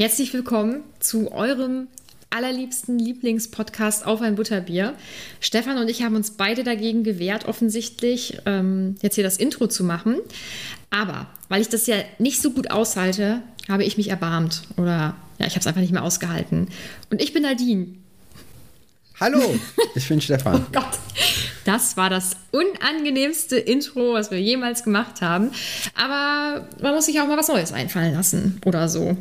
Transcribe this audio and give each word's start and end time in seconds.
Herzlich 0.00 0.32
willkommen 0.32 0.82
zu 0.98 1.30
eurem 1.30 1.86
allerliebsten 2.30 2.98
Lieblingspodcast 2.98 4.06
auf 4.06 4.22
ein 4.22 4.34
Butterbier. 4.34 4.94
Stefan 5.40 5.76
und 5.76 5.90
ich 5.90 6.02
haben 6.02 6.16
uns 6.16 6.30
beide 6.30 6.64
dagegen 6.64 7.04
gewehrt, 7.04 7.44
offensichtlich 7.44 8.38
ähm, 8.46 8.94
jetzt 9.02 9.16
hier 9.16 9.24
das 9.24 9.36
Intro 9.36 9.66
zu 9.66 9.84
machen. 9.84 10.16
Aber 10.88 11.26
weil 11.50 11.60
ich 11.60 11.68
das 11.68 11.86
ja 11.86 11.96
nicht 12.18 12.40
so 12.40 12.52
gut 12.52 12.70
aushalte, 12.70 13.42
habe 13.68 13.84
ich 13.84 13.98
mich 13.98 14.08
erbarmt. 14.08 14.62
Oder 14.78 15.16
ja, 15.38 15.46
ich 15.46 15.52
habe 15.52 15.60
es 15.60 15.66
einfach 15.66 15.82
nicht 15.82 15.92
mehr 15.92 16.02
ausgehalten. 16.02 16.68
Und 17.10 17.20
ich 17.20 17.34
bin 17.34 17.42
Nadine. 17.42 17.88
Hallo, 19.20 19.54
ich 19.94 20.08
bin 20.08 20.22
Stefan. 20.22 20.64
Oh 20.66 20.72
Gott, 20.72 20.98
das 21.64 21.96
war 21.96 22.10
das 22.10 22.36
unangenehmste 22.52 23.56
Intro, 23.56 24.14
was 24.14 24.30
wir 24.30 24.40
jemals 24.40 24.84
gemacht 24.84 25.20
haben. 25.20 25.50
Aber 25.94 26.66
man 26.80 26.94
muss 26.94 27.06
sich 27.06 27.20
auch 27.20 27.26
mal 27.26 27.36
was 27.36 27.48
Neues 27.48 27.72
einfallen 27.72 28.14
lassen 28.14 28.60
oder 28.64 28.88
so. 28.88 29.16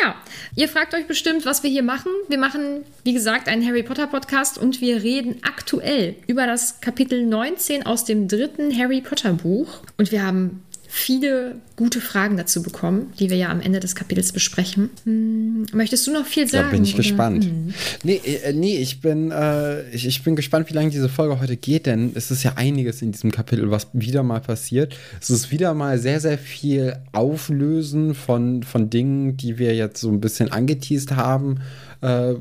Ja, 0.00 0.14
ihr 0.56 0.68
fragt 0.68 0.94
euch 0.94 1.06
bestimmt, 1.06 1.44
was 1.44 1.62
wir 1.62 1.70
hier 1.70 1.82
machen. 1.82 2.12
Wir 2.28 2.38
machen, 2.38 2.84
wie 3.04 3.12
gesagt, 3.12 3.48
einen 3.48 3.66
Harry 3.66 3.82
Potter 3.82 4.06
Podcast 4.06 4.58
und 4.58 4.80
wir 4.80 5.02
reden 5.02 5.36
aktuell 5.42 6.16
über 6.26 6.46
das 6.46 6.80
Kapitel 6.80 7.26
19 7.26 7.86
aus 7.86 8.04
dem 8.04 8.28
dritten 8.28 8.76
Harry 8.76 9.00
Potter 9.00 9.32
Buch. 9.32 9.80
Und 9.96 10.12
wir 10.12 10.22
haben 10.22 10.62
viele 10.92 11.54
gute 11.76 12.00
Fragen 12.00 12.36
dazu 12.36 12.62
bekommen, 12.62 13.12
die 13.20 13.30
wir 13.30 13.36
ja 13.36 13.48
am 13.48 13.60
Ende 13.60 13.78
des 13.78 13.94
Kapitels 13.94 14.32
besprechen. 14.32 14.90
Hm, 15.04 15.66
möchtest 15.72 16.04
du 16.06 16.12
noch 16.12 16.26
viel 16.26 16.48
sagen? 16.48 16.66
Da 16.66 16.70
bin 16.72 16.82
ich 16.82 16.94
oder? 16.94 17.02
gespannt. 17.02 17.44
Hm. 17.44 17.72
Nee, 18.02 18.20
äh, 18.24 18.52
nee, 18.52 18.76
ich 18.76 19.00
bin, 19.00 19.30
äh, 19.30 19.88
ich, 19.90 20.04
ich 20.04 20.24
bin 20.24 20.34
gespannt, 20.34 20.68
wie 20.68 20.74
lange 20.74 20.90
diese 20.90 21.08
Folge 21.08 21.38
heute 21.40 21.56
geht, 21.56 21.86
denn 21.86 22.10
es 22.14 22.32
ist 22.32 22.42
ja 22.42 22.54
einiges 22.56 23.02
in 23.02 23.12
diesem 23.12 23.30
Kapitel, 23.30 23.70
was 23.70 23.86
wieder 23.92 24.24
mal 24.24 24.40
passiert. 24.40 24.96
Es 25.20 25.30
ist 25.30 25.52
wieder 25.52 25.74
mal 25.74 25.98
sehr, 26.00 26.18
sehr 26.18 26.38
viel 26.38 26.96
Auflösen 27.12 28.14
von, 28.16 28.64
von 28.64 28.90
Dingen, 28.90 29.36
die 29.36 29.58
wir 29.58 29.76
jetzt 29.76 30.00
so 30.00 30.10
ein 30.10 30.20
bisschen 30.20 30.50
angeteased 30.50 31.14
haben 31.14 31.60
äh, 32.00 32.34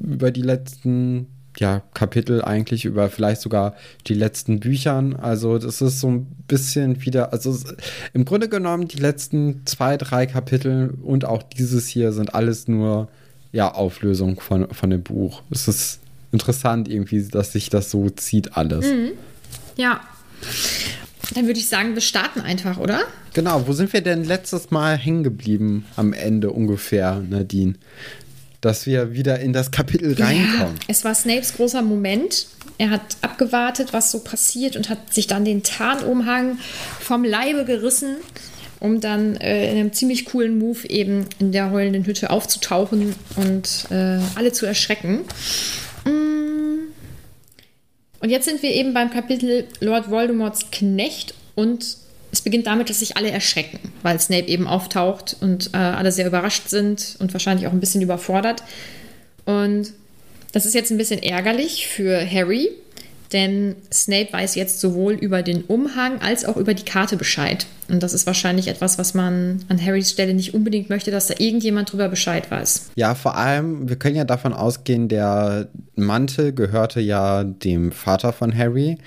über 0.00 0.32
die 0.32 0.42
letzten 0.42 1.28
ja, 1.58 1.82
Kapitel 1.94 2.42
eigentlich 2.42 2.84
über 2.84 3.10
vielleicht 3.10 3.40
sogar 3.40 3.74
die 4.06 4.14
letzten 4.14 4.60
Büchern. 4.60 5.14
Also 5.14 5.58
das 5.58 5.82
ist 5.82 6.00
so 6.00 6.08
ein 6.10 6.26
bisschen 6.48 7.04
wieder, 7.04 7.32
also 7.32 7.56
im 8.12 8.24
Grunde 8.24 8.48
genommen 8.48 8.88
die 8.88 8.98
letzten 8.98 9.62
zwei, 9.66 9.96
drei 9.96 10.26
Kapitel 10.26 10.94
und 11.02 11.24
auch 11.24 11.42
dieses 11.42 11.88
hier 11.88 12.12
sind 12.12 12.34
alles 12.34 12.68
nur 12.68 13.08
ja, 13.52 13.72
Auflösung 13.72 14.40
von, 14.40 14.72
von 14.72 14.90
dem 14.90 15.02
Buch. 15.02 15.42
Es 15.50 15.68
ist 15.68 16.00
interessant 16.32 16.88
irgendwie, 16.88 17.22
dass 17.28 17.52
sich 17.52 17.68
das 17.68 17.90
so 17.90 18.08
zieht 18.08 18.56
alles. 18.56 18.86
Mhm. 18.86 19.10
Ja. 19.76 20.00
Dann 21.34 21.46
würde 21.46 21.60
ich 21.60 21.68
sagen, 21.68 21.94
wir 21.94 22.02
starten 22.02 22.40
einfach, 22.40 22.78
oder? 22.78 23.02
Genau, 23.34 23.66
wo 23.66 23.72
sind 23.72 23.92
wir 23.92 24.02
denn 24.02 24.24
letztes 24.24 24.70
Mal 24.70 24.96
hängen 24.96 25.22
geblieben 25.22 25.86
am 25.96 26.12
Ende 26.12 26.50
ungefähr, 26.50 27.22
Nadine? 27.28 27.74
Dass 28.62 28.86
wir 28.86 29.12
wieder 29.12 29.40
in 29.40 29.52
das 29.52 29.72
Kapitel 29.72 30.14
reinkommen. 30.14 30.76
Ja, 30.76 30.84
es 30.88 31.04
war 31.04 31.14
Snapes 31.14 31.54
großer 31.54 31.82
Moment. 31.82 32.46
Er 32.78 32.90
hat 32.90 33.02
abgewartet, 33.20 33.92
was 33.92 34.10
so 34.10 34.20
passiert 34.20 34.76
und 34.76 34.88
hat 34.88 35.12
sich 35.12 35.26
dann 35.26 35.44
den 35.44 35.62
Tarnumhang 35.64 36.58
vom 37.00 37.24
Leibe 37.24 37.64
gerissen, 37.64 38.16
um 38.78 39.00
dann 39.00 39.36
äh, 39.36 39.70
in 39.70 39.78
einem 39.78 39.92
ziemlich 39.92 40.26
coolen 40.26 40.58
Move 40.58 40.88
eben 40.88 41.26
in 41.40 41.50
der 41.50 41.72
heulenden 41.72 42.06
Hütte 42.06 42.30
aufzutauchen 42.30 43.14
und 43.36 43.86
äh, 43.90 44.20
alle 44.36 44.52
zu 44.52 44.64
erschrecken. 44.64 45.22
Mm. 46.04 46.92
Und 48.20 48.30
jetzt 48.30 48.44
sind 48.44 48.62
wir 48.62 48.70
eben 48.70 48.94
beim 48.94 49.10
Kapitel 49.10 49.66
Lord 49.80 50.08
Voldemorts 50.08 50.70
Knecht 50.70 51.34
und 51.56 51.96
es 52.32 52.40
beginnt 52.40 52.66
damit, 52.66 52.88
dass 52.88 53.00
sich 53.00 53.16
alle 53.16 53.30
erschrecken, 53.30 53.78
weil 54.02 54.18
Snape 54.18 54.48
eben 54.48 54.66
auftaucht 54.66 55.36
und 55.40 55.70
äh, 55.74 55.76
alle 55.76 56.10
sehr 56.10 56.26
überrascht 56.26 56.68
sind 56.68 57.16
und 57.18 57.32
wahrscheinlich 57.34 57.66
auch 57.66 57.72
ein 57.72 57.80
bisschen 57.80 58.00
überfordert. 58.00 58.62
Und 59.44 59.92
das 60.52 60.64
ist 60.64 60.74
jetzt 60.74 60.90
ein 60.90 60.96
bisschen 60.96 61.22
ärgerlich 61.22 61.86
für 61.86 62.18
Harry, 62.28 62.70
denn 63.32 63.76
Snape 63.92 64.32
weiß 64.32 64.54
jetzt 64.54 64.80
sowohl 64.80 65.12
über 65.12 65.42
den 65.42 65.62
Umhang 65.64 66.20
als 66.20 66.46
auch 66.46 66.56
über 66.56 66.72
die 66.72 66.84
Karte 66.84 67.16
Bescheid. 67.16 67.66
Und 67.88 68.02
das 68.02 68.14
ist 68.14 68.26
wahrscheinlich 68.26 68.68
etwas, 68.68 68.98
was 68.98 69.14
man 69.14 69.64
an 69.68 69.84
Harrys 69.84 70.10
Stelle 70.10 70.34
nicht 70.34 70.54
unbedingt 70.54 70.88
möchte, 70.88 71.10
dass 71.10 71.26
da 71.26 71.34
irgendjemand 71.38 71.92
drüber 71.92 72.08
Bescheid 72.08 72.50
weiß. 72.50 72.92
Ja, 72.94 73.14
vor 73.14 73.36
allem, 73.36 73.88
wir 73.88 73.96
können 73.96 74.16
ja 74.16 74.24
davon 74.24 74.52
ausgehen, 74.52 75.08
der 75.08 75.68
Mantel 75.96 76.52
gehörte 76.52 77.00
ja 77.00 77.44
dem 77.44 77.92
Vater 77.92 78.32
von 78.32 78.56
Harry. 78.56 78.98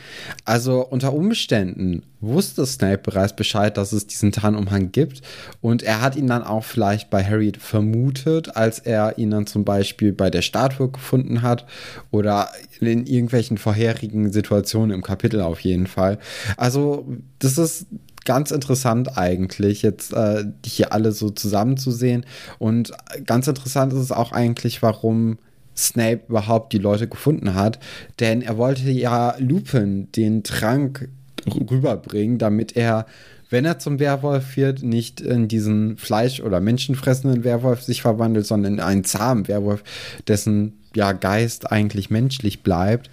Also 0.43 0.85
unter 0.85 1.13
Umständen 1.13 2.03
wusste 2.21 2.65
Snape 2.65 2.99
bereits 2.99 3.35
Bescheid, 3.35 3.77
dass 3.77 3.91
es 3.91 4.07
diesen 4.07 4.31
Tarnumhang 4.31 4.91
gibt. 4.91 5.21
Und 5.61 5.83
er 5.83 6.01
hat 6.01 6.15
ihn 6.15 6.27
dann 6.27 6.43
auch 6.43 6.63
vielleicht 6.63 7.09
bei 7.09 7.23
Harry 7.23 7.53
vermutet, 7.57 8.55
als 8.55 8.79
er 8.79 9.17
ihn 9.17 9.31
dann 9.31 9.47
zum 9.47 9.63
Beispiel 9.63 10.11
bei 10.11 10.29
der 10.29 10.41
Statue 10.41 10.89
gefunden 10.89 11.41
hat 11.41 11.65
oder 12.11 12.49
in 12.79 13.05
irgendwelchen 13.05 13.57
vorherigen 13.57 14.31
Situationen 14.31 14.91
im 14.91 15.01
Kapitel 15.01 15.41
auf 15.41 15.59
jeden 15.61 15.87
Fall. 15.87 16.19
Also 16.57 17.05
das 17.39 17.57
ist 17.57 17.87
ganz 18.25 18.51
interessant 18.51 19.17
eigentlich, 19.17 19.81
jetzt 19.81 20.13
äh, 20.13 20.43
hier 20.65 20.91
alle 20.91 21.11
so 21.11 21.29
zusammenzusehen. 21.29 22.25
Und 22.59 22.91
ganz 23.25 23.47
interessant 23.47 23.93
ist 23.93 23.99
es 23.99 24.11
auch 24.11 24.31
eigentlich, 24.31 24.81
warum 24.81 25.37
Snape 25.77 26.21
überhaupt 26.27 26.73
die 26.73 26.77
Leute 26.77 27.07
gefunden 27.07 27.53
hat. 27.53 27.79
Denn 28.19 28.41
er 28.41 28.57
wollte 28.57 28.89
ja 28.89 29.35
Lupin 29.39 30.11
den 30.13 30.43
Trank 30.43 31.09
rüberbringen, 31.47 32.37
damit 32.37 32.75
er, 32.75 33.05
wenn 33.49 33.65
er 33.65 33.79
zum 33.79 33.99
Werwolf 33.99 34.57
wird, 34.57 34.83
nicht 34.83 35.21
in 35.21 35.47
diesen 35.47 35.97
Fleisch- 35.97 36.41
oder 36.41 36.59
menschenfressenden 36.59 37.43
Werwolf 37.43 37.83
sich 37.83 38.01
verwandelt, 38.01 38.45
sondern 38.45 38.75
in 38.75 38.79
einen 38.79 39.03
zahmen 39.03 39.47
Werwolf, 39.47 39.83
dessen 40.27 40.79
ja, 40.95 41.11
Geist 41.11 41.71
eigentlich 41.71 42.09
menschlich 42.09 42.63
bleibt 42.63 43.09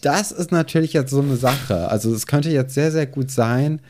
das 0.00 0.32
ist 0.32 0.52
natürlich 0.52 0.92
jetzt 0.92 1.10
so 1.10 1.20
eine 1.20 1.36
Sache. 1.36 1.88
Also 1.88 2.12
es 2.14 2.26
könnte 2.26 2.50
jetzt 2.50 2.74
sehr, 2.74 2.90
sehr 2.90 3.06
gut 3.06 3.30
sein, 3.30 3.80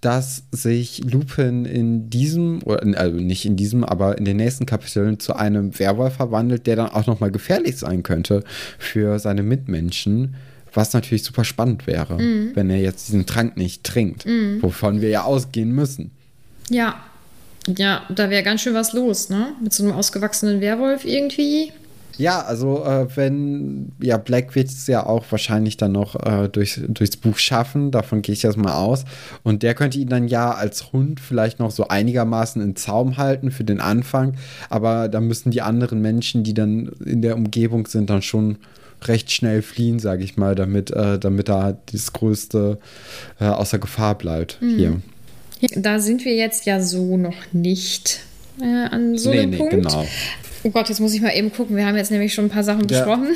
dass 0.00 0.44
sich 0.50 1.02
Lupin 1.04 1.66
in 1.66 2.08
diesem, 2.08 2.62
oder 2.64 2.82
in, 2.82 2.94
also 2.94 3.18
nicht 3.18 3.44
in 3.44 3.56
diesem, 3.56 3.84
aber 3.84 4.16
in 4.16 4.24
den 4.24 4.38
nächsten 4.38 4.64
Kapiteln 4.64 5.20
zu 5.20 5.34
einem 5.34 5.78
Werwolf 5.78 6.14
verwandelt, 6.14 6.66
der 6.66 6.76
dann 6.76 6.88
auch 6.88 7.06
nochmal 7.06 7.30
gefährlich 7.30 7.76
sein 7.76 8.02
könnte 8.02 8.42
für 8.78 9.18
seine 9.18 9.42
Mitmenschen. 9.42 10.36
Was 10.72 10.92
natürlich 10.92 11.24
super 11.24 11.44
spannend 11.44 11.86
wäre, 11.86 12.20
mhm. 12.20 12.52
wenn 12.54 12.70
er 12.70 12.78
jetzt 12.78 13.08
diesen 13.08 13.26
Trank 13.26 13.56
nicht 13.56 13.82
trinkt, 13.82 14.24
mhm. 14.24 14.62
wovon 14.62 15.00
wir 15.00 15.08
ja 15.08 15.24
ausgehen 15.24 15.72
müssen. 15.72 16.12
Ja, 16.70 17.02
ja, 17.66 18.02
da 18.08 18.30
wäre 18.30 18.42
ganz 18.42 18.62
schön 18.62 18.74
was 18.74 18.92
los, 18.92 19.28
ne? 19.28 19.48
Mit 19.60 19.72
so 19.72 19.82
einem 19.82 19.92
ausgewachsenen 19.92 20.60
Werwolf 20.60 21.04
irgendwie. 21.04 21.72
Ja, 22.18 22.42
also 22.42 22.84
äh, 22.84 23.06
wenn, 23.16 23.92
ja, 24.00 24.18
Black 24.18 24.54
wird 24.54 24.68
es 24.68 24.86
ja 24.86 25.06
auch 25.06 25.24
wahrscheinlich 25.30 25.76
dann 25.76 25.92
noch 25.92 26.14
äh, 26.16 26.48
durch, 26.48 26.80
durchs 26.86 27.16
Buch 27.16 27.38
schaffen, 27.38 27.90
davon 27.90 28.22
gehe 28.22 28.32
ich 28.34 28.42
jetzt 28.42 28.58
mal 28.58 28.74
aus. 28.74 29.04
Und 29.42 29.62
der 29.62 29.74
könnte 29.74 29.98
ihn 29.98 30.08
dann 30.08 30.28
ja 30.28 30.52
als 30.52 30.92
Hund 30.92 31.20
vielleicht 31.20 31.58
noch 31.60 31.70
so 31.70 31.88
einigermaßen 31.88 32.60
in 32.60 32.76
Zaum 32.76 33.16
halten 33.16 33.50
für 33.50 33.64
den 33.64 33.80
Anfang. 33.80 34.34
Aber 34.68 35.08
da 35.08 35.20
müssen 35.20 35.50
die 35.50 35.62
anderen 35.62 36.02
Menschen, 36.02 36.44
die 36.44 36.54
dann 36.54 36.90
in 37.04 37.22
der 37.22 37.36
Umgebung 37.36 37.86
sind, 37.86 38.10
dann 38.10 38.22
schon 38.22 38.58
recht 39.04 39.30
schnell 39.30 39.62
fliehen, 39.62 39.98
sage 39.98 40.24
ich 40.24 40.36
mal, 40.36 40.54
damit, 40.54 40.90
äh, 40.90 41.18
damit 41.18 41.48
da 41.48 41.76
das 41.92 42.12
Größte 42.12 42.78
äh, 43.40 43.44
außer 43.44 43.78
Gefahr 43.78 44.16
bleibt 44.16 44.58
mhm. 44.60 44.76
hier. 44.76 45.02
Da 45.76 45.98
sind 45.98 46.24
wir 46.24 46.34
jetzt 46.34 46.66
ja 46.66 46.80
so 46.80 47.16
noch 47.16 47.52
nicht 47.52 48.20
äh, 48.60 48.64
an 48.64 49.18
so 49.18 49.30
nee, 49.30 49.40
einem 49.40 49.50
nee, 49.50 49.56
Punkt. 49.58 49.74
Genau. 49.74 50.06
Oh 50.62 50.70
Gott, 50.70 50.88
jetzt 50.88 51.00
muss 51.00 51.14
ich 51.14 51.22
mal 51.22 51.30
eben 51.30 51.52
gucken. 51.52 51.76
Wir 51.76 51.86
haben 51.86 51.96
jetzt 51.96 52.10
nämlich 52.10 52.34
schon 52.34 52.46
ein 52.46 52.50
paar 52.50 52.64
Sachen 52.64 52.86
besprochen. 52.86 53.28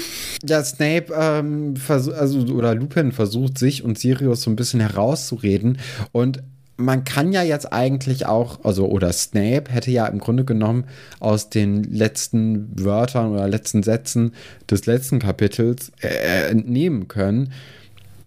Ja, 0.47 0.63
Snape 0.63 1.07
ähm, 1.19 1.75
also 1.89 2.41
oder 2.55 2.75
Lupin 2.75 3.13
versucht 3.13 3.59
sich 3.59 3.83
und 3.83 3.99
Sirius 3.99 4.43
so 4.43 4.51
ein 4.51 4.57
bisschen 4.57 4.81
herauszureden 4.81 5.79
und 6.13 6.43
man 6.77 7.05
kann 7.05 7.33
ja 7.33 7.43
jetzt 7.43 7.73
eigentlich 7.73 8.27
auch, 8.27 8.65
also 8.65 8.89
oder 8.89 9.13
Snape 9.13 9.65
hätte 9.71 9.91
ja 9.91 10.07
im 10.07 10.19
Grunde 10.19 10.45
genommen 10.45 10.85
aus 11.21 11.49
den 11.49 11.85
letzten 11.85 12.69
Wörtern 12.83 13.33
oder 13.33 13.47
letzten 13.49 13.83
Sätzen 13.83 14.33
des 14.69 14.87
letzten 14.87 15.21
Kapitels 15.21 15.93
äh, 16.01 16.49
entnehmen 16.51 17.07
können, 17.07 17.53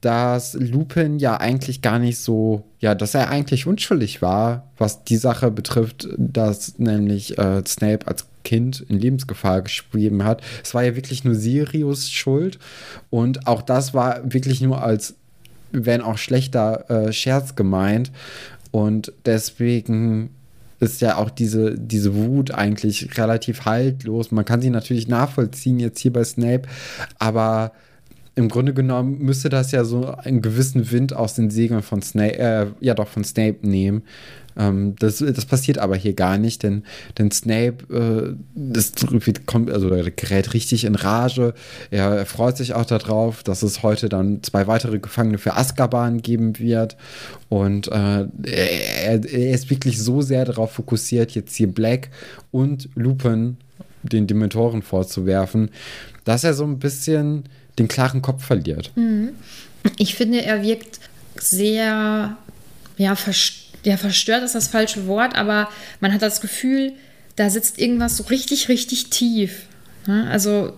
dass 0.01 0.53
Lupin 0.53 1.19
ja 1.19 1.37
eigentlich 1.37 1.81
gar 1.81 1.99
nicht 1.99 2.19
so, 2.19 2.63
ja, 2.79 2.95
dass 2.95 3.15
er 3.15 3.29
eigentlich 3.29 3.67
unschuldig 3.67 4.21
war, 4.21 4.71
was 4.77 5.03
die 5.03 5.17
Sache 5.17 5.51
betrifft, 5.51 6.07
dass 6.17 6.79
nämlich 6.79 7.37
äh, 7.37 7.63
Snape 7.65 8.07
als 8.07 8.27
Kind 8.47 8.79
in 8.87 8.97
Lebensgefahr 8.97 9.61
geschrieben 9.61 10.23
hat. 10.23 10.41
Es 10.63 10.73
war 10.73 10.85
ja 10.85 10.95
wirklich 10.95 11.25
nur 11.25 11.35
Sirius 11.35 12.09
Schuld 12.09 12.59
und 13.09 13.45
auch 13.45 13.61
das 13.61 13.93
war 13.93 14.21
wirklich 14.23 14.61
nur 14.61 14.81
als, 14.81 15.15
wenn 15.73 15.99
auch 15.99 16.17
schlechter 16.17 16.89
äh, 16.89 17.11
Scherz 17.11 17.55
gemeint 17.55 18.13
und 18.71 19.11
deswegen 19.25 20.29
ist 20.79 21.01
ja 21.01 21.17
auch 21.17 21.29
diese, 21.29 21.77
diese 21.77 22.15
Wut 22.15 22.51
eigentlich 22.51 23.17
relativ 23.17 23.65
haltlos. 23.65 24.31
Man 24.31 24.45
kann 24.45 24.61
sie 24.61 24.69
natürlich 24.69 25.09
nachvollziehen 25.09 25.79
jetzt 25.79 25.99
hier 25.99 26.13
bei 26.13 26.23
Snape, 26.23 26.69
aber 27.19 27.73
im 28.35 28.47
Grunde 28.47 28.73
genommen 28.73 29.17
müsste 29.19 29.49
das 29.49 29.73
ja 29.73 29.83
so 29.83 30.05
einen 30.05 30.41
gewissen 30.41 30.89
Wind 30.91 31.13
aus 31.13 31.33
den 31.33 31.49
Segeln 31.49 31.81
von 31.81 32.01
Snape, 32.01 32.37
äh, 32.39 32.67
ja 32.79 32.93
doch 32.93 33.09
von 33.09 33.25
Snape 33.25 33.57
nehmen, 33.67 34.03
Ähm, 34.57 34.95
das, 34.99 35.17
das 35.17 35.45
passiert 35.45 35.77
aber 35.77 35.95
hier 35.95 36.13
gar 36.13 36.37
nicht, 36.37 36.63
denn, 36.63 36.83
denn 37.17 37.31
Snape 37.31 37.77
äh, 37.93 38.35
das 38.55 38.93
kommt, 39.45 39.69
also 39.69 39.89
er 39.89 40.09
gerät 40.09 40.53
richtig 40.53 40.85
in 40.85 40.95
Rage. 40.95 41.53
Er, 41.91 42.25
freut 42.25 42.57
sich 42.57 42.73
auch 42.73 42.85
darauf, 42.85 43.43
dass 43.43 43.63
es 43.63 43.83
heute 43.83 44.09
dann 44.09 44.41
zwei 44.43 44.67
weitere 44.67 44.99
Gefangene 44.99 45.37
für 45.37 45.55
Azkaban 45.55 46.21
geben 46.21 46.57
wird. 46.59 46.97
Und 47.49 47.87
äh, 47.87 48.25
er, 48.43 49.23
er 49.23 49.51
ist 49.51 49.69
wirklich 49.69 49.99
so 50.01 50.21
sehr 50.21 50.45
darauf 50.45 50.71
fokussiert, 50.71 51.31
jetzt 51.31 51.55
hier 51.55 51.67
Black 51.67 52.09
und 52.51 52.89
Lupin 52.95 53.57
den 54.03 54.27
Dementoren 54.27 54.81
vorzuwerfen, 54.81 55.69
dass 56.23 56.43
er 56.43 56.53
so 56.53 56.63
ein 56.63 56.79
bisschen 56.79 57.43
den 57.77 57.87
klaren 57.87 58.21
Kopf 58.21 58.43
verliert. 58.43 58.91
Mhm. 58.95 59.29
Ich 59.97 60.15
finde, 60.15 60.43
er 60.43 60.63
wirkt 60.63 60.99
sehr, 61.39 62.37
ja, 62.97 63.15
verstört. 63.15 63.66
Ja, 63.87 63.95
verstört 63.95 64.43
ist 64.43 64.53
das 64.53 64.67
falsche 64.67 65.07
Wort, 65.07 65.37
aber 65.37 65.69
man 66.01 66.13
hat 66.13 66.21
das 66.21 66.41
Gefühl, 66.41 66.91
da 67.37 67.49
sitzt 67.49 67.79
irgendwas 67.79 68.17
so 68.17 68.23
richtig, 68.23 68.67
richtig 68.67 69.09
tief. 69.11 69.61
Ne? 70.07 70.27
Also 70.29 70.73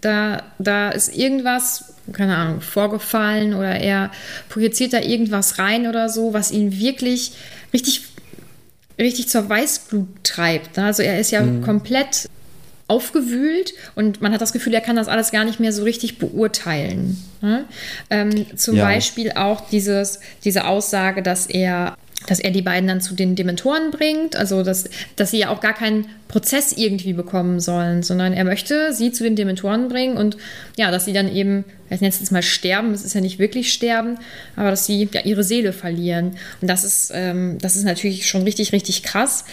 da, 0.00 0.42
da 0.58 0.90
ist 0.90 1.16
irgendwas, 1.16 1.94
keine 2.12 2.36
Ahnung, 2.36 2.60
vorgefallen 2.60 3.54
oder 3.54 3.76
er 3.76 4.10
projiziert 4.48 4.92
da 4.92 4.98
irgendwas 4.98 5.60
rein 5.60 5.86
oder 5.86 6.08
so, 6.08 6.32
was 6.32 6.50
ihn 6.50 6.80
wirklich 6.80 7.30
richtig, 7.72 8.06
richtig 8.98 9.28
zur 9.28 9.48
Weißblut 9.48 10.08
treibt. 10.24 10.78
Ne? 10.78 10.86
Also 10.86 11.04
er 11.04 11.20
ist 11.20 11.30
ja 11.30 11.42
mhm. 11.42 11.62
komplett 11.62 12.28
aufgewühlt 12.88 13.72
und 13.94 14.20
man 14.20 14.32
hat 14.32 14.40
das 14.40 14.52
Gefühl, 14.52 14.74
er 14.74 14.80
kann 14.80 14.96
das 14.96 15.06
alles 15.06 15.30
gar 15.30 15.44
nicht 15.44 15.60
mehr 15.60 15.72
so 15.72 15.84
richtig 15.84 16.18
beurteilen. 16.18 17.22
Ne? 17.40 17.66
Ähm, 18.10 18.58
zum 18.58 18.74
ja. 18.74 18.84
Beispiel 18.84 19.30
auch 19.32 19.68
dieses, 19.68 20.18
diese 20.42 20.66
Aussage, 20.66 21.22
dass 21.22 21.46
er 21.46 21.96
dass 22.26 22.40
er 22.40 22.50
die 22.50 22.62
beiden 22.62 22.88
dann 22.88 23.00
zu 23.00 23.14
den 23.14 23.36
Dementoren 23.36 23.90
bringt, 23.90 24.34
also 24.34 24.62
dass, 24.62 24.90
dass 25.16 25.30
sie 25.30 25.38
ja 25.38 25.50
auch 25.50 25.60
gar 25.60 25.72
keinen 25.72 26.06
Prozess 26.26 26.72
irgendwie 26.72 27.14
bekommen 27.14 27.60
sollen, 27.60 28.02
sondern 28.02 28.32
er 28.32 28.44
möchte 28.44 28.92
sie 28.92 29.12
zu 29.12 29.22
den 29.22 29.36
Dementoren 29.36 29.88
bringen 29.88 30.16
und 30.16 30.36
ja, 30.76 30.90
dass 30.90 31.06
sie 31.06 31.12
dann 31.14 31.34
eben, 31.34 31.64
ich 31.88 32.00
nenne 32.00 32.12
es 32.12 32.30
mal 32.30 32.42
sterben, 32.42 32.92
es 32.92 33.04
ist 33.04 33.14
ja 33.14 33.20
nicht 33.20 33.38
wirklich 33.38 33.72
sterben, 33.72 34.18
aber 34.56 34.70
dass 34.70 34.84
sie 34.84 35.08
ja 35.10 35.22
ihre 35.22 35.42
Seele 35.44 35.72
verlieren. 35.72 36.36
Und 36.60 36.68
das 36.68 36.84
ist, 36.84 37.12
ähm, 37.14 37.56
das 37.62 37.76
ist 37.76 37.84
natürlich 37.84 38.28
schon 38.28 38.42
richtig, 38.42 38.72
richtig 38.72 39.04
krass. 39.04 39.44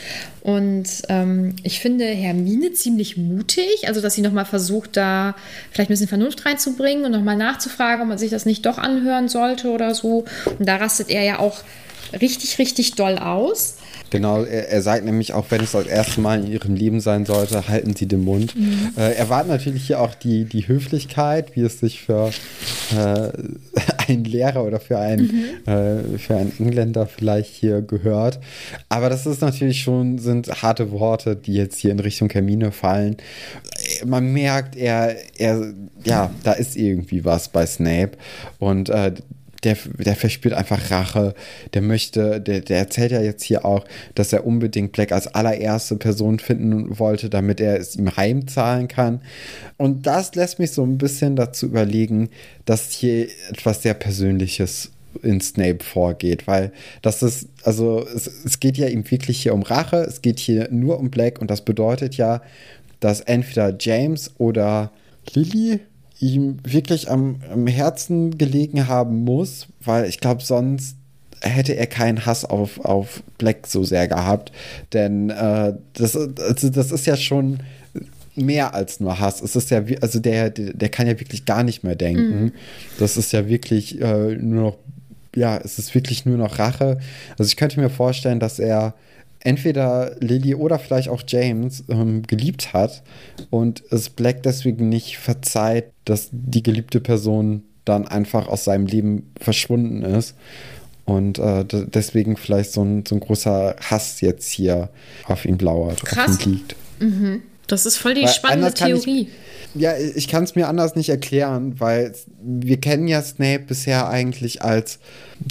Und 0.42 0.88
ähm, 1.08 1.56
ich 1.64 1.80
finde 1.80 2.06
Hermine 2.06 2.74
ziemlich 2.74 3.16
mutig, 3.16 3.88
also 3.88 4.02
dass 4.02 4.16
sie 4.16 4.22
nochmal 4.22 4.46
versucht, 4.46 4.98
da 4.98 5.36
vielleicht 5.72 5.90
ein 5.90 5.94
bisschen 5.94 6.10
Vernunft 6.10 6.46
reinzubringen 6.46 7.06
und 7.06 7.12
nochmal 7.12 7.38
nachzufragen, 7.38 8.02
ob 8.02 8.10
man 8.10 8.18
sich 8.18 8.32
das 8.32 8.46
nicht 8.46 8.66
doch 8.66 8.80
anhören 8.80 9.30
sollte 9.30 9.70
oder 9.70 9.96
so. 9.96 10.26
Und 10.60 10.68
da 10.68 10.76
rastet 10.76 11.10
er 11.10 11.24
ja 11.24 11.40
auch 11.40 11.64
richtig, 12.14 12.58
richtig 12.60 12.96
doll 12.96 13.18
aus. 13.18 13.76
Genau, 14.12 14.44
er, 14.44 14.70
er, 14.70 14.82
sagt 14.82 15.04
nämlich 15.04 15.34
auch, 15.34 15.46
wenn 15.50 15.62
es 15.62 15.72
das 15.72 15.88
erste 15.88 16.22
Mal 16.22 16.44
in 16.44 16.52
ihrem 16.52 16.76
Leben 16.76 17.00
sein 17.02 17.26
sollte, 17.26 17.68
halten 17.68 17.96
Sie 17.96 18.08
den 18.08 18.24
Mund. 18.24 18.56
Mhm. 18.56 18.94
Äh, 18.98 19.14
er 19.14 19.30
wartet 19.30 19.50
natürlich 19.50 19.88
hier 19.88 20.00
auch 20.00 20.14
die, 20.14 20.46
die 20.46 20.68
Höflichkeit, 20.68 21.56
wie 21.56 21.62
es 21.62 21.80
sich 21.80 22.02
für 22.02 22.32
äh, 22.96 23.30
einen 24.08 24.24
Lehrer 24.24 24.64
oder 24.64 24.80
für 24.80 25.00
einen, 25.00 25.58
mhm. 25.66 25.72
äh, 25.72 26.18
für 26.18 26.36
einen 26.38 26.54
Engländer 26.60 27.08
vielleicht 27.08 27.54
hier 27.54 27.82
gehört. 27.82 28.40
Aber 28.90 29.10
das 29.10 29.26
ist 29.26 29.42
natürlich 29.42 29.82
schon, 29.82 30.20
sind 30.20 30.62
harte 30.62 30.92
Worte, 30.92 31.36
die 31.36 31.54
jetzt 31.54 31.78
hier 31.80 31.92
in 31.92 32.00
Richtung 32.00 32.30
Hermine 32.30 32.72
fallen. 32.72 33.18
Man 34.06 34.32
merkt, 34.32 34.76
er, 34.76 35.16
er, 35.38 35.74
ja, 36.04 36.32
da 36.44 36.54
ist 36.54 36.76
irgendwie 36.76 37.26
was 37.26 37.50
bei 37.50 37.66
Snape. 37.66 38.12
Und 38.60 38.90
äh, 38.90 39.14
der, 39.66 39.78
der 39.98 40.16
verspürt 40.16 40.54
einfach 40.54 40.92
Rache. 40.92 41.34
Der 41.74 41.82
möchte, 41.82 42.40
der, 42.40 42.62
der 42.62 42.78
erzählt 42.78 43.12
ja 43.12 43.22
jetzt 43.22 43.44
hier 43.44 43.66
auch, 43.66 43.86
dass 44.14 44.32
er 44.32 44.46
unbedingt 44.46 44.92
Black 44.92 45.12
als 45.12 45.28
allererste 45.28 45.98
Person 45.98 46.40
finden 46.40 47.00
wollte, 47.00 47.30
damit 47.30 47.60
er 47.60 47.80
es 47.80 47.96
ihm 47.96 48.16
heimzahlen 48.16 48.88
kann. 48.88 49.22
Und 49.78 50.06
das 50.08 50.36
lässt 50.36 50.60
mich 50.60 50.72
so 50.72 50.84
ein 50.84 50.98
bisschen 50.98 51.36
dazu 51.36 51.66
überlegen, 51.66 52.30
dass 52.66 52.92
hier 52.92 53.28
etwas 53.50 53.82
sehr 53.82 53.96
Persönliches 53.96 54.92
in 55.24 55.42
Snape 55.42 55.84
vorgeht, 55.84 56.46
weil 56.46 56.72
das 57.02 57.24
ist, 57.24 57.48
also 57.64 58.06
es, 58.06 58.28
es 58.28 58.60
geht 58.60 58.78
ja 58.78 58.88
ihm 58.88 59.10
wirklich 59.10 59.42
hier 59.42 59.54
um 59.54 59.64
Rache, 59.64 59.98
es 59.98 60.22
geht 60.22 60.40
hier 60.40 60.68
nur 60.72 61.00
um 61.00 61.10
Black 61.10 61.40
und 61.40 61.50
das 61.50 61.64
bedeutet 61.64 62.16
ja, 62.16 62.42
dass 63.00 63.22
entweder 63.22 63.76
James 63.80 64.32
oder 64.38 64.92
Lily 65.34 65.80
ihm 66.20 66.58
wirklich 66.64 67.10
am, 67.10 67.42
am 67.52 67.68
Herzen 67.68 68.38
gelegen 68.38 68.88
haben 68.88 69.24
muss, 69.24 69.68
weil 69.82 70.06
ich 70.06 70.20
glaube, 70.20 70.44
sonst 70.44 70.96
hätte 71.42 71.76
er 71.76 71.88
keinen 71.88 72.26
Hass 72.26 72.46
auf, 72.46 72.80
auf 72.84 73.22
Black 73.38 73.68
so 73.68 73.84
sehr 73.84 74.08
gehabt. 74.08 74.52
Denn 74.94 75.30
äh, 75.30 75.74
das, 75.94 76.16
also 76.16 76.70
das 76.70 76.92
ist 76.92 77.06
ja 77.06 77.18
schon 77.18 77.60
mehr 78.36 78.74
als 78.74 79.00
nur 79.00 79.20
Hass. 79.20 79.42
Es 79.42 79.56
ist 79.56 79.70
ja, 79.72 79.84
also 80.02 80.20
der, 80.20 80.50
der, 80.50 80.74
der 80.74 80.90
kann 80.90 81.08
ja 81.08 81.20
wirklich 81.20 81.46
gar 81.46 81.64
nicht 81.64 81.84
mehr 81.84 81.96
denken. 81.96 82.44
Mhm. 82.46 82.52
Das 83.00 83.18
ist 83.18 83.32
ja 83.32 83.48
wirklich 83.48 84.02
äh, 84.02 84.36
nur 84.36 84.64
noch, 84.64 84.78
ja, 85.36 85.58
es 85.58 85.80
ist 85.80 85.94
wirklich 85.94 86.26
nur 86.26 86.38
noch 86.38 86.60
Rache. 86.60 87.00
Also 87.38 87.50
ich 87.50 87.58
könnte 87.58 87.80
mir 87.80 87.90
vorstellen, 87.90 88.40
dass 88.40 88.60
er 88.60 88.94
entweder 89.46 90.16
Lily 90.20 90.56
oder 90.56 90.80
vielleicht 90.80 91.10
auch 91.10 91.24
James 91.28 91.84
ähm, 91.88 92.24
geliebt 92.24 92.74
hat 92.74 93.04
und 93.50 93.84
es 93.92 94.10
Black 94.10 94.44
deswegen 94.44 94.90
nicht 94.90 95.18
verzeiht, 95.18 95.92
dass 96.04 96.30
die 96.32 96.64
geliebte 96.64 97.00
Person 97.00 97.64
dann 97.86 98.08
einfach 98.08 98.48
aus 98.48 98.64
seinem 98.64 98.88
Leben 98.88 99.32
verschwunden 99.40 100.02
ist. 100.02 100.36
Und 101.06 101.38
äh, 101.38 101.64
deswegen 101.66 102.36
vielleicht 102.36 102.72
so 102.72 102.84
ein, 102.84 103.06
so 103.06 103.14
ein 103.14 103.22
großer 103.22 103.76
Hass 103.80 104.22
jetzt 104.22 104.50
hier 104.50 104.90
auf 105.26 105.46
ihn 105.46 105.60
lauert, 105.60 106.04
Krass. 106.04 106.38
auf 106.38 106.46
ihn 106.46 106.54
liegt. 106.54 106.76
Mhm. 107.00 107.42
Das 107.68 107.86
ist 107.86 107.98
voll 107.98 108.16
die 108.16 108.24
weil 108.24 108.30
spannende 108.30 108.74
Theorie. 108.74 109.30
Ich, 109.76 109.82
ja, 109.82 109.94
ich 109.98 110.28
kann 110.28 110.44
es 110.44 110.56
mir 110.56 110.68
anders 110.68 110.96
nicht 110.96 111.10
erklären, 111.10 111.80
weil 111.80 112.14
wir 112.42 112.78
kennen 112.78 113.08
ja 113.08 113.22
Snape 113.22 113.66
bisher 113.68 114.10
eigentlich 114.10 114.64
als, 114.64 115.00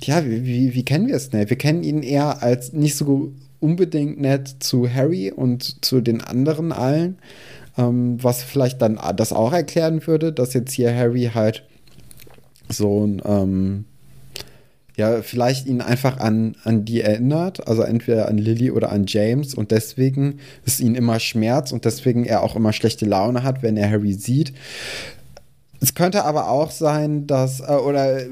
ja, 0.03 0.25
wie, 0.25 0.75
wie 0.75 0.85
kennen 0.85 1.07
wir 1.07 1.19
Snape? 1.21 1.51
Wir 1.51 1.59
kennen 1.59 1.85
ihn 1.85 2.03
eher 2.03 2.43
als 2.43 2.73
nicht 2.73 2.97
so 2.97 3.33
unbedingt 3.65 4.21
nett 4.21 4.57
zu 4.61 4.93
Harry 4.93 5.33
und 5.33 5.83
zu 5.83 6.03
den 6.03 6.21
anderen 6.21 6.71
allen. 6.71 7.17
Ähm, 7.79 8.23
was 8.23 8.43
vielleicht 8.43 8.83
dann 8.83 9.01
das 9.17 9.33
auch 9.33 9.53
erklären 9.53 10.07
würde, 10.07 10.33
dass 10.33 10.53
jetzt 10.53 10.73
hier 10.73 10.95
Harry 10.95 11.31
halt 11.35 11.65
so 12.69 13.07
ein, 13.07 13.23
ähm, 13.25 13.85
ja, 14.97 15.23
vielleicht 15.23 15.67
ihn 15.67 15.81
einfach 15.81 16.19
an, 16.19 16.57
an 16.63 16.85
die 16.85 17.01
erinnert, 17.01 17.67
also 17.67 17.83
entweder 17.83 18.29
an 18.29 18.39
Lily 18.39 18.71
oder 18.71 18.93
an 18.93 19.07
James 19.09 19.55
und 19.55 19.71
deswegen 19.73 20.39
ist 20.65 20.79
ihn 20.79 20.95
immer 20.95 21.19
Schmerz 21.19 21.73
und 21.73 21.85
deswegen 21.85 22.25
er 22.25 22.43
auch 22.43 22.55
immer 22.55 22.73
schlechte 22.73 23.07
Laune 23.07 23.43
hat, 23.43 23.63
wenn 23.63 23.77
er 23.77 23.91
Harry 23.91 24.13
sieht. 24.13 24.53
Es 25.81 25.95
könnte 25.95 26.25
aber 26.25 26.49
auch 26.49 26.71
sein, 26.71 27.27
dass, 27.27 27.61
äh, 27.61 27.73
oder 27.73 28.21
äh, 28.21 28.29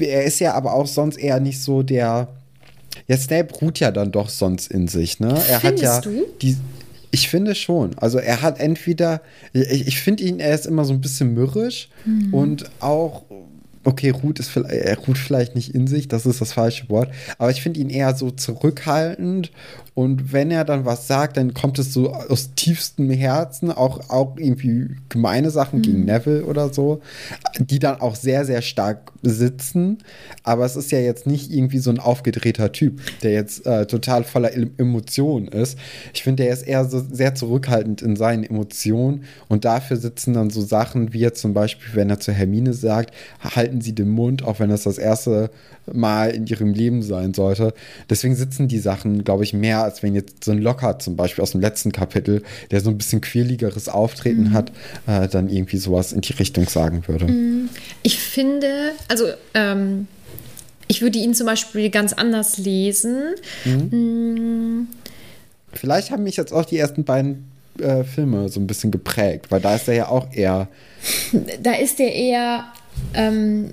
er 0.00 0.24
ist 0.24 0.38
ja 0.38 0.54
aber 0.54 0.72
auch 0.74 0.86
sonst 0.86 1.16
eher 1.16 1.40
nicht 1.40 1.60
so 1.60 1.82
der, 1.82 2.28
ja, 3.06 3.16
Snape 3.16 3.54
ruht 3.60 3.80
ja 3.80 3.90
dann 3.90 4.12
doch 4.12 4.28
sonst 4.28 4.70
in 4.70 4.88
sich, 4.88 5.20
ne? 5.20 5.28
Er 5.48 5.60
Findest 5.60 5.84
hat 5.84 6.04
ja 6.04 6.10
du? 6.10 6.26
die. 6.42 6.56
Ich 7.10 7.30
finde 7.30 7.54
schon. 7.54 7.96
Also 7.96 8.18
er 8.18 8.42
hat 8.42 8.60
entweder, 8.60 9.22
ich, 9.54 9.88
ich 9.88 10.00
finde 10.00 10.24
ihn, 10.24 10.40
er 10.40 10.54
ist 10.54 10.66
immer 10.66 10.84
so 10.84 10.92
ein 10.92 11.00
bisschen 11.00 11.32
mürrisch 11.32 11.88
mhm. 12.04 12.34
und 12.34 12.70
auch 12.80 13.22
okay, 13.84 14.10
ruht, 14.10 14.38
ist, 14.38 14.54
er 14.56 14.98
ruht 14.98 15.16
vielleicht 15.16 15.54
nicht 15.54 15.74
in 15.74 15.86
sich, 15.86 16.08
das 16.08 16.26
ist 16.26 16.40
das 16.40 16.52
falsche 16.52 16.90
Wort, 16.90 17.10
aber 17.38 17.50
ich 17.50 17.62
finde 17.62 17.80
ihn 17.80 17.88
eher 17.88 18.14
so 18.14 18.30
zurückhaltend 18.30 19.50
und 19.98 20.32
wenn 20.32 20.52
er 20.52 20.64
dann 20.64 20.84
was 20.84 21.08
sagt, 21.08 21.38
dann 21.38 21.54
kommt 21.54 21.76
es 21.80 21.92
so 21.92 22.12
aus 22.12 22.54
tiefstem 22.54 23.10
Herzen, 23.10 23.72
auch, 23.72 24.10
auch 24.10 24.36
irgendwie 24.36 24.90
gemeine 25.08 25.50
Sachen 25.50 25.80
mhm. 25.80 25.82
gegen 25.82 26.04
Neville 26.04 26.44
oder 26.44 26.72
so, 26.72 27.00
die 27.58 27.80
dann 27.80 28.00
auch 28.00 28.14
sehr, 28.14 28.44
sehr 28.44 28.62
stark 28.62 29.10
sitzen. 29.22 29.98
Aber 30.44 30.64
es 30.64 30.76
ist 30.76 30.92
ja 30.92 31.00
jetzt 31.00 31.26
nicht 31.26 31.50
irgendwie 31.50 31.80
so 31.80 31.90
ein 31.90 31.98
aufgedrehter 31.98 32.70
Typ, 32.70 33.00
der 33.22 33.32
jetzt 33.32 33.66
äh, 33.66 33.86
total 33.86 34.22
voller 34.22 34.52
Emotionen 34.54 35.48
ist. 35.48 35.76
Ich 36.14 36.22
finde, 36.22 36.44
der 36.44 36.52
ist 36.52 36.62
eher 36.62 36.84
so 36.84 37.04
sehr 37.10 37.34
zurückhaltend 37.34 38.00
in 38.00 38.14
seinen 38.14 38.44
Emotionen 38.44 39.24
und 39.48 39.64
dafür 39.64 39.96
sitzen 39.96 40.32
dann 40.32 40.50
so 40.50 40.60
Sachen 40.60 41.12
wie 41.12 41.18
jetzt 41.18 41.40
zum 41.40 41.54
Beispiel, 41.54 41.96
wenn 41.96 42.08
er 42.08 42.20
zu 42.20 42.30
Hermine 42.30 42.72
sagt, 42.72 43.12
halten 43.40 43.80
Sie 43.80 43.96
den 43.96 44.10
Mund, 44.10 44.44
auch 44.44 44.60
wenn 44.60 44.70
das 44.70 44.84
das 44.84 44.98
erste 44.98 45.50
Mal 45.92 46.30
in 46.30 46.46
ihrem 46.46 46.72
Leben 46.72 47.02
sein 47.02 47.34
sollte. 47.34 47.74
Deswegen 48.08 48.36
sitzen 48.36 48.68
die 48.68 48.78
Sachen, 48.78 49.24
glaube 49.24 49.42
ich, 49.42 49.54
mehr 49.54 49.87
als 49.88 50.02
wenn 50.02 50.14
jetzt 50.14 50.44
so 50.44 50.52
ein 50.52 50.58
Lockhart 50.58 51.02
zum 51.02 51.16
Beispiel 51.16 51.42
aus 51.42 51.52
dem 51.52 51.60
letzten 51.60 51.92
Kapitel, 51.92 52.42
der 52.70 52.80
so 52.80 52.90
ein 52.90 52.98
bisschen 52.98 53.20
quirligeres 53.20 53.88
Auftreten 53.88 54.50
mhm. 54.50 54.52
hat, 54.52 54.72
äh, 55.06 55.28
dann 55.28 55.48
irgendwie 55.48 55.78
sowas 55.78 56.12
in 56.12 56.20
die 56.20 56.34
Richtung 56.34 56.68
sagen 56.68 57.02
würde. 57.06 57.26
Mhm. 57.26 57.68
Ich 58.02 58.18
finde, 58.18 58.92
also 59.08 59.24
ähm, 59.54 60.06
ich 60.86 61.02
würde 61.02 61.18
ihn 61.18 61.34
zum 61.34 61.46
Beispiel 61.46 61.90
ganz 61.90 62.12
anders 62.12 62.58
lesen. 62.58 63.34
Mhm. 63.64 63.88
Mhm. 63.90 64.88
Vielleicht 65.72 66.10
haben 66.10 66.22
mich 66.22 66.36
jetzt 66.36 66.52
auch 66.52 66.64
die 66.64 66.78
ersten 66.78 67.04
beiden 67.04 67.50
äh, 67.78 68.04
Filme 68.04 68.48
so 68.48 68.60
ein 68.60 68.66
bisschen 68.66 68.90
geprägt, 68.90 69.50
weil 69.50 69.60
da 69.60 69.74
ist 69.74 69.88
er 69.88 69.94
ja 69.94 70.08
auch 70.08 70.32
eher. 70.32 70.68
Da 71.62 71.72
ist 71.74 72.00
er 72.00 72.12
eher 72.12 72.64
ähm, 73.14 73.72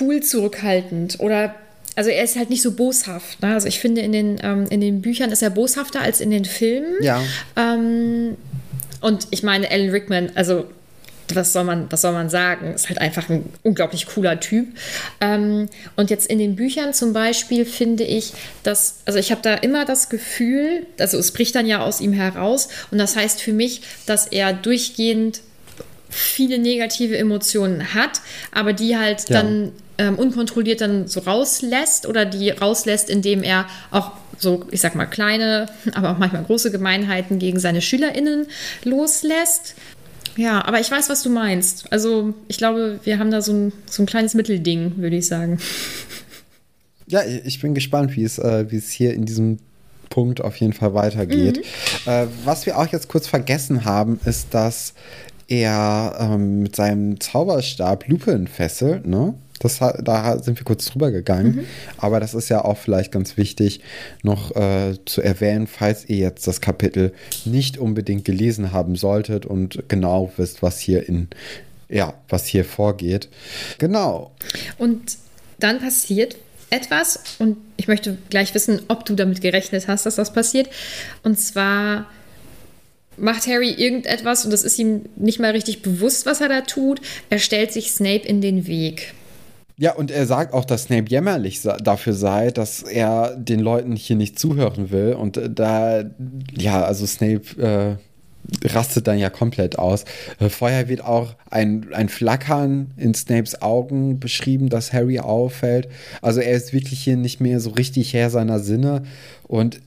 cool 0.00 0.20
zurückhaltend 0.20 1.20
oder 1.20 1.54
also 1.96 2.10
er 2.10 2.22
ist 2.24 2.36
halt 2.36 2.50
nicht 2.50 2.62
so 2.62 2.72
boshaft. 2.72 3.42
Ne? 3.42 3.54
Also 3.54 3.68
ich 3.68 3.80
finde, 3.80 4.00
in 4.00 4.12
den, 4.12 4.40
ähm, 4.42 4.66
in 4.70 4.80
den 4.80 5.02
Büchern 5.02 5.30
ist 5.30 5.42
er 5.42 5.50
boshafter 5.50 6.00
als 6.00 6.20
in 6.20 6.30
den 6.30 6.44
Filmen. 6.44 7.02
Ja. 7.02 7.22
Ähm, 7.56 8.36
und 9.00 9.26
ich 9.30 9.42
meine, 9.42 9.70
Alan 9.70 9.90
Rickman, 9.90 10.30
also 10.34 10.66
was 11.34 11.52
soll 11.52 11.64
man, 11.64 11.86
was 11.90 12.00
soll 12.00 12.12
man 12.12 12.28
sagen? 12.28 12.74
Ist 12.74 12.88
halt 12.88 13.00
einfach 13.00 13.28
ein 13.28 13.44
unglaublich 13.62 14.06
cooler 14.06 14.40
Typ. 14.40 14.66
Ähm, 15.20 15.68
und 15.96 16.10
jetzt 16.10 16.28
in 16.28 16.38
den 16.38 16.56
Büchern 16.56 16.92
zum 16.92 17.12
Beispiel 17.12 17.64
finde 17.64 18.04
ich, 18.04 18.32
dass, 18.62 19.00
also 19.04 19.18
ich 19.18 19.30
habe 19.30 19.42
da 19.42 19.54
immer 19.54 19.84
das 19.84 20.08
Gefühl, 20.08 20.86
also 20.98 21.18
es 21.18 21.32
bricht 21.32 21.54
dann 21.54 21.66
ja 21.66 21.82
aus 21.82 22.00
ihm 22.00 22.12
heraus 22.12 22.68
und 22.90 22.98
das 22.98 23.16
heißt 23.16 23.40
für 23.40 23.52
mich, 23.52 23.82
dass 24.06 24.26
er 24.26 24.52
durchgehend 24.52 25.40
viele 26.08 26.58
negative 26.58 27.16
Emotionen 27.16 27.94
hat, 27.94 28.20
aber 28.52 28.72
die 28.72 28.96
halt 28.96 29.28
ja. 29.28 29.40
dann 29.42 29.72
ähm, 30.00 30.18
unkontrolliert 30.18 30.80
dann 30.80 31.06
so 31.06 31.20
rauslässt 31.20 32.06
oder 32.06 32.24
die 32.24 32.48
rauslässt, 32.50 33.10
indem 33.10 33.42
er 33.42 33.66
auch 33.90 34.12
so, 34.38 34.64
ich 34.70 34.80
sag 34.80 34.94
mal, 34.94 35.04
kleine, 35.04 35.66
aber 35.92 36.12
auch 36.12 36.18
manchmal 36.18 36.42
große 36.42 36.70
Gemeinheiten 36.70 37.38
gegen 37.38 37.60
seine 37.60 37.82
SchülerInnen 37.82 38.46
loslässt. 38.82 39.74
Ja, 40.36 40.64
aber 40.64 40.80
ich 40.80 40.90
weiß, 40.90 41.10
was 41.10 41.22
du 41.22 41.28
meinst. 41.28 41.92
Also 41.92 42.32
ich 42.48 42.56
glaube, 42.56 43.00
wir 43.04 43.18
haben 43.18 43.30
da 43.30 43.42
so 43.42 43.52
ein, 43.52 43.72
so 43.84 44.02
ein 44.02 44.06
kleines 44.06 44.32
Mittelding, 44.32 44.94
würde 44.96 45.16
ich 45.16 45.26
sagen. 45.26 45.58
Ja, 47.06 47.20
ich 47.24 47.60
bin 47.60 47.74
gespannt, 47.74 48.16
wie 48.16 48.24
es, 48.24 48.38
äh, 48.38 48.70
wie 48.70 48.76
es 48.76 48.90
hier 48.90 49.12
in 49.12 49.26
diesem 49.26 49.58
Punkt 50.08 50.40
auf 50.40 50.56
jeden 50.56 50.72
Fall 50.72 50.94
weitergeht. 50.94 51.58
Mhm. 51.58 52.10
Äh, 52.10 52.26
was 52.44 52.64
wir 52.64 52.78
auch 52.78 52.86
jetzt 52.86 53.08
kurz 53.08 53.26
vergessen 53.26 53.84
haben, 53.84 54.18
ist, 54.24 54.54
dass 54.54 54.94
er 55.48 56.16
ähm, 56.20 56.62
mit 56.62 56.76
seinem 56.76 57.20
Zauberstab 57.20 58.08
Lupin 58.08 58.46
fesselt, 58.46 59.06
ne? 59.06 59.34
Das, 59.60 59.78
da 59.78 60.38
sind 60.38 60.58
wir 60.58 60.64
kurz 60.64 60.86
drüber 60.86 61.10
gegangen. 61.10 61.56
Mhm. 61.56 61.64
Aber 61.98 62.18
das 62.18 62.34
ist 62.34 62.48
ja 62.48 62.64
auch 62.64 62.78
vielleicht 62.78 63.12
ganz 63.12 63.36
wichtig 63.36 63.80
noch 64.22 64.56
äh, 64.56 64.94
zu 65.04 65.22
erwähnen, 65.22 65.66
falls 65.66 66.08
ihr 66.08 66.16
jetzt 66.16 66.46
das 66.46 66.60
Kapitel 66.60 67.12
nicht 67.44 67.78
unbedingt 67.78 68.24
gelesen 68.24 68.72
haben 68.72 68.96
solltet 68.96 69.46
und 69.46 69.84
genau 69.88 70.32
wisst, 70.36 70.62
was 70.62 70.80
hier 70.80 71.08
in, 71.08 71.28
ja, 71.88 72.14
was 72.28 72.46
hier 72.46 72.64
vorgeht. 72.64 73.28
Genau. 73.78 74.32
Und 74.78 75.18
dann 75.58 75.78
passiert 75.78 76.36
etwas 76.70 77.20
und 77.38 77.58
ich 77.76 77.86
möchte 77.86 78.16
gleich 78.30 78.54
wissen, 78.54 78.80
ob 78.88 79.04
du 79.04 79.14
damit 79.14 79.40
gerechnet 79.42 79.88
hast, 79.88 80.06
dass 80.06 80.16
das 80.16 80.32
passiert. 80.32 80.70
Und 81.22 81.38
zwar 81.38 82.06
macht 83.16 83.46
Harry 83.46 83.70
irgendetwas 83.72 84.44
und 84.44 84.52
das 84.52 84.62
ist 84.62 84.78
ihm 84.78 85.02
nicht 85.16 85.38
mal 85.38 85.50
richtig 85.50 85.82
bewusst, 85.82 86.26
was 86.26 86.40
er 86.40 86.48
da 86.48 86.62
tut. 86.62 87.00
Er 87.28 87.38
stellt 87.38 87.72
sich 87.72 87.90
Snape 87.90 88.26
in 88.26 88.40
den 88.40 88.66
Weg. 88.66 89.14
Ja, 89.80 89.94
und 89.94 90.10
er 90.10 90.26
sagt 90.26 90.52
auch, 90.52 90.66
dass 90.66 90.84
Snape 90.84 91.08
jämmerlich 91.08 91.62
dafür 91.62 92.12
sei, 92.12 92.50
dass 92.50 92.82
er 92.82 93.34
den 93.34 93.60
Leuten 93.60 93.96
hier 93.96 94.14
nicht 94.14 94.38
zuhören 94.38 94.90
will. 94.90 95.14
Und 95.14 95.38
äh, 95.38 95.48
da, 95.48 96.04
ja, 96.54 96.84
also 96.84 97.06
Snape 97.06 97.98
äh, 98.62 98.68
rastet 98.68 99.06
dann 99.06 99.16
ja 99.16 99.30
komplett 99.30 99.78
aus. 99.78 100.04
Äh, 100.38 100.50
vorher 100.50 100.88
wird 100.90 101.02
auch 101.02 101.34
ein, 101.48 101.86
ein 101.94 102.10
Flackern 102.10 102.90
in 102.98 103.14
Snapes 103.14 103.62
Augen 103.62 104.20
beschrieben, 104.20 104.68
das 104.68 104.92
Harry 104.92 105.18
auffällt. 105.18 105.88
Also 106.20 106.40
er 106.40 106.52
ist 106.52 106.74
wirklich 106.74 107.00
hier 107.00 107.16
nicht 107.16 107.40
mehr 107.40 107.58
so 107.58 107.70
richtig 107.70 108.12
Herr 108.12 108.28
seiner 108.28 108.60
Sinne. 108.60 109.04
Und 109.44 109.80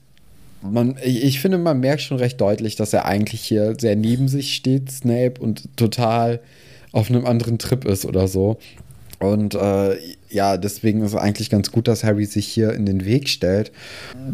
man, 0.63 0.95
ich 1.03 1.39
finde, 1.39 1.59
man 1.59 1.79
merkt 1.79 2.01
schon 2.01 2.17
recht 2.17 2.41
deutlich, 2.41 2.75
dass 2.75 2.93
er 2.93 3.05
eigentlich 3.05 3.41
hier 3.41 3.75
sehr 3.79 3.95
neben 3.95 4.27
sich 4.27 4.55
steht, 4.55 4.91
Snape, 4.91 5.39
und 5.39 5.77
total 5.77 6.39
auf 6.93 7.09
einem 7.09 7.25
anderen 7.25 7.57
Trip 7.57 7.85
ist 7.85 8.05
oder 8.05 8.27
so. 8.27 8.57
Und 9.23 9.55
äh, 9.55 9.95
ja, 10.29 10.57
deswegen 10.57 11.01
ist 11.01 11.13
es 11.13 11.15
eigentlich 11.15 11.49
ganz 11.49 11.71
gut, 11.71 11.87
dass 11.87 12.03
Harry 12.03 12.25
sich 12.25 12.45
hier 12.45 12.73
in 12.73 12.85
den 12.85 13.05
Weg 13.05 13.29
stellt. 13.29 13.71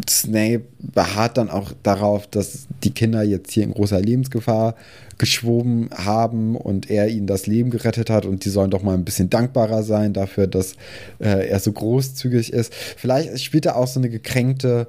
Snape 0.09 0.63
beharrt 0.79 1.37
dann 1.37 1.51
auch 1.51 1.73
darauf, 1.83 2.25
dass 2.25 2.65
die 2.83 2.89
Kinder 2.89 3.21
jetzt 3.21 3.51
hier 3.51 3.65
in 3.65 3.73
großer 3.73 4.01
Lebensgefahr 4.01 4.73
geschwoben 5.19 5.89
haben 5.93 6.55
und 6.55 6.89
er 6.89 7.07
ihnen 7.07 7.27
das 7.27 7.45
Leben 7.45 7.69
gerettet 7.69 8.09
hat 8.09 8.25
und 8.25 8.45
die 8.45 8.49
sollen 8.49 8.71
doch 8.71 8.81
mal 8.81 8.95
ein 8.95 9.05
bisschen 9.05 9.29
dankbarer 9.29 9.83
sein 9.83 10.13
dafür, 10.13 10.47
dass 10.47 10.73
äh, 11.19 11.47
er 11.47 11.59
so 11.59 11.71
großzügig 11.71 12.51
ist. 12.51 12.73
Vielleicht 12.73 13.39
spielt 13.43 13.67
er 13.67 13.75
auch 13.75 13.87
so 13.87 13.99
eine 13.99 14.09
gekränkte 14.09 14.87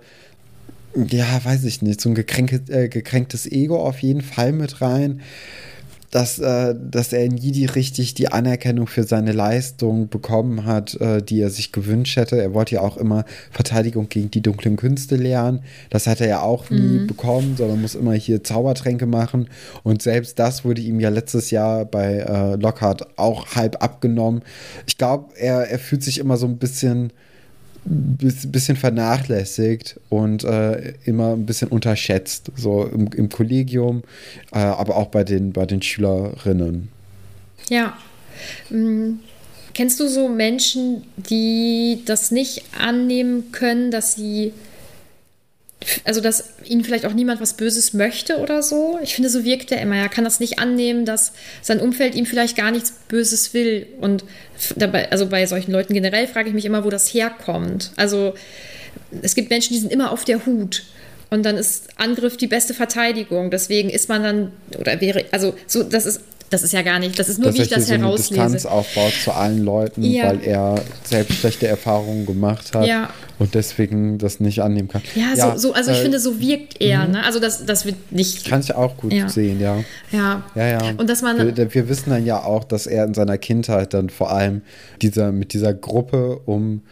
ja, 0.94 1.44
weiß 1.44 1.62
ich 1.64 1.82
nicht, 1.82 2.00
so 2.00 2.08
ein 2.08 2.16
gekränktes, 2.16 2.68
äh, 2.68 2.88
gekränktes 2.88 3.46
Ego 3.46 3.80
auf 3.80 4.00
jeden 4.00 4.22
Fall 4.22 4.50
mit 4.50 4.80
rein 4.80 5.20
dass, 6.10 6.38
äh, 6.38 6.74
dass 6.78 7.12
er 7.12 7.28
nie 7.28 7.52
die 7.52 7.66
richtig 7.66 8.14
die 8.14 8.32
Anerkennung 8.32 8.86
für 8.86 9.04
seine 9.04 9.32
Leistung 9.32 10.08
bekommen 10.08 10.64
hat, 10.64 11.00
äh, 11.00 11.22
die 11.22 11.40
er 11.40 11.50
sich 11.50 11.72
gewünscht 11.72 12.16
hätte. 12.16 12.40
Er 12.40 12.52
wollte 12.52 12.76
ja 12.76 12.80
auch 12.80 12.96
immer 12.96 13.24
Verteidigung 13.50 14.08
gegen 14.08 14.30
die 14.30 14.42
dunklen 14.42 14.76
Künste 14.76 15.16
lernen. 15.16 15.62
Das 15.88 16.06
hat 16.06 16.20
er 16.20 16.28
ja 16.28 16.42
auch 16.42 16.68
nie 16.70 17.00
mhm. 17.00 17.06
bekommen, 17.06 17.54
sondern 17.56 17.80
muss 17.80 17.94
immer 17.94 18.14
hier 18.14 18.42
Zaubertränke 18.42 19.06
machen. 19.06 19.48
Und 19.84 20.02
selbst 20.02 20.38
das 20.38 20.64
wurde 20.64 20.82
ihm 20.82 20.98
ja 20.98 21.10
letztes 21.10 21.50
Jahr 21.50 21.84
bei 21.84 22.18
äh, 22.18 22.56
Lockhart 22.56 23.18
auch 23.18 23.54
halb 23.54 23.82
abgenommen. 23.82 24.42
Ich 24.86 24.98
glaube, 24.98 25.34
er, 25.36 25.70
er 25.70 25.78
fühlt 25.78 26.02
sich 26.02 26.18
immer 26.18 26.36
so 26.36 26.46
ein 26.46 26.58
bisschen 26.58 27.12
bisschen 27.84 28.76
vernachlässigt 28.76 29.98
und 30.08 30.44
äh, 30.44 30.94
immer 31.04 31.32
ein 31.32 31.46
bisschen 31.46 31.68
unterschätzt, 31.68 32.52
so 32.56 32.84
im, 32.84 33.08
im 33.12 33.28
Kollegium, 33.28 34.02
äh, 34.52 34.58
aber 34.58 34.96
auch 34.96 35.08
bei 35.08 35.24
den, 35.24 35.52
bei 35.52 35.66
den 35.66 35.82
Schülerinnen. 35.82 36.88
Ja. 37.68 37.96
Mhm. 38.68 39.20
Kennst 39.72 40.00
du 40.00 40.08
so 40.08 40.28
Menschen, 40.28 41.04
die 41.16 42.02
das 42.04 42.30
nicht 42.32 42.64
annehmen 42.78 43.52
können, 43.52 43.90
dass 43.90 44.14
sie 44.14 44.52
also 46.04 46.20
dass 46.20 46.50
ihnen 46.64 46.84
vielleicht 46.84 47.06
auch 47.06 47.14
niemand 47.14 47.40
was 47.40 47.54
Böses 47.54 47.94
möchte 47.94 48.38
oder 48.38 48.62
so. 48.62 48.98
Ich 49.02 49.14
finde, 49.14 49.30
so 49.30 49.44
wirkt 49.44 49.72
er 49.72 49.80
immer. 49.80 49.96
Er 49.96 50.08
kann 50.08 50.24
das 50.24 50.40
nicht 50.40 50.58
annehmen, 50.58 51.06
dass 51.06 51.32
sein 51.62 51.80
Umfeld 51.80 52.14
ihm 52.14 52.26
vielleicht 52.26 52.56
gar 52.56 52.70
nichts 52.70 52.92
Böses 53.08 53.54
will. 53.54 53.86
Und 54.00 54.24
dabei, 54.76 55.10
also 55.10 55.26
bei 55.26 55.46
solchen 55.46 55.72
Leuten 55.72 55.94
generell 55.94 56.26
frage 56.26 56.48
ich 56.48 56.54
mich 56.54 56.66
immer, 56.66 56.84
wo 56.84 56.90
das 56.90 57.12
herkommt. 57.12 57.92
Also 57.96 58.34
es 59.22 59.34
gibt 59.34 59.50
Menschen, 59.50 59.72
die 59.72 59.80
sind 59.80 59.92
immer 59.92 60.12
auf 60.12 60.24
der 60.24 60.44
Hut. 60.44 60.84
Und 61.30 61.44
dann 61.44 61.56
ist 61.56 61.88
Angriff 61.96 62.36
die 62.36 62.48
beste 62.48 62.74
Verteidigung. 62.74 63.50
Deswegen 63.50 63.88
ist 63.88 64.08
man 64.08 64.22
dann, 64.22 64.52
oder 64.78 65.00
wäre, 65.00 65.24
also 65.30 65.54
so, 65.66 65.82
das 65.82 66.04
ist 66.04 66.20
das 66.50 66.64
ist 66.64 66.72
ja 66.72 66.82
gar 66.82 66.98
nicht, 66.98 67.16
das 67.16 67.28
ist 67.28 67.38
nur, 67.38 67.48
Dass 67.48 67.56
wie 67.56 67.62
ich 67.62 67.68
das 67.68 67.86
so 67.86 67.94
herauslese. 67.94 68.42
Distanz 68.42 68.66
aufbaut 68.66 69.12
zu 69.12 69.32
allen 69.32 69.64
Leuten, 69.64 70.02
ja. 70.02 70.28
weil 70.28 70.42
er 70.42 70.82
selbst 71.04 71.38
schlechte 71.38 71.68
Erfahrungen 71.68 72.26
gemacht 72.26 72.74
hat 72.74 72.86
ja. 72.86 73.10
und 73.38 73.54
deswegen 73.54 74.18
das 74.18 74.40
nicht 74.40 74.60
annehmen 74.60 74.88
kann. 74.88 75.02
Ja, 75.14 75.32
ja 75.36 75.52
so, 75.52 75.68
so, 75.68 75.74
also 75.74 75.92
ich 75.92 75.98
äh, 75.98 76.02
finde, 76.02 76.18
so 76.18 76.40
wirkt 76.40 76.80
er. 76.80 77.06
Mhm. 77.06 77.12
Ne? 77.12 77.24
Also 77.24 77.38
das, 77.38 77.64
das 77.64 77.86
wird 77.86 78.10
nicht. 78.10 78.46
Kann 78.46 78.60
ich 78.60 78.74
auch 78.74 78.96
gut 78.96 79.14
sehen, 79.28 79.60
ja. 79.60 79.84
Ja. 80.10 80.42
Ja, 80.56 80.66
ja. 80.66 80.80
Und 80.96 81.08
dass 81.08 81.22
man. 81.22 81.56
Wir, 81.56 81.72
wir, 81.72 81.88
wissen 81.88 82.10
dann 82.10 82.26
ja 82.26 82.42
auch, 82.42 82.64
dass 82.64 82.88
er 82.88 83.04
in 83.04 83.14
seiner 83.14 83.38
Kindheit 83.38 83.94
dann 83.94 84.10
vor 84.10 84.32
allem 84.32 84.62
dieser, 85.00 85.30
mit 85.30 85.52
dieser 85.52 85.72
Gruppe 85.72 86.40
um 86.46 86.82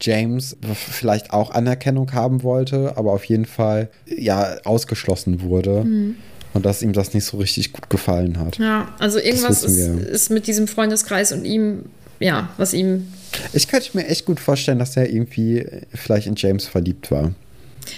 James 0.00 0.56
vielleicht 0.74 1.32
auch 1.32 1.50
Anerkennung 1.50 2.12
haben 2.12 2.44
wollte, 2.44 2.96
aber 2.96 3.12
auf 3.12 3.24
jeden 3.24 3.46
Fall 3.46 3.90
ja 4.06 4.58
ausgeschlossen 4.64 5.42
wurde. 5.42 5.82
Mhm 5.84 6.16
und 6.54 6.64
dass 6.66 6.82
ihm 6.82 6.92
das 6.92 7.14
nicht 7.14 7.24
so 7.24 7.38
richtig 7.38 7.72
gut 7.72 7.90
gefallen 7.90 8.38
hat. 8.38 8.58
Ja, 8.58 8.94
also 8.98 9.18
irgendwas 9.18 9.62
ist, 9.64 9.76
ist, 9.76 10.30
mit 10.30 10.46
diesem 10.46 10.68
Freundeskreis 10.68 11.32
und 11.32 11.44
ihm, 11.44 11.84
ja, 12.20 12.50
was 12.56 12.72
ihm. 12.72 13.08
Ich 13.52 13.68
könnte 13.68 13.96
mir 13.96 14.06
echt 14.06 14.24
gut 14.24 14.40
vorstellen, 14.40 14.78
dass 14.78 14.96
er 14.96 15.10
irgendwie 15.10 15.66
vielleicht 15.94 16.26
in 16.26 16.34
James 16.36 16.66
verliebt 16.66 17.10
war. 17.10 17.32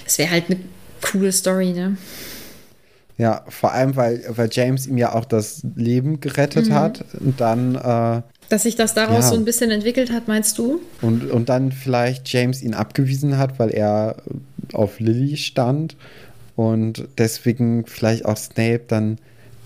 Es 0.07 0.19
wäre 0.19 0.31
halt 0.31 0.45
eine 0.49 0.61
coole 1.01 1.33
Story, 1.33 1.73
ne? 1.73 1.97
Ja, 3.21 3.45
vor 3.49 3.73
allem, 3.73 3.97
weil, 3.97 4.25
weil 4.29 4.49
James 4.51 4.87
ihm 4.87 4.97
ja 4.97 5.15
auch 5.15 5.27
das 5.27 5.61
Leben 5.77 6.21
gerettet 6.21 6.71
mhm. 6.71 6.75
hat 6.75 7.05
und 7.21 7.39
dann. 7.39 7.75
Äh, 7.75 8.23
dass 8.49 8.63
sich 8.63 8.77
das 8.77 8.95
daraus 8.95 9.25
ja. 9.25 9.31
so 9.31 9.35
ein 9.37 9.45
bisschen 9.45 9.71
entwickelt 9.71 10.11
hat, 10.11 10.27
meinst 10.27 10.57
du? 10.57 10.81
Und, 11.03 11.31
und 11.31 11.51
dann 11.51 11.71
vielleicht 11.71 12.33
James 12.33 12.63
ihn 12.63 12.73
abgewiesen 12.73 13.37
hat, 13.37 13.59
weil 13.59 13.71
er 13.71 14.17
auf 14.73 15.01
Lily 15.01 15.37
stand 15.37 15.97
und 16.57 17.09
deswegen 17.19 17.87
vielleicht 17.87 18.25
auch 18.25 18.37
Snape 18.37 18.83
dann 18.89 19.19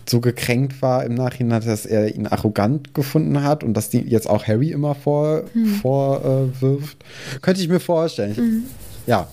so 0.09 0.21
gekränkt 0.21 0.83
war 0.83 1.05
im 1.05 1.15
Nachhinein, 1.15 1.63
dass 1.65 1.87
er 1.87 2.15
ihn 2.15 2.27
arrogant 2.27 2.95
gefunden 2.95 3.43
hat 3.43 3.65
und 3.65 3.75
dass 3.75 3.89
die 3.89 4.01
jetzt 4.01 4.29
auch 4.29 4.47
Harry 4.47 4.71
immer 4.71 4.95
vor, 4.95 5.45
hm. 5.53 5.67
vorwirft. 5.77 6.99
Äh, 7.03 7.39
Könnte 7.41 7.63
ich 7.63 7.69
mir 7.69 7.81
vorstellen. 7.81 8.37
Mhm. 8.37 8.63
Ja. 9.07 9.29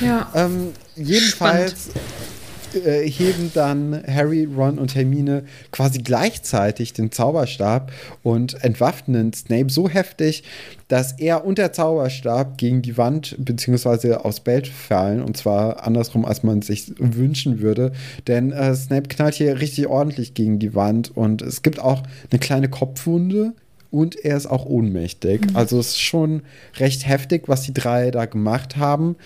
ja. 0.00 0.30
Ähm, 0.34 0.72
jedenfalls 0.96 1.90
Spannend 1.90 2.35
äh, 2.76 3.08
heben 3.08 3.50
dann 3.54 4.02
Harry, 4.06 4.44
Ron 4.44 4.78
und 4.78 4.94
Hermine 4.94 5.44
quasi 5.70 5.98
gleichzeitig 5.98 6.92
den 6.92 7.12
Zauberstab 7.12 7.92
und 8.22 8.62
entwaffnen 8.62 9.32
Snape 9.32 9.70
so 9.70 9.88
heftig, 9.88 10.44
dass 10.88 11.12
er 11.12 11.44
und 11.44 11.58
der 11.58 11.72
Zauberstab 11.72 12.58
gegen 12.58 12.82
die 12.82 12.96
Wand 12.96 13.36
bzw. 13.38 14.14
aufs 14.14 14.40
Bett 14.40 14.68
fallen 14.68 15.22
und 15.22 15.36
zwar 15.36 15.86
andersrum, 15.86 16.24
als 16.24 16.42
man 16.42 16.62
sich 16.62 16.92
wünschen 16.98 17.60
würde, 17.60 17.92
denn 18.26 18.52
äh, 18.52 18.74
Snape 18.74 19.08
knallt 19.08 19.34
hier 19.34 19.60
richtig 19.60 19.86
ordentlich 19.86 20.34
gegen 20.34 20.58
die 20.58 20.74
Wand 20.74 21.16
und 21.16 21.42
es 21.42 21.62
gibt 21.62 21.80
auch 21.80 22.02
eine 22.30 22.38
kleine 22.38 22.68
Kopfwunde 22.68 23.54
und 23.90 24.16
er 24.16 24.36
ist 24.36 24.46
auch 24.46 24.66
ohnmächtig. 24.66 25.50
Mhm. 25.50 25.56
Also 25.56 25.78
es 25.78 25.88
ist 25.88 26.00
schon 26.00 26.42
recht 26.78 27.06
heftig, 27.06 27.48
was 27.48 27.62
die 27.62 27.74
drei 27.74 28.10
da 28.10 28.26
gemacht 28.26 28.76
haben. 28.76 29.16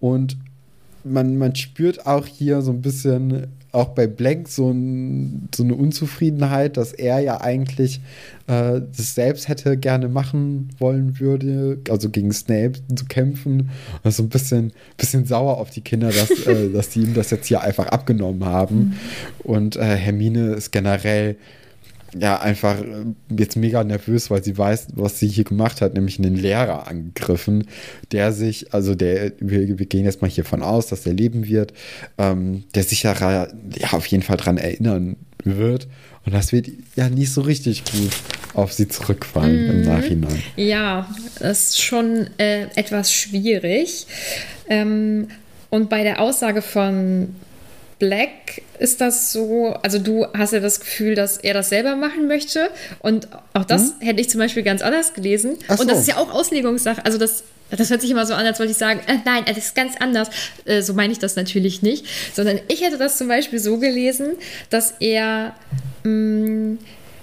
Und 0.00 0.36
man, 1.04 1.36
man 1.36 1.54
spürt 1.54 2.06
auch 2.06 2.26
hier 2.26 2.62
so 2.62 2.70
ein 2.70 2.80
bisschen, 2.80 3.48
auch 3.72 3.88
bei 3.88 4.06
Black, 4.06 4.48
so, 4.48 4.70
ein, 4.70 5.48
so 5.54 5.62
eine 5.62 5.74
Unzufriedenheit, 5.74 6.76
dass 6.76 6.92
er 6.92 7.20
ja 7.20 7.40
eigentlich 7.40 8.00
äh, 8.46 8.80
das 8.96 9.14
selbst 9.14 9.48
hätte 9.48 9.76
gerne 9.76 10.08
machen 10.08 10.70
wollen 10.78 11.20
würde, 11.20 11.78
also 11.90 12.08
gegen 12.08 12.32
Snape 12.32 12.72
zu 12.94 13.04
kämpfen. 13.06 13.70
Und 14.02 14.14
so 14.14 14.22
ein 14.22 14.28
bisschen, 14.28 14.72
bisschen 14.96 15.26
sauer 15.26 15.58
auf 15.58 15.70
die 15.70 15.82
Kinder, 15.82 16.08
dass, 16.08 16.30
äh, 16.46 16.70
dass 16.70 16.90
die 16.90 17.00
ihm 17.00 17.14
das 17.14 17.30
jetzt 17.30 17.46
hier 17.46 17.62
einfach 17.62 17.88
abgenommen 17.88 18.44
haben. 18.44 18.76
Mhm. 18.76 18.92
Und 19.42 19.76
äh, 19.76 19.96
Hermine 19.96 20.54
ist 20.54 20.70
generell 20.70 21.36
ja 22.18 22.40
einfach 22.40 22.80
äh, 22.80 23.04
jetzt 23.36 23.56
mega 23.56 23.82
nervös, 23.84 24.30
weil 24.30 24.42
sie 24.42 24.56
weiß, 24.56 24.88
was 24.94 25.18
sie 25.18 25.28
hier 25.28 25.44
gemacht 25.44 25.80
hat, 25.80 25.94
nämlich 25.94 26.18
einen 26.18 26.36
Lehrer 26.36 26.86
angegriffen, 26.86 27.66
der 28.12 28.32
sich, 28.32 28.72
also 28.72 28.94
der, 28.94 29.32
wir, 29.38 29.78
wir 29.78 29.86
gehen 29.86 30.04
jetzt 30.04 30.22
mal 30.22 30.30
hiervon 30.30 30.62
aus, 30.62 30.86
dass 30.86 31.06
er 31.06 31.12
leben 31.12 31.46
wird, 31.46 31.72
ähm, 32.18 32.64
der 32.74 32.84
sich 32.84 33.02
ja, 33.02 33.14
ja 33.76 33.92
auf 33.92 34.06
jeden 34.06 34.22
Fall 34.22 34.36
daran 34.36 34.58
erinnern 34.58 35.16
wird. 35.44 35.88
Und 36.24 36.32
das 36.34 36.52
wird 36.52 36.68
ja 36.96 37.08
nicht 37.08 37.32
so 37.32 37.42
richtig 37.42 37.84
gut 37.84 38.12
auf 38.54 38.72
sie 38.72 38.88
zurückfallen 38.88 39.64
mhm. 39.64 39.70
im 39.70 39.82
Nachhinein. 39.82 40.42
Ja, 40.56 41.08
das 41.38 41.70
ist 41.70 41.82
schon 41.82 42.28
äh, 42.38 42.66
etwas 42.76 43.12
schwierig. 43.12 44.06
Ähm, 44.68 45.28
und 45.70 45.90
bei 45.90 46.02
der 46.02 46.20
Aussage 46.20 46.62
von 46.62 47.34
Black 47.98 48.62
ist 48.78 49.00
das 49.00 49.32
so, 49.32 49.74
also 49.82 49.98
du 49.98 50.26
hast 50.36 50.52
ja 50.52 50.60
das 50.60 50.80
Gefühl, 50.80 51.14
dass 51.14 51.36
er 51.36 51.54
das 51.54 51.68
selber 51.68 51.96
machen 51.96 52.26
möchte 52.26 52.70
und 53.00 53.28
auch 53.52 53.64
das 53.64 53.82
hm? 53.82 53.92
hätte 54.00 54.20
ich 54.20 54.30
zum 54.30 54.40
Beispiel 54.40 54.62
ganz 54.62 54.82
anders 54.82 55.14
gelesen. 55.14 55.56
So. 55.68 55.82
Und 55.82 55.90
das 55.90 56.00
ist 56.00 56.08
ja 56.08 56.16
auch 56.16 56.30
Auslegungssache. 56.30 57.04
Also 57.04 57.18
das, 57.18 57.44
das 57.70 57.90
hört 57.90 58.00
sich 58.00 58.10
immer 58.10 58.26
so 58.26 58.34
an, 58.34 58.44
als 58.44 58.58
wollte 58.58 58.72
ich 58.72 58.78
sagen, 58.78 59.00
äh, 59.06 59.18
nein, 59.24 59.44
das 59.46 59.58
ist 59.58 59.74
ganz 59.74 59.94
anders. 59.98 60.28
Äh, 60.64 60.82
so 60.82 60.94
meine 60.94 61.12
ich 61.12 61.18
das 61.18 61.36
natürlich 61.36 61.82
nicht, 61.82 62.06
sondern 62.34 62.60
ich 62.68 62.82
hätte 62.82 62.98
das 62.98 63.16
zum 63.16 63.28
Beispiel 63.28 63.58
so 63.58 63.78
gelesen, 63.78 64.32
dass 64.70 64.94
er 65.00 65.54
mh, 66.02 66.10
mm, 66.10 66.78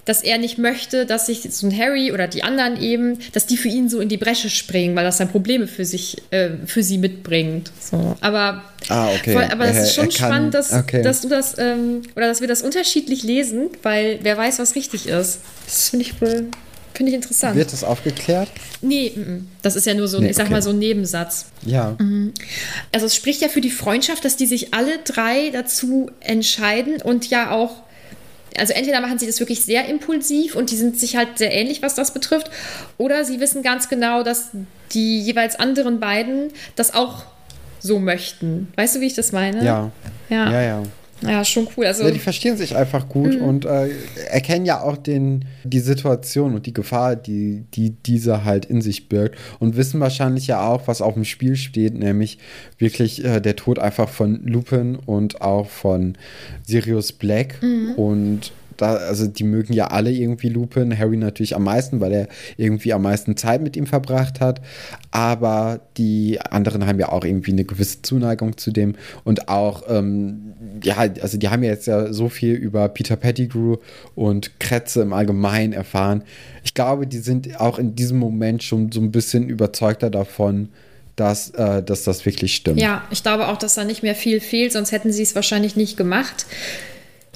dass 0.05 0.23
er 0.23 0.37
nicht 0.37 0.57
möchte, 0.57 1.05
dass 1.05 1.27
sich 1.27 1.41
so 1.51 1.67
ein 1.67 1.77
Harry 1.77 2.11
oder 2.11 2.27
die 2.27 2.43
anderen 2.43 2.81
eben, 2.81 3.19
dass 3.33 3.45
die 3.45 3.57
für 3.57 3.67
ihn 3.67 3.89
so 3.89 3.99
in 3.99 4.09
die 4.09 4.17
Bresche 4.17 4.49
springen, 4.49 4.95
weil 4.95 5.03
das 5.03 5.17
dann 5.17 5.29
Probleme 5.29 5.67
für 5.67 5.85
sich, 5.85 6.17
äh, 6.31 6.49
für 6.65 6.83
sie 6.83 6.97
mitbringt. 6.97 7.71
So. 7.79 8.15
Aber, 8.21 8.63
ah, 8.89 9.09
okay. 9.13 9.33
voll, 9.33 9.43
aber 9.43 9.65
das 9.65 9.77
er, 9.77 9.83
ist 9.83 9.93
schon 9.93 10.11
spannend, 10.11 10.53
dass, 10.53 10.73
okay. 10.73 11.01
dass 11.01 11.21
du 11.21 11.29
das 11.29 11.57
ähm, 11.57 12.01
oder 12.15 12.27
dass 12.27 12.41
wir 12.41 12.47
das 12.47 12.61
unterschiedlich 12.61 13.23
lesen, 13.23 13.69
weil 13.83 14.19
wer 14.23 14.37
weiß, 14.37 14.59
was 14.59 14.75
richtig 14.75 15.07
ist. 15.07 15.39
Das 15.65 15.89
finde 15.89 16.05
ich 16.05 16.21
wohl. 16.21 16.47
Finde 16.93 17.11
ich 17.11 17.15
interessant. 17.15 17.55
Wird 17.55 17.71
das 17.71 17.85
aufgeklärt? 17.85 18.49
Nee, 18.81 19.13
das 19.61 19.77
ist 19.77 19.87
ja 19.87 19.93
nur 19.93 20.09
so, 20.09 20.19
nee, 20.19 20.29
ich 20.29 20.35
sag 20.35 20.47
okay. 20.47 20.53
mal, 20.53 20.61
so 20.61 20.71
ein 20.71 20.79
Nebensatz. 20.79 21.45
Ja. 21.65 21.95
Mhm. 21.97 22.33
Also 22.91 23.05
es 23.05 23.15
spricht 23.15 23.41
ja 23.41 23.47
für 23.47 23.61
die 23.61 23.71
Freundschaft, 23.71 24.25
dass 24.25 24.35
die 24.35 24.45
sich 24.45 24.73
alle 24.73 24.99
drei 25.05 25.51
dazu 25.51 26.11
entscheiden 26.19 27.01
und 27.01 27.29
ja 27.29 27.51
auch 27.51 27.83
also 28.57 28.73
entweder 28.73 29.01
machen 29.01 29.19
sie 29.19 29.27
das 29.27 29.39
wirklich 29.39 29.63
sehr 29.63 29.87
impulsiv 29.87 30.55
und 30.55 30.71
die 30.71 30.75
sind 30.75 30.99
sich 30.99 31.15
halt 31.15 31.37
sehr 31.37 31.51
ähnlich, 31.53 31.81
was 31.81 31.95
das 31.95 32.13
betrifft, 32.13 32.49
oder 32.97 33.23
sie 33.23 33.39
wissen 33.39 33.63
ganz 33.63 33.89
genau, 33.89 34.23
dass 34.23 34.49
die 34.93 35.21
jeweils 35.21 35.55
anderen 35.55 35.99
beiden 35.99 36.51
das 36.75 36.93
auch 36.93 37.23
so 37.79 37.99
möchten. 37.99 38.71
Weißt 38.75 38.95
du, 38.95 39.01
wie 39.01 39.07
ich 39.07 39.15
das 39.15 39.31
meine? 39.31 39.63
Ja. 39.63 39.91
Ja, 40.29 40.51
ja. 40.51 40.61
ja. 40.61 40.83
Ja, 41.21 41.45
schon 41.45 41.67
cool. 41.75 41.85
Also, 41.85 42.03
ja, 42.03 42.11
die 42.11 42.19
verstehen 42.19 42.57
sich 42.57 42.75
einfach 42.75 43.07
gut 43.07 43.39
mhm. 43.39 43.41
und 43.41 43.65
äh, 43.65 43.89
erkennen 44.29 44.65
ja 44.65 44.81
auch 44.81 44.97
den, 44.97 45.45
die 45.63 45.79
Situation 45.79 46.55
und 46.55 46.65
die 46.65 46.73
Gefahr, 46.73 47.15
die, 47.15 47.63
die 47.73 47.91
dieser 47.91 48.43
halt 48.43 48.65
in 48.65 48.81
sich 48.81 49.09
birgt 49.09 49.37
und 49.59 49.75
wissen 49.75 49.99
wahrscheinlich 49.99 50.47
ja 50.47 50.67
auch, 50.67 50.87
was 50.87 51.01
auf 51.01 51.13
dem 51.13 51.25
Spiel 51.25 51.55
steht, 51.55 51.93
nämlich 51.93 52.39
wirklich 52.77 53.23
äh, 53.23 53.39
der 53.39 53.55
Tod 53.55 53.79
einfach 53.79 54.09
von 54.09 54.41
Lupin 54.45 54.95
und 54.95 55.41
auch 55.41 55.69
von 55.69 56.17
Sirius 56.65 57.11
Black 57.11 57.61
mhm. 57.61 57.93
und 57.95 58.51
da, 58.81 58.95
also 58.95 59.27
die 59.27 59.43
mögen 59.43 59.73
ja 59.73 59.87
alle 59.87 60.11
irgendwie 60.11 60.49
Lupin, 60.49 60.97
Harry 60.97 61.17
natürlich 61.17 61.55
am 61.55 61.63
meisten, 61.63 61.99
weil 61.99 62.11
er 62.11 62.27
irgendwie 62.57 62.93
am 62.93 63.03
meisten 63.03 63.37
Zeit 63.37 63.61
mit 63.61 63.75
ihm 63.75 63.85
verbracht 63.85 64.39
hat, 64.39 64.61
aber 65.11 65.81
die 65.97 66.39
anderen 66.41 66.87
haben 66.87 66.99
ja 66.99 67.09
auch 67.09 67.23
irgendwie 67.23 67.51
eine 67.51 67.63
gewisse 67.63 68.01
Zuneigung 68.01 68.57
zu 68.57 68.71
dem 68.71 68.95
und 69.23 69.49
auch, 69.49 69.83
ähm, 69.87 70.53
ja, 70.83 70.97
also 70.97 71.37
die 71.37 71.49
haben 71.49 71.63
ja 71.63 71.69
jetzt 71.69 71.87
ja 71.87 72.11
so 72.11 72.29
viel 72.29 72.55
über 72.55 72.89
Peter 72.89 73.15
Pettigrew 73.15 73.77
und 74.15 74.59
Kretze 74.59 75.01
im 75.01 75.13
Allgemeinen 75.13 75.73
erfahren. 75.73 76.23
Ich 76.63 76.73
glaube, 76.73 77.05
die 77.05 77.19
sind 77.19 77.59
auch 77.59 77.77
in 77.77 77.95
diesem 77.95 78.17
Moment 78.17 78.63
schon 78.63 78.91
so 78.91 78.99
ein 78.99 79.11
bisschen 79.11 79.47
überzeugter 79.47 80.09
davon, 80.09 80.69
dass, 81.15 81.51
äh, 81.51 81.83
dass 81.83 82.03
das 82.03 82.25
wirklich 82.25 82.55
stimmt. 82.55 82.79
Ja, 82.79 83.03
ich 83.11 83.21
glaube 83.21 83.47
auch, 83.47 83.57
dass 83.57 83.75
da 83.75 83.83
nicht 83.83 84.01
mehr 84.01 84.15
viel 84.15 84.39
fehlt, 84.39 84.71
sonst 84.71 84.91
hätten 84.91 85.11
sie 85.11 85.23
es 85.23 85.35
wahrscheinlich 85.35 85.75
nicht 85.75 85.97
gemacht. 85.97 86.45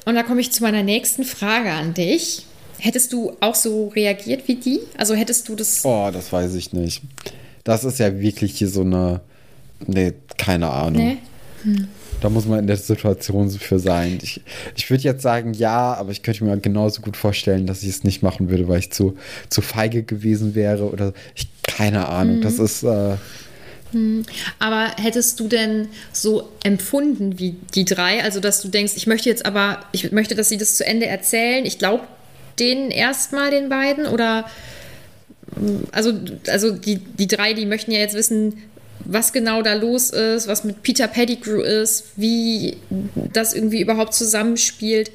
Und 0.05 0.15
da 0.15 0.23
komme 0.23 0.41
ich 0.41 0.51
zu 0.51 0.63
meiner 0.63 0.83
nächsten 0.83 1.23
Frage 1.23 1.71
an 1.71 1.93
dich. 1.93 2.45
Hättest 2.77 3.13
du 3.13 3.33
auch 3.39 3.55
so 3.55 3.87
reagiert 3.89 4.47
wie 4.47 4.55
die? 4.55 4.79
Also 4.97 5.15
hättest 5.15 5.49
du 5.49 5.55
das. 5.55 5.83
Oh, 5.83 6.09
das 6.13 6.31
weiß 6.31 6.53
ich 6.55 6.73
nicht. 6.73 7.01
Das 7.63 7.83
ist 7.83 7.99
ja 7.99 8.19
wirklich 8.19 8.57
hier 8.57 8.67
so 8.67 8.81
eine. 8.81 9.21
Nee, 9.87 10.13
keine 10.37 10.69
Ahnung. 10.69 11.01
Nee? 11.01 11.17
Hm. 11.63 11.87
Da 12.21 12.29
muss 12.29 12.45
man 12.45 12.59
in 12.59 12.67
der 12.67 12.77
Situation 12.77 13.49
für 13.49 13.79
sein. 13.79 14.19
Ich, 14.21 14.41
ich 14.75 14.89
würde 14.89 15.03
jetzt 15.03 15.21
sagen, 15.21 15.53
ja, 15.53 15.93
aber 15.95 16.11
ich 16.11 16.23
könnte 16.23 16.43
mir 16.43 16.57
genauso 16.57 17.01
gut 17.01 17.17
vorstellen, 17.17 17.67
dass 17.67 17.83
ich 17.83 17.89
es 17.89 18.03
nicht 18.03 18.23
machen 18.23 18.49
würde, 18.49 18.67
weil 18.67 18.79
ich 18.79 18.91
zu, 18.91 19.17
zu 19.49 19.61
feige 19.61 20.03
gewesen 20.03 20.55
wäre 20.55 20.89
oder 20.89 21.13
ich, 21.33 21.47
keine 21.63 22.07
Ahnung. 22.07 22.37
Mhm. 22.37 22.41
Das 22.41 22.59
ist. 22.59 22.83
Äh. 22.83 23.15
Aber 24.59 24.91
hättest 24.97 25.39
du 25.39 25.47
denn 25.47 25.87
so 26.11 26.49
empfunden 26.63 27.39
wie 27.39 27.55
die 27.73 27.85
drei? 27.85 28.23
Also, 28.23 28.39
dass 28.39 28.61
du 28.61 28.67
denkst, 28.67 28.93
ich 28.95 29.07
möchte 29.07 29.29
jetzt 29.29 29.45
aber, 29.45 29.83
ich 29.91 30.11
möchte, 30.11 30.35
dass 30.35 30.49
sie 30.49 30.57
das 30.57 30.75
zu 30.75 30.85
Ende 30.85 31.05
erzählen. 31.05 31.65
Ich 31.65 31.79
glaube 31.79 32.03
denen 32.59 32.91
erstmal, 32.91 33.51
den 33.51 33.69
beiden? 33.69 34.05
Oder, 34.05 34.45
also, 35.91 36.13
also 36.47 36.71
die, 36.71 36.97
die 36.97 37.27
drei, 37.27 37.53
die 37.53 37.65
möchten 37.65 37.91
ja 37.91 37.99
jetzt 37.99 38.15
wissen, 38.15 38.61
was 39.05 39.33
genau 39.33 39.61
da 39.61 39.73
los 39.73 40.09
ist, 40.09 40.47
was 40.47 40.63
mit 40.63 40.81
Peter 40.83 41.07
Pettigrew 41.07 41.61
ist, 41.61 42.05
wie 42.15 42.77
das 43.33 43.53
irgendwie 43.53 43.81
überhaupt 43.81 44.13
zusammenspielt. 44.13 45.11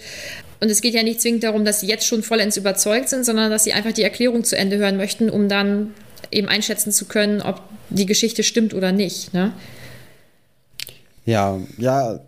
Und 0.60 0.70
es 0.70 0.80
geht 0.80 0.94
ja 0.94 1.02
nicht 1.02 1.20
zwingend 1.20 1.42
darum, 1.42 1.64
dass 1.64 1.80
sie 1.80 1.86
jetzt 1.86 2.06
schon 2.06 2.22
vollends 2.22 2.56
überzeugt 2.56 3.08
sind, 3.08 3.24
sondern 3.24 3.50
dass 3.50 3.64
sie 3.64 3.72
einfach 3.72 3.92
die 3.92 4.02
Erklärung 4.02 4.44
zu 4.44 4.56
Ende 4.56 4.76
hören 4.76 4.96
möchten, 4.96 5.30
um 5.30 5.48
dann 5.48 5.94
eben 6.30 6.48
einschätzen 6.48 6.92
zu 6.92 7.06
können, 7.06 7.40
ob 7.40 7.62
die 7.90 8.06
Geschichte 8.06 8.42
stimmt 8.42 8.74
oder 8.74 8.92
nicht. 8.92 9.34
Ne? 9.34 9.52
Ja, 11.26 11.58
ja, 11.76 12.20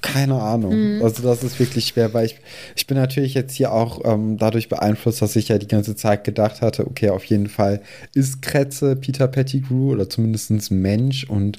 keine 0.00 0.40
Ahnung. 0.40 0.96
Mhm. 0.96 1.02
Also 1.02 1.22
das 1.22 1.44
ist 1.44 1.60
wirklich 1.60 1.86
schwer, 1.86 2.14
weil 2.14 2.26
ich, 2.26 2.36
ich 2.76 2.86
bin 2.86 2.96
natürlich 2.96 3.34
jetzt 3.34 3.54
hier 3.54 3.72
auch 3.72 4.00
ähm, 4.04 4.38
dadurch 4.38 4.68
beeinflusst, 4.68 5.20
dass 5.20 5.36
ich 5.36 5.48
ja 5.48 5.58
die 5.58 5.68
ganze 5.68 5.94
Zeit 5.94 6.24
gedacht 6.24 6.62
hatte, 6.62 6.86
okay, 6.86 7.10
auf 7.10 7.24
jeden 7.24 7.48
Fall 7.48 7.82
ist 8.14 8.42
Kretze 8.42 8.96
Peter 8.96 9.28
Pettigrew 9.28 9.92
oder 9.92 10.08
zumindest 10.08 10.70
Mensch 10.70 11.24
und 11.24 11.58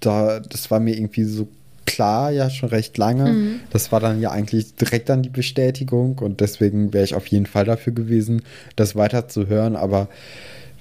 da, 0.00 0.40
das 0.40 0.70
war 0.70 0.80
mir 0.80 0.96
irgendwie 0.96 1.24
so 1.24 1.48
klar, 1.86 2.30
ja 2.32 2.50
schon 2.50 2.68
recht 2.68 2.98
lange. 2.98 3.32
Mhm. 3.32 3.60
Das 3.70 3.92
war 3.92 4.00
dann 4.00 4.20
ja 4.20 4.30
eigentlich 4.30 4.74
direkt 4.74 5.08
dann 5.08 5.22
die 5.22 5.30
Bestätigung 5.30 6.18
und 6.18 6.40
deswegen 6.40 6.92
wäre 6.92 7.04
ich 7.04 7.14
auf 7.14 7.28
jeden 7.28 7.46
Fall 7.46 7.64
dafür 7.64 7.94
gewesen, 7.94 8.42
das 8.74 8.96
weiter 8.96 9.28
zu 9.28 9.46
hören, 9.46 9.76
aber 9.76 10.08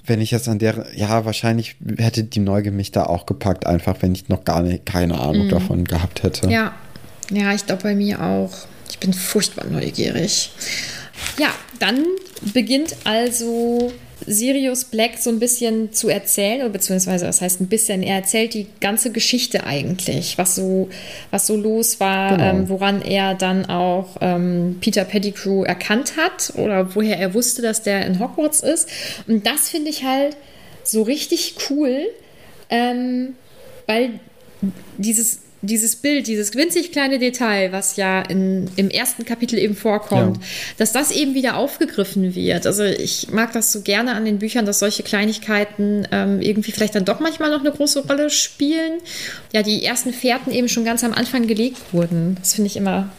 wenn 0.05 0.21
ich 0.21 0.31
jetzt 0.31 0.47
an 0.47 0.59
der, 0.59 0.85
ja, 0.95 1.25
wahrscheinlich 1.25 1.75
hätte 1.97 2.23
die 2.23 2.39
Neugier 2.39 2.71
mich 2.71 2.91
da 2.91 3.05
auch 3.05 3.25
gepackt, 3.25 3.65
einfach 3.65 3.97
wenn 4.01 4.13
ich 4.13 4.29
noch 4.29 4.43
gar 4.43 4.61
nicht, 4.61 4.85
keine 4.85 5.19
Ahnung 5.19 5.45
mhm. 5.45 5.49
davon 5.49 5.85
gehabt 5.85 6.23
hätte. 6.23 6.49
Ja, 6.49 6.73
ja, 7.31 7.53
ich 7.53 7.65
glaube 7.65 7.83
bei 7.83 7.95
mir 7.95 8.21
auch. 8.21 8.53
Ich 8.89 8.99
bin 8.99 9.13
furchtbar 9.13 9.65
neugierig. 9.65 10.51
Ja, 11.39 11.49
dann 11.79 12.05
beginnt 12.53 12.95
also 13.03 13.91
Sirius 14.25 14.85
Black 14.85 15.17
so 15.19 15.29
ein 15.29 15.39
bisschen 15.39 15.91
zu 15.91 16.09
erzählen, 16.09 16.61
oder 16.61 16.69
beziehungsweise 16.69 17.25
das 17.25 17.41
heißt 17.41 17.61
ein 17.61 17.67
bisschen, 17.67 18.01
er 18.01 18.15
erzählt 18.15 18.53
die 18.53 18.67
ganze 18.79 19.11
Geschichte 19.11 19.65
eigentlich, 19.65 20.37
was 20.37 20.55
so, 20.55 20.89
was 21.31 21.47
so 21.47 21.55
los 21.55 21.99
war, 21.99 22.37
genau. 22.37 22.49
ähm, 22.49 22.69
woran 22.69 23.01
er 23.01 23.35
dann 23.35 23.65
auch 23.65 24.17
ähm, 24.21 24.77
Peter 24.81 25.03
Pettigrew 25.03 25.63
erkannt 25.63 26.13
hat 26.17 26.53
oder 26.55 26.95
woher 26.95 27.19
er 27.19 27.33
wusste, 27.33 27.61
dass 27.61 27.83
der 27.83 28.05
in 28.05 28.19
Hogwarts 28.19 28.61
ist. 28.61 28.89
Und 29.27 29.45
das 29.45 29.69
finde 29.69 29.89
ich 29.89 30.03
halt 30.03 30.37
so 30.83 31.03
richtig 31.03 31.55
cool, 31.69 32.07
ähm, 32.69 33.35
weil 33.87 34.19
dieses 34.97 35.39
dieses 35.65 35.95
Bild, 35.95 36.27
dieses 36.27 36.53
winzig 36.55 36.91
kleine 36.91 37.19
Detail, 37.19 37.71
was 37.71 37.95
ja 37.95 38.21
in, 38.21 38.69
im 38.75 38.89
ersten 38.89 39.25
Kapitel 39.25 39.57
eben 39.59 39.75
vorkommt, 39.75 40.37
ja. 40.37 40.43
dass 40.77 40.91
das 40.91 41.11
eben 41.11 41.33
wieder 41.33 41.57
aufgegriffen 41.57 42.35
wird. 42.35 42.65
Also 42.65 42.83
ich 42.83 43.31
mag 43.31 43.53
das 43.53 43.71
so 43.71 43.81
gerne 43.81 44.13
an 44.15 44.25
den 44.25 44.39
Büchern, 44.39 44.65
dass 44.65 44.79
solche 44.79 45.03
Kleinigkeiten 45.03 46.07
ähm, 46.11 46.41
irgendwie 46.41 46.71
vielleicht 46.71 46.95
dann 46.95 47.05
doch 47.05 47.19
manchmal 47.19 47.51
noch 47.51 47.59
eine 47.59 47.71
große 47.71 48.07
Rolle 48.07 48.29
spielen. 48.29 48.99
Ja, 49.53 49.63
die 49.63 49.83
ersten 49.83 50.13
Fährten 50.13 50.51
eben 50.51 50.69
schon 50.69 50.85
ganz 50.85 51.03
am 51.03 51.13
Anfang 51.13 51.47
gelegt 51.47 51.77
wurden. 51.93 52.37
Das 52.39 52.55
finde 52.55 52.67
ich 52.67 52.77
immer 52.77 53.09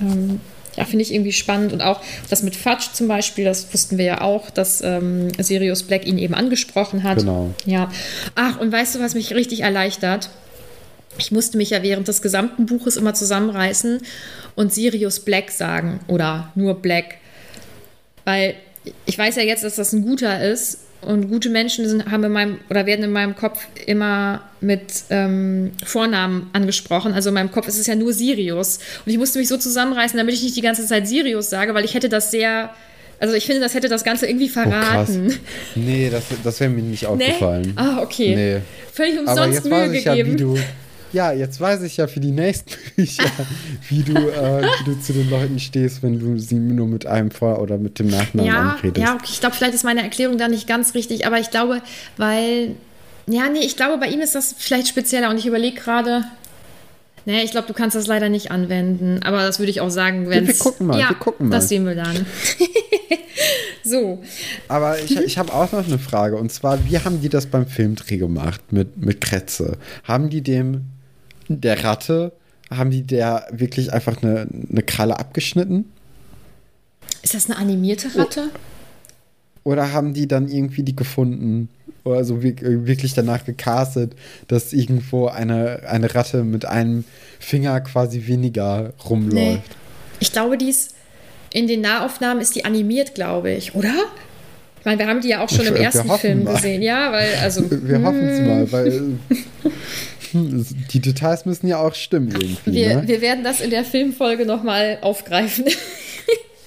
ähm, 0.00 0.40
ja, 0.76 0.84
finde 0.84 1.02
ich 1.02 1.12
irgendwie 1.12 1.32
spannend. 1.32 1.72
Und 1.72 1.82
auch 1.82 2.00
das 2.30 2.42
mit 2.42 2.56
Fudge 2.56 2.88
zum 2.92 3.08
Beispiel, 3.08 3.44
das 3.44 3.72
wussten 3.72 3.98
wir 3.98 4.04
ja 4.04 4.20
auch, 4.20 4.50
dass 4.50 4.82
ähm, 4.82 5.28
Sirius 5.38 5.84
Black 5.84 6.06
ihn 6.06 6.18
eben 6.18 6.34
angesprochen 6.34 7.02
hat. 7.02 7.18
Genau. 7.18 7.54
Ja. 7.64 7.90
Ach, 8.34 8.58
und 8.58 8.72
weißt 8.72 8.94
du, 8.96 9.00
was 9.00 9.14
mich 9.14 9.34
richtig 9.34 9.60
erleichtert? 9.60 10.30
Ich 11.18 11.30
musste 11.30 11.56
mich 11.56 11.70
ja 11.70 11.82
während 11.82 12.08
des 12.08 12.22
gesamten 12.22 12.66
Buches 12.66 12.96
immer 12.96 13.14
zusammenreißen 13.14 14.00
und 14.54 14.72
Sirius 14.72 15.20
Black 15.20 15.50
sagen 15.50 16.00
oder 16.08 16.52
nur 16.54 16.80
Black. 16.80 17.16
Weil 18.24 18.54
ich 19.06 19.18
weiß 19.18 19.36
ja 19.36 19.42
jetzt, 19.42 19.64
dass 19.64 19.76
das 19.76 19.92
ein 19.92 20.02
guter 20.02 20.42
ist 20.44 20.78
und 21.02 21.28
gute 21.28 21.50
Menschen 21.50 21.86
sind, 21.88 22.10
haben 22.10 22.24
in 22.24 22.32
meinem 22.32 22.58
oder 22.70 22.86
werden 22.86 23.04
in 23.04 23.12
meinem 23.12 23.36
Kopf 23.36 23.66
immer 23.86 24.42
mit 24.60 25.04
ähm, 25.10 25.72
Vornamen 25.84 26.50
angesprochen. 26.52 27.12
Also 27.12 27.28
in 27.28 27.34
meinem 27.34 27.52
Kopf 27.52 27.68
ist 27.68 27.78
es 27.78 27.86
ja 27.86 27.94
nur 27.94 28.12
Sirius. 28.12 28.78
Und 29.04 29.12
ich 29.12 29.18
musste 29.18 29.38
mich 29.38 29.48
so 29.48 29.56
zusammenreißen, 29.56 30.16
damit 30.16 30.34
ich 30.34 30.42
nicht 30.42 30.56
die 30.56 30.62
ganze 30.62 30.86
Zeit 30.86 31.06
Sirius 31.06 31.50
sage, 31.50 31.74
weil 31.74 31.84
ich 31.84 31.94
hätte 31.94 32.08
das 32.08 32.30
sehr. 32.30 32.70
Also 33.20 33.34
ich 33.34 33.46
finde, 33.46 33.60
das 33.60 33.74
hätte 33.74 33.88
das 33.88 34.02
Ganze 34.02 34.26
irgendwie 34.26 34.48
verraten. 34.48 35.28
Oh, 35.30 35.78
nee, 35.78 36.10
das, 36.10 36.24
das 36.42 36.60
wäre 36.60 36.70
mir 36.70 36.82
nicht 36.82 37.06
aufgefallen. 37.06 37.62
Nee? 37.68 37.72
Ah, 37.76 38.02
okay. 38.02 38.34
Nee. 38.34 38.60
Völlig 38.92 39.18
umsonst 39.18 39.40
Aber 39.40 39.52
jetzt 39.52 39.64
Mühe 39.64 39.72
weiß 39.72 39.92
ich 39.92 40.04
gegeben. 40.04 40.28
Ja, 40.30 40.34
wie 40.34 40.36
du, 40.36 40.58
ja, 41.14 41.32
jetzt 41.32 41.60
weiß 41.60 41.82
ich 41.82 41.96
ja 41.96 42.06
für 42.06 42.20
die 42.20 42.32
nächsten 42.32 42.72
Bücher, 42.96 43.24
wie 43.88 44.02
du, 44.02 44.14
äh, 44.14 44.62
wie 44.62 44.84
du 44.84 45.00
zu 45.00 45.12
den 45.12 45.30
Leuten 45.30 45.58
stehst, 45.58 46.02
wenn 46.02 46.18
du 46.18 46.38
sie 46.38 46.56
nur 46.56 46.88
mit 46.88 47.06
einem 47.06 47.30
Vor- 47.30 47.60
oder 47.60 47.78
mit 47.78 47.98
dem 47.98 48.08
Nachnamen 48.08 48.50
ja, 48.50 48.72
anredest. 48.72 49.06
Ja, 49.06 49.14
okay, 49.14 49.28
ich 49.30 49.40
glaube, 49.40 49.54
vielleicht 49.54 49.74
ist 49.74 49.84
meine 49.84 50.02
Erklärung 50.02 50.36
da 50.36 50.48
nicht 50.48 50.66
ganz 50.66 50.94
richtig, 50.94 51.26
aber 51.26 51.38
ich 51.38 51.50
glaube, 51.50 51.80
weil, 52.16 52.74
ja, 53.26 53.48
nee, 53.48 53.60
ich 53.60 53.76
glaube, 53.76 53.98
bei 53.98 54.08
ihm 54.08 54.20
ist 54.20 54.34
das 54.34 54.54
vielleicht 54.58 54.88
spezieller 54.88 55.30
und 55.30 55.38
ich 55.38 55.46
überlege 55.46 55.80
gerade, 55.80 56.24
Nee, 57.26 57.42
ich 57.42 57.52
glaube, 57.52 57.66
du 57.66 57.72
kannst 57.72 57.96
das 57.96 58.06
leider 58.06 58.28
nicht 58.28 58.50
anwenden. 58.50 59.22
Aber 59.22 59.38
das 59.38 59.58
würde 59.58 59.70
ich 59.70 59.80
auch 59.80 59.88
sagen, 59.88 60.28
wenn 60.28 60.46
Wir 60.46 60.54
gucken 60.54 60.86
mal, 60.88 61.00
ja, 61.00 61.08
wir 61.08 61.16
gucken 61.16 61.48
mal. 61.48 61.56
Das 61.56 61.70
sehen 61.70 61.86
wir 61.86 61.94
dann. 61.94 62.26
so. 63.82 64.22
Aber 64.68 64.98
ich, 64.98 65.16
ich 65.24 65.38
habe 65.38 65.50
auch 65.54 65.72
noch 65.72 65.86
eine 65.86 65.98
Frage. 65.98 66.36
Und 66.36 66.52
zwar, 66.52 66.84
wie 66.84 66.98
haben 66.98 67.22
die 67.22 67.30
das 67.30 67.46
beim 67.46 67.66
Filmdreh 67.66 68.18
gemacht 68.18 68.60
mit, 68.72 68.98
mit 68.98 69.22
Kretze? 69.22 69.78
Haben 70.02 70.28
die 70.28 70.42
dem 70.42 70.82
der 71.48 71.84
Ratte, 71.84 72.32
haben 72.70 72.90
die 72.90 73.02
der 73.02 73.46
wirklich 73.50 73.92
einfach 73.92 74.22
eine, 74.22 74.46
eine 74.70 74.82
Kralle 74.82 75.18
abgeschnitten? 75.18 75.92
Ist 77.22 77.34
das 77.34 77.46
eine 77.46 77.58
animierte 77.58 78.16
Ratte? 78.16 78.50
Oder 79.62 79.92
haben 79.92 80.12
die 80.12 80.28
dann 80.28 80.48
irgendwie 80.48 80.82
die 80.82 80.96
gefunden? 80.96 81.68
Oder 82.04 82.24
so 82.24 82.42
wirklich 82.42 83.14
danach 83.14 83.46
gecastet, 83.46 84.14
dass 84.46 84.74
irgendwo 84.74 85.28
eine, 85.28 85.84
eine 85.88 86.14
Ratte 86.14 86.44
mit 86.44 86.66
einem 86.66 87.04
Finger 87.40 87.80
quasi 87.80 88.26
weniger 88.26 88.92
rumläuft? 89.08 89.34
Nee. 89.34 89.60
Ich 90.20 90.32
glaube, 90.32 90.58
die 90.58 90.68
ist 90.68 90.94
in 91.54 91.66
den 91.66 91.80
Nahaufnahmen 91.80 92.42
ist 92.42 92.56
die 92.56 92.64
animiert, 92.64 93.14
glaube 93.14 93.52
ich, 93.52 93.74
oder? 93.74 93.94
Ich 94.80 94.84
meine, 94.84 94.98
wir 94.98 95.06
haben 95.06 95.22
die 95.22 95.28
ja 95.28 95.42
auch 95.42 95.48
schon 95.48 95.64
im 95.64 95.76
ersten 95.76 96.10
Film 96.18 96.44
mal. 96.44 96.56
gesehen, 96.56 96.82
ja, 96.82 97.10
weil 97.10 97.34
also. 97.36 97.64
Wir 97.70 98.02
hoffen 98.02 98.28
es 98.28 98.40
mal, 98.40 98.70
weil 98.70 99.02
die 100.34 101.00
Details 101.00 101.46
müssen 101.46 101.68
ja 101.68 101.78
auch 101.78 101.94
stimmen 101.94 102.32
irgendwie. 102.32 102.72
Wir, 102.72 102.96
ne? 102.96 103.08
wir 103.08 103.20
werden 103.20 103.44
das 103.44 103.60
in 103.60 103.70
der 103.70 103.84
Filmfolge 103.84 104.44
nochmal 104.46 104.98
aufgreifen. 105.00 105.64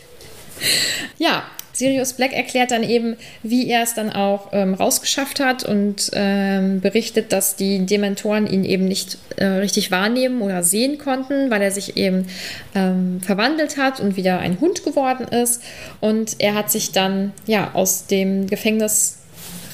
ja, 1.17 1.43
Sirius 1.77 2.13
Black 2.13 2.33
erklärt 2.33 2.71
dann 2.71 2.83
eben, 2.83 3.17
wie 3.43 3.69
er 3.69 3.83
es 3.83 3.93
dann 3.93 4.09
auch 4.09 4.49
ähm, 4.51 4.73
rausgeschafft 4.73 5.39
hat 5.39 5.63
und 5.63 6.09
ähm, 6.13 6.81
berichtet, 6.81 7.31
dass 7.31 7.55
die 7.55 7.85
Dementoren 7.85 8.47
ihn 8.47 8.65
eben 8.65 8.85
nicht 8.85 9.19
äh, 9.35 9.45
richtig 9.45 9.91
wahrnehmen 9.91 10.41
oder 10.41 10.63
sehen 10.63 10.97
konnten, 10.97 11.51
weil 11.51 11.61
er 11.61 11.71
sich 11.71 11.95
eben 11.95 12.25
ähm, 12.73 13.21
verwandelt 13.21 13.77
hat 13.77 13.99
und 13.99 14.15
wieder 14.15 14.39
ein 14.39 14.59
Hund 14.59 14.83
geworden 14.83 15.27
ist. 15.27 15.61
Und 15.99 16.37
er 16.39 16.55
hat 16.55 16.71
sich 16.71 16.93
dann 16.93 17.31
ja 17.45 17.71
aus 17.73 18.07
dem 18.07 18.47
Gefängnis 18.47 19.19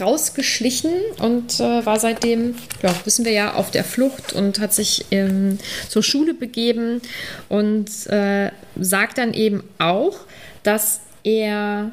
rausgeschlichen 0.03 0.91
und 1.19 1.59
äh, 1.59 1.85
war 1.85 1.99
seitdem, 1.99 2.55
ja, 2.81 2.93
wissen 3.05 3.25
wir 3.25 3.31
ja, 3.31 3.53
auf 3.53 3.71
der 3.71 3.83
Flucht 3.83 4.33
und 4.33 4.59
hat 4.59 4.73
sich 4.73 5.05
ähm, 5.11 5.57
zur 5.89 6.03
Schule 6.03 6.33
begeben 6.33 7.01
und 7.49 7.89
äh, 8.07 8.51
sagt 8.79 9.17
dann 9.17 9.33
eben 9.33 9.63
auch, 9.79 10.19
dass 10.63 11.01
er, 11.23 11.91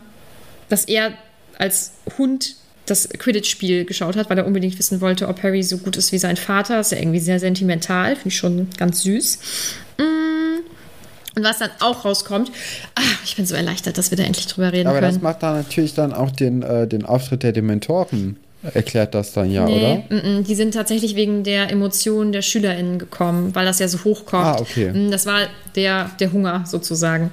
dass 0.68 0.84
er 0.84 1.12
als 1.58 1.92
Hund 2.18 2.56
das 2.86 3.08
Quidditch-Spiel 3.08 3.84
geschaut 3.84 4.16
hat, 4.16 4.30
weil 4.30 4.38
er 4.38 4.46
unbedingt 4.46 4.78
wissen 4.78 5.00
wollte, 5.00 5.28
ob 5.28 5.42
Harry 5.42 5.62
so 5.62 5.78
gut 5.78 5.96
ist 5.96 6.12
wie 6.12 6.18
sein 6.18 6.36
Vater. 6.36 6.80
Ist 6.80 6.92
ja 6.92 6.98
irgendwie 6.98 7.20
sehr 7.20 7.38
sentimental, 7.38 8.16
finde 8.16 8.28
ich 8.28 8.36
schon 8.36 8.68
ganz 8.78 9.02
süß. 9.02 9.38
Mm. 9.98 10.49
Und 11.36 11.44
was 11.44 11.58
dann 11.58 11.70
auch 11.80 12.04
rauskommt, 12.04 12.50
ach, 12.94 13.24
ich 13.24 13.36
bin 13.36 13.46
so 13.46 13.54
erleichtert, 13.54 13.98
dass 13.98 14.10
wir 14.10 14.18
da 14.18 14.24
endlich 14.24 14.46
drüber 14.46 14.72
reden 14.72 14.88
Aber 14.88 14.98
können. 14.98 15.06
Aber 15.06 15.14
das 15.14 15.22
macht 15.22 15.42
da 15.42 15.54
natürlich 15.54 15.94
dann 15.94 16.12
auch 16.12 16.30
den, 16.30 16.62
äh, 16.62 16.86
den 16.86 17.04
Auftritt 17.04 17.42
der 17.42 17.52
Dementoren 17.52 18.36
erklärt 18.62 19.14
das 19.14 19.32
dann 19.32 19.50
ja, 19.50 19.64
nee, 19.64 19.76
oder? 19.76 19.92
M 20.10 20.18
-m, 20.40 20.46
die 20.46 20.54
sind 20.54 20.74
tatsächlich 20.74 21.16
wegen 21.16 21.44
der 21.44 21.70
Emotionen 21.70 22.32
der 22.32 22.42
SchülerInnen 22.42 22.98
gekommen, 22.98 23.54
weil 23.54 23.64
das 23.64 23.78
ja 23.78 23.88
so 23.88 24.04
hochkommt. 24.04 24.44
Ah, 24.44 24.60
okay. 24.60 24.92
Mm, 24.92 25.10
das 25.10 25.26
war 25.26 25.46
der, 25.76 26.10
der 26.20 26.32
Hunger 26.32 26.64
sozusagen. 26.66 27.30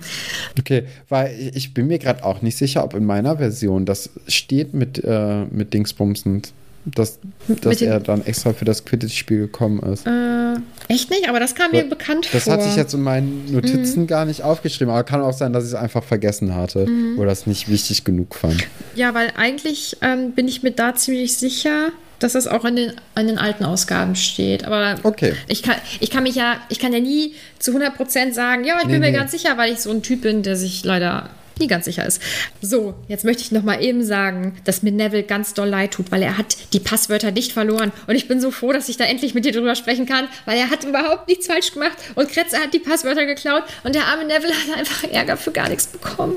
Okay, 0.57 0.85
weil 1.09 1.51
ich 1.53 1.73
bin 1.73 1.87
mir 1.87 1.99
gerade 1.99 2.23
auch 2.23 2.41
nicht 2.41 2.57
sicher, 2.57 2.83
ob 2.83 2.93
in 2.93 3.05
meiner 3.05 3.37
Version 3.37 3.85
das 3.85 4.09
steht 4.27 4.73
mit, 4.73 5.03
äh, 5.03 5.43
mit 5.49 5.73
Dingsbumsend 5.73 6.53
dass, 6.95 7.19
dass 7.61 7.81
er 7.81 7.99
dann 7.99 8.25
extra 8.25 8.53
für 8.53 8.65
das 8.65 8.85
Quidditch-Spiel 8.85 9.39
gekommen 9.39 9.79
ist. 9.91 10.07
Äh, 10.07 10.55
echt 10.87 11.09
nicht? 11.09 11.27
Aber 11.27 11.39
das 11.39 11.55
kam 11.55 11.71
mir 11.71 11.83
bekannt 11.83 12.29
das 12.31 12.43
vor. 12.43 12.53
Das 12.53 12.63
hatte 12.63 12.71
ich 12.71 12.77
jetzt 12.77 12.93
in 12.93 13.01
meinen 13.01 13.51
Notizen 13.51 14.01
mhm. 14.01 14.07
gar 14.07 14.25
nicht 14.25 14.43
aufgeschrieben. 14.43 14.91
Aber 14.91 15.03
kann 15.03 15.21
auch 15.21 15.33
sein, 15.33 15.53
dass 15.53 15.65
ich 15.65 15.71
es 15.71 15.75
einfach 15.75 16.03
vergessen 16.03 16.55
hatte 16.55 16.87
mhm. 16.87 17.19
oder 17.19 17.31
es 17.31 17.45
nicht 17.45 17.69
wichtig 17.69 18.03
genug 18.03 18.35
fand. 18.35 18.67
Ja, 18.95 19.13
weil 19.13 19.31
eigentlich 19.35 19.97
ähm, 20.01 20.31
bin 20.31 20.47
ich 20.47 20.63
mir 20.63 20.71
da 20.71 20.95
ziemlich 20.95 21.37
sicher, 21.37 21.91
dass 22.19 22.33
das 22.33 22.47
auch 22.47 22.65
in 22.65 22.75
den, 22.75 22.93
in 23.15 23.27
den 23.27 23.37
alten 23.37 23.65
Ausgaben 23.65 24.15
steht. 24.15 24.65
Aber 24.65 24.95
okay. 25.03 25.33
ich, 25.47 25.63
kann, 25.63 25.75
ich 25.99 26.09
kann 26.09 26.23
mich 26.23 26.35
ja, 26.35 26.55
ich 26.69 26.79
kann 26.79 26.93
ja 26.93 26.99
nie 26.99 27.33
zu 27.59 27.71
100% 27.71 28.33
sagen, 28.33 28.63
ja, 28.63 28.77
ich 28.77 28.83
bin 28.83 28.93
nee, 28.93 28.99
mir 28.99 29.11
nee. 29.11 29.17
ganz 29.17 29.31
sicher, 29.31 29.57
weil 29.57 29.73
ich 29.73 29.79
so 29.79 29.91
ein 29.91 30.01
Typ 30.01 30.21
bin, 30.21 30.41
der 30.41 30.55
sich 30.55 30.83
leider 30.83 31.29
nie 31.59 31.67
ganz 31.67 31.85
sicher 31.85 32.05
ist. 32.05 32.21
So, 32.61 32.95
jetzt 33.07 33.25
möchte 33.25 33.43
ich 33.43 33.51
noch 33.51 33.63
mal 33.63 33.83
eben 33.83 34.03
sagen, 34.03 34.57
dass 34.63 34.83
mir 34.83 34.91
Neville 34.91 35.23
ganz 35.23 35.53
doll 35.53 35.67
leid 35.67 35.91
tut, 35.91 36.11
weil 36.11 36.21
er 36.21 36.37
hat 36.37 36.57
die 36.73 36.79
Passwörter 36.79 37.31
nicht 37.31 37.51
verloren. 37.51 37.91
Und 38.07 38.15
ich 38.15 38.27
bin 38.27 38.41
so 38.41 38.51
froh, 38.51 38.73
dass 38.73 38.89
ich 38.89 38.97
da 38.97 39.03
endlich 39.05 39.33
mit 39.33 39.45
dir 39.45 39.51
drüber 39.51 39.75
sprechen 39.75 40.05
kann, 40.05 40.27
weil 40.45 40.57
er 40.57 40.69
hat 40.69 40.83
überhaupt 40.83 41.27
nichts 41.27 41.47
falsch 41.47 41.71
gemacht 41.71 41.97
und 42.15 42.29
Kretze 42.29 42.57
hat 42.57 42.73
die 42.73 42.79
Passwörter 42.79 43.25
geklaut 43.25 43.63
und 43.83 43.95
der 43.95 44.05
arme 44.05 44.25
Neville 44.25 44.53
hat 44.53 44.77
einfach 44.77 45.03
Ärger 45.09 45.37
für 45.37 45.51
gar 45.51 45.69
nichts 45.69 45.87
bekommen. 45.87 46.35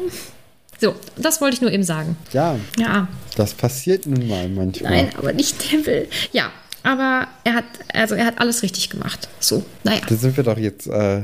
So, 0.80 0.94
das 1.16 1.40
wollte 1.42 1.56
ich 1.56 1.60
nur 1.60 1.70
eben 1.70 1.82
sagen. 1.82 2.16
Ja. 2.32 2.58
Ja. 2.78 3.08
Das 3.36 3.52
passiert 3.52 4.06
nun 4.06 4.26
mal 4.26 4.48
manchmal. 4.48 4.92
Nein, 4.92 5.10
aber 5.16 5.32
nicht 5.32 5.72
Neville. 5.72 6.08
Ja, 6.32 6.50
aber 6.82 7.28
er 7.44 7.54
hat, 7.54 7.64
also 7.92 8.14
er 8.14 8.26
hat 8.26 8.40
alles 8.40 8.62
richtig 8.62 8.90
gemacht. 8.90 9.28
So, 9.38 9.64
naja. 9.84 10.00
Da 10.08 10.14
sind 10.14 10.36
wir 10.36 10.44
doch 10.44 10.58
jetzt 10.58 10.86
äh, 10.86 11.22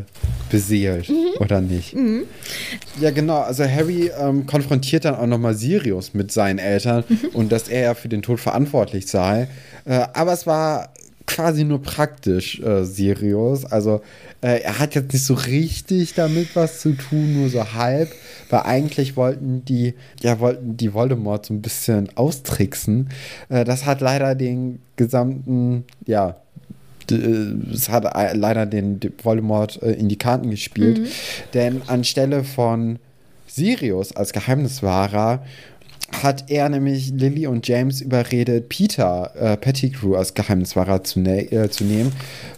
beseelt, 0.50 1.08
mhm. 1.08 1.40
oder 1.40 1.60
nicht? 1.60 1.94
Mhm. 1.94 2.24
Ja, 3.00 3.10
genau. 3.10 3.40
Also 3.40 3.64
Harry 3.64 4.10
ähm, 4.18 4.46
konfrontiert 4.46 5.04
dann 5.04 5.14
auch 5.14 5.26
nochmal 5.26 5.54
Sirius 5.54 6.14
mit 6.14 6.30
seinen 6.32 6.58
Eltern 6.58 7.04
mhm. 7.08 7.28
und 7.32 7.52
dass 7.52 7.68
er 7.68 7.82
ja 7.82 7.94
für 7.94 8.08
den 8.08 8.22
Tod 8.22 8.40
verantwortlich 8.40 9.06
sei. 9.06 9.48
Äh, 9.84 10.06
aber 10.12 10.32
es 10.32 10.46
war 10.46 10.90
quasi 11.26 11.64
nur 11.64 11.82
praktisch, 11.82 12.60
äh, 12.60 12.84
Sirius. 12.84 13.64
Also 13.64 14.02
äh, 14.42 14.60
er 14.60 14.78
hat 14.78 14.94
jetzt 14.94 15.12
nicht 15.12 15.24
so 15.24 15.34
richtig 15.34 16.14
damit 16.14 16.54
was 16.54 16.80
zu 16.80 16.92
tun, 16.92 17.34
nur 17.34 17.48
so 17.48 17.72
halb, 17.72 18.12
weil 18.50 18.60
eigentlich 18.60 19.16
wollten 19.16 19.64
die, 19.64 19.94
ja, 20.20 20.40
wollten 20.40 20.76
die 20.76 20.92
Voldemort 20.92 21.46
so 21.46 21.54
ein 21.54 21.62
bisschen 21.62 22.08
austricksen. 22.16 23.08
Äh, 23.48 23.64
das 23.64 23.86
hat 23.86 24.00
leider 24.00 24.34
den 24.34 24.80
gesamten, 24.96 25.84
ja, 26.06 26.36
es 27.72 27.88
hat 27.88 28.04
leider 28.34 28.66
den 28.66 29.00
Voldemort 29.22 29.80
äh, 29.82 29.92
in 29.92 30.08
die 30.08 30.18
Karten 30.18 30.50
gespielt. 30.50 30.98
Mhm. 30.98 31.06
Denn 31.54 31.82
anstelle 31.86 32.44
von 32.44 32.98
Sirius 33.46 34.12
als 34.12 34.32
Geheimniswahrer 34.32 35.44
hat 36.12 36.50
er 36.50 36.68
nämlich 36.68 37.10
Lily 37.10 37.46
und 37.46 37.66
James 37.66 38.00
überredet, 38.00 38.68
Peter 38.68 39.32
äh, 39.36 39.56
Pettigrew 39.56 40.14
als 40.14 40.34
Geheimniswahrer 40.34 41.04
zu, 41.04 41.20
ne 41.20 41.50
äh, 41.50 41.68
zu 41.68 41.84
nehmen, 41.84 42.12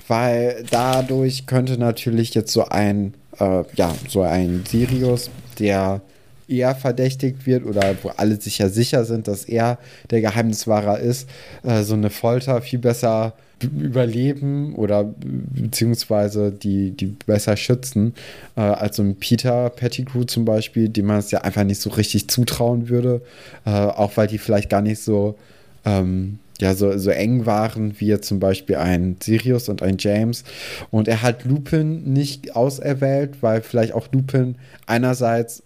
weil 0.07 0.65
dadurch 0.71 1.47
könnte 1.47 1.79
natürlich 1.79 2.35
jetzt 2.35 2.53
so 2.53 2.67
ein, 2.67 3.15
äh, 3.39 3.65
ja, 3.75 3.95
so 4.09 4.23
ein 4.23 4.65
Sirius, 4.69 5.31
der 5.59 6.03
eher 6.47 6.75
verdächtigt 6.75 7.47
wird 7.47 7.65
oder 7.65 7.95
wo 8.03 8.09
alle 8.17 8.41
sich 8.41 8.57
sicher 8.57 9.05
sind, 9.05 9.29
dass 9.29 9.45
er 9.45 9.79
der 10.11 10.21
Geheimniswahrer 10.21 10.99
ist, 10.99 11.29
äh, 11.63 11.83
so 11.83 11.95
eine 11.95 12.11
Folter 12.11 12.63
viel 12.63 12.79
besser 12.79 13.35
überleben 13.65 14.75
oder 14.75 15.05
beziehungsweise 15.05 16.53
die, 16.53 16.93
die 16.93 17.07
besser 17.07 17.57
schützen 17.57 18.15
äh, 18.57 18.61
als 18.61 18.97
so 18.97 19.03
ein 19.03 19.17
Peter 19.17 19.71
Pettigrew 19.71 20.25
zum 20.25 20.45
Beispiel, 20.45 20.89
dem 20.89 21.07
man 21.07 21.19
es 21.19 21.31
ja 21.31 21.41
einfach 21.41 21.65
nicht 21.65 21.81
so 21.81 21.91
richtig 21.91 22.29
zutrauen 22.29 22.89
würde, 22.89 23.21
äh, 23.65 23.71
auch 23.71 24.17
weil 24.17 24.29
die 24.29 24.39
vielleicht 24.39 24.71
gar 24.71 24.83
nicht 24.83 25.03
so 25.03 25.37
ähm, 25.85 26.39
ja, 26.61 26.75
so, 26.75 26.99
so 26.99 27.11
eng 27.11 27.47
waren, 27.47 27.95
wie 28.01 28.07
jetzt 28.07 28.27
zum 28.27 28.41
Beispiel 28.41 28.77
ein 28.77 29.17
Sirius 29.23 29.69
und 29.69 29.83
ein 29.83 29.97
James. 29.99 30.45
Und 30.91 31.07
er 31.07 31.23
hat 31.23 31.45
Lupin 31.45 32.13
nicht 32.13 32.57
auserwählt, 32.57 33.43
weil 33.43 33.63
vielleicht 33.63 33.93
auch 33.93 34.09
Lupin 34.13 34.57
einerseits 34.87 35.63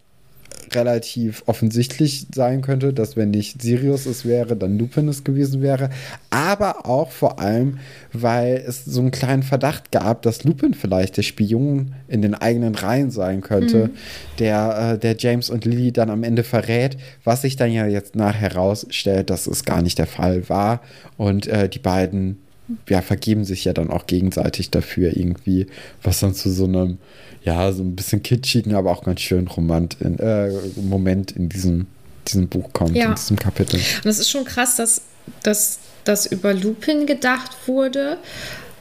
relativ 0.74 1.42
offensichtlich 1.46 2.26
sein 2.34 2.62
könnte, 2.62 2.92
dass 2.92 3.16
wenn 3.16 3.30
nicht 3.30 3.62
Sirius 3.62 4.06
es 4.06 4.24
wäre, 4.24 4.56
dann 4.56 4.78
Lupin 4.78 5.08
es 5.08 5.24
gewesen 5.24 5.62
wäre. 5.62 5.90
Aber 6.30 6.86
auch 6.86 7.10
vor 7.10 7.40
allem, 7.40 7.78
weil 8.12 8.62
es 8.66 8.84
so 8.84 9.00
einen 9.00 9.10
kleinen 9.10 9.42
Verdacht 9.42 9.90
gab, 9.92 10.22
dass 10.22 10.44
Lupin 10.44 10.74
vielleicht 10.74 11.16
der 11.16 11.22
Spion 11.22 11.94
in 12.08 12.22
den 12.22 12.34
eigenen 12.34 12.74
Reihen 12.74 13.10
sein 13.10 13.40
könnte, 13.40 13.88
mhm. 13.88 13.90
der, 14.38 14.92
äh, 14.94 14.98
der 14.98 15.16
James 15.18 15.50
und 15.50 15.64
Lily 15.64 15.92
dann 15.92 16.10
am 16.10 16.22
Ende 16.22 16.44
verrät, 16.44 16.96
was 17.24 17.42
sich 17.42 17.56
dann 17.56 17.72
ja 17.72 17.86
jetzt 17.86 18.14
nachher 18.14 18.42
herausstellt, 18.42 19.30
dass 19.30 19.46
es 19.46 19.64
gar 19.64 19.82
nicht 19.82 19.98
der 19.98 20.06
Fall 20.06 20.48
war 20.48 20.80
und 21.16 21.46
äh, 21.46 21.68
die 21.68 21.78
beiden 21.78 22.38
ja, 22.88 23.02
vergeben 23.02 23.44
sich 23.44 23.64
ja 23.64 23.72
dann 23.72 23.90
auch 23.90 24.06
gegenseitig 24.06 24.70
dafür 24.70 25.16
irgendwie, 25.16 25.66
was 26.02 26.20
dann 26.20 26.34
zu 26.34 26.50
so 26.50 26.64
einem 26.64 26.98
ja, 27.44 27.72
so 27.72 27.82
ein 27.82 27.96
bisschen 27.96 28.22
kitschigen, 28.22 28.74
aber 28.74 28.90
auch 28.90 29.04
ganz 29.04 29.20
schön 29.20 29.48
romant 29.48 29.96
in, 30.00 30.18
äh, 30.18 30.50
Moment 30.76 31.32
in 31.32 31.48
diesem, 31.48 31.86
diesem 32.28 32.48
Buch 32.48 32.72
kommt, 32.72 32.96
ja. 32.96 33.06
in 33.06 33.14
diesem 33.14 33.38
Kapitel. 33.38 33.80
Und 34.04 34.10
es 34.10 34.18
ist 34.18 34.30
schon 34.30 34.44
krass, 34.44 34.76
dass, 34.76 35.02
dass 35.42 35.80
das 36.04 36.26
über 36.26 36.54
Lupin 36.54 37.06
gedacht 37.06 37.50
wurde. 37.66 38.18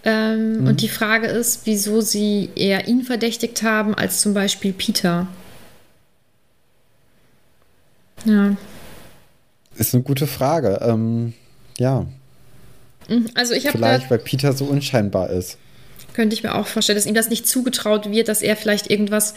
Ähm, 0.03 0.61
mhm. 0.61 0.67
Und 0.67 0.81
die 0.81 0.89
Frage 0.89 1.27
ist, 1.27 1.61
wieso 1.65 2.01
sie 2.01 2.49
eher 2.55 2.87
ihn 2.87 3.03
verdächtigt 3.03 3.63
haben 3.63 3.95
als 3.95 4.21
zum 4.21 4.33
Beispiel 4.33 4.73
Peter. 4.73 5.27
Ja. 8.25 8.55
Ist 9.75 9.95
eine 9.95 10.03
gute 10.03 10.27
Frage. 10.27 10.79
Ähm, 10.83 11.33
ja. 11.77 12.05
Mhm, 13.09 13.29
also 13.33 13.53
ich 13.53 13.67
habe 13.67 13.77
Vielleicht, 13.77 14.09
weil 14.09 14.19
Peter 14.19 14.53
so 14.53 14.65
unscheinbar 14.65 15.29
ist. 15.29 15.57
Könnte 16.13 16.33
ich 16.33 16.43
mir 16.43 16.55
auch 16.55 16.67
vorstellen, 16.67 16.97
dass 16.97 17.05
ihm 17.05 17.13
das 17.13 17.29
nicht 17.29 17.47
zugetraut 17.47 18.09
wird, 18.11 18.27
dass 18.27 18.41
er 18.41 18.55
vielleicht 18.55 18.89
irgendwas 18.89 19.33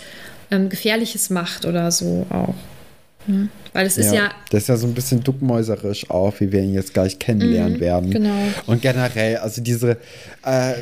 ähm, 0.50 0.68
Gefährliches 0.68 1.30
macht 1.30 1.64
oder 1.64 1.90
so 1.90 2.26
auch. 2.30 2.54
Ne? 3.26 3.48
Weil 3.72 3.86
es 3.86 3.96
ist 3.96 4.12
ja, 4.12 4.24
ja. 4.24 4.30
Das 4.50 4.62
ist 4.62 4.68
ja 4.68 4.76
so 4.76 4.86
ein 4.86 4.94
bisschen 4.94 5.22
duckmäuserisch 5.22 6.10
auch, 6.10 6.38
wie 6.40 6.52
wir 6.52 6.60
ihn 6.60 6.74
jetzt 6.74 6.92
gleich 6.92 7.18
kennenlernen 7.18 7.78
mm, 7.78 7.80
werden. 7.80 8.10
Genau. 8.10 8.36
Und 8.66 8.82
generell, 8.82 9.38
also 9.38 9.62
diese. 9.62 9.98
Äh, 10.44 10.74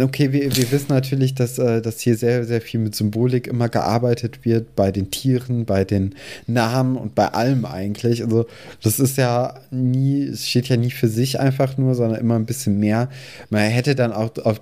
okay, 0.00 0.32
wir, 0.32 0.54
wir 0.56 0.70
wissen 0.70 0.86
natürlich, 0.88 1.34
dass, 1.34 1.58
äh, 1.58 1.80
dass 1.82 2.00
hier 2.00 2.16
sehr, 2.16 2.44
sehr 2.44 2.60
viel 2.60 2.80
mit 2.80 2.94
Symbolik 2.94 3.46
immer 3.46 3.68
gearbeitet 3.68 4.44
wird, 4.44 4.74
bei 4.76 4.90
den 4.90 5.10
Tieren, 5.10 5.64
bei 5.64 5.84
den 5.84 6.14
Namen 6.46 6.96
und 6.96 7.14
bei 7.14 7.28
allem 7.28 7.64
eigentlich. 7.64 8.22
Also, 8.22 8.46
das 8.82 9.00
ist 9.00 9.16
ja 9.16 9.54
nie, 9.70 10.24
es 10.24 10.48
steht 10.48 10.68
ja 10.68 10.76
nie 10.76 10.90
für 10.90 11.08
sich 11.08 11.40
einfach 11.40 11.76
nur, 11.78 11.94
sondern 11.94 12.20
immer 12.20 12.36
ein 12.36 12.46
bisschen 12.46 12.78
mehr. 12.78 13.08
Man 13.50 13.62
hätte 13.62 13.94
dann 13.94 14.12
auch 14.12 14.30
auf 14.44 14.60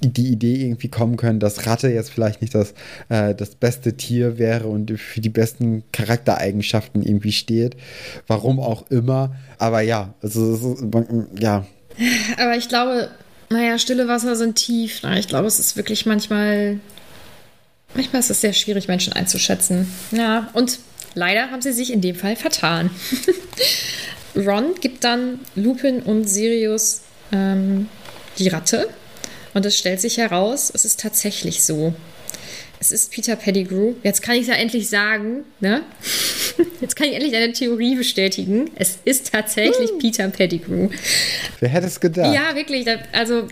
die 0.00 0.28
Idee 0.28 0.64
irgendwie 0.64 0.88
kommen 0.88 1.16
können, 1.16 1.40
dass 1.40 1.66
Ratte 1.66 1.88
jetzt 1.88 2.10
vielleicht 2.10 2.40
nicht 2.40 2.54
das, 2.54 2.74
äh, 3.08 3.34
das 3.34 3.54
beste 3.54 3.94
Tier 3.96 4.38
wäre 4.38 4.68
und 4.68 4.98
für 4.98 5.20
die 5.20 5.28
besten 5.28 5.82
Charaktereigenschaften 5.92 7.02
irgendwie 7.02 7.32
steht. 7.32 7.76
Warum 8.26 8.60
auch 8.60 8.88
immer. 8.90 9.34
Aber 9.58 9.80
ja, 9.80 10.14
also 10.22 10.76
ja. 11.38 11.66
Aber 12.40 12.56
ich 12.56 12.68
glaube, 12.68 13.08
naja, 13.50 13.78
stille 13.78 14.08
Wasser 14.08 14.36
sind 14.36 14.56
tief. 14.56 15.02
Ich 15.16 15.28
glaube, 15.28 15.46
es 15.46 15.58
ist 15.58 15.76
wirklich 15.76 16.06
manchmal. 16.06 16.80
Manchmal 17.94 18.20
ist 18.20 18.30
es 18.30 18.42
sehr 18.42 18.52
schwierig, 18.52 18.86
Menschen 18.86 19.14
einzuschätzen. 19.14 19.90
Ja, 20.10 20.50
und 20.52 20.78
leider 21.14 21.50
haben 21.50 21.62
sie 21.62 21.72
sich 21.72 21.90
in 21.90 22.02
dem 22.02 22.14
Fall 22.14 22.36
vertan. 22.36 22.90
Ron 24.36 24.74
gibt 24.80 25.04
dann 25.04 25.40
Lupin 25.54 26.02
und 26.02 26.28
Sirius 26.28 27.00
ähm, 27.32 27.88
die 28.38 28.48
Ratte 28.48 28.88
und 29.54 29.64
es 29.64 29.76
stellt 29.78 30.00
sich 30.00 30.18
heraus, 30.18 30.70
es 30.72 30.84
ist 30.84 31.00
tatsächlich 31.00 31.62
so. 31.62 31.94
Es 32.80 32.92
ist 32.92 33.10
Peter 33.10 33.36
Pettigrew. 33.36 33.94
Jetzt 34.02 34.22
kann 34.22 34.36
ich 34.36 34.42
es 34.42 34.48
ja 34.48 34.54
endlich 34.54 34.88
sagen, 34.88 35.44
ne? 35.60 35.82
Jetzt 36.80 36.96
kann 36.96 37.08
ich 37.08 37.14
endlich 37.14 37.34
eine 37.34 37.52
Theorie 37.52 37.96
bestätigen. 37.96 38.70
Es 38.76 38.98
ist 39.04 39.32
tatsächlich 39.32 39.92
uh. 39.92 39.98
Peter 39.98 40.28
Pettigrew. 40.28 40.88
Wer 41.60 41.68
hätte 41.68 41.86
es 41.86 41.98
gedacht? 42.00 42.34
Ja, 42.34 42.54
wirklich. 42.54 42.86
Also, 43.12 43.48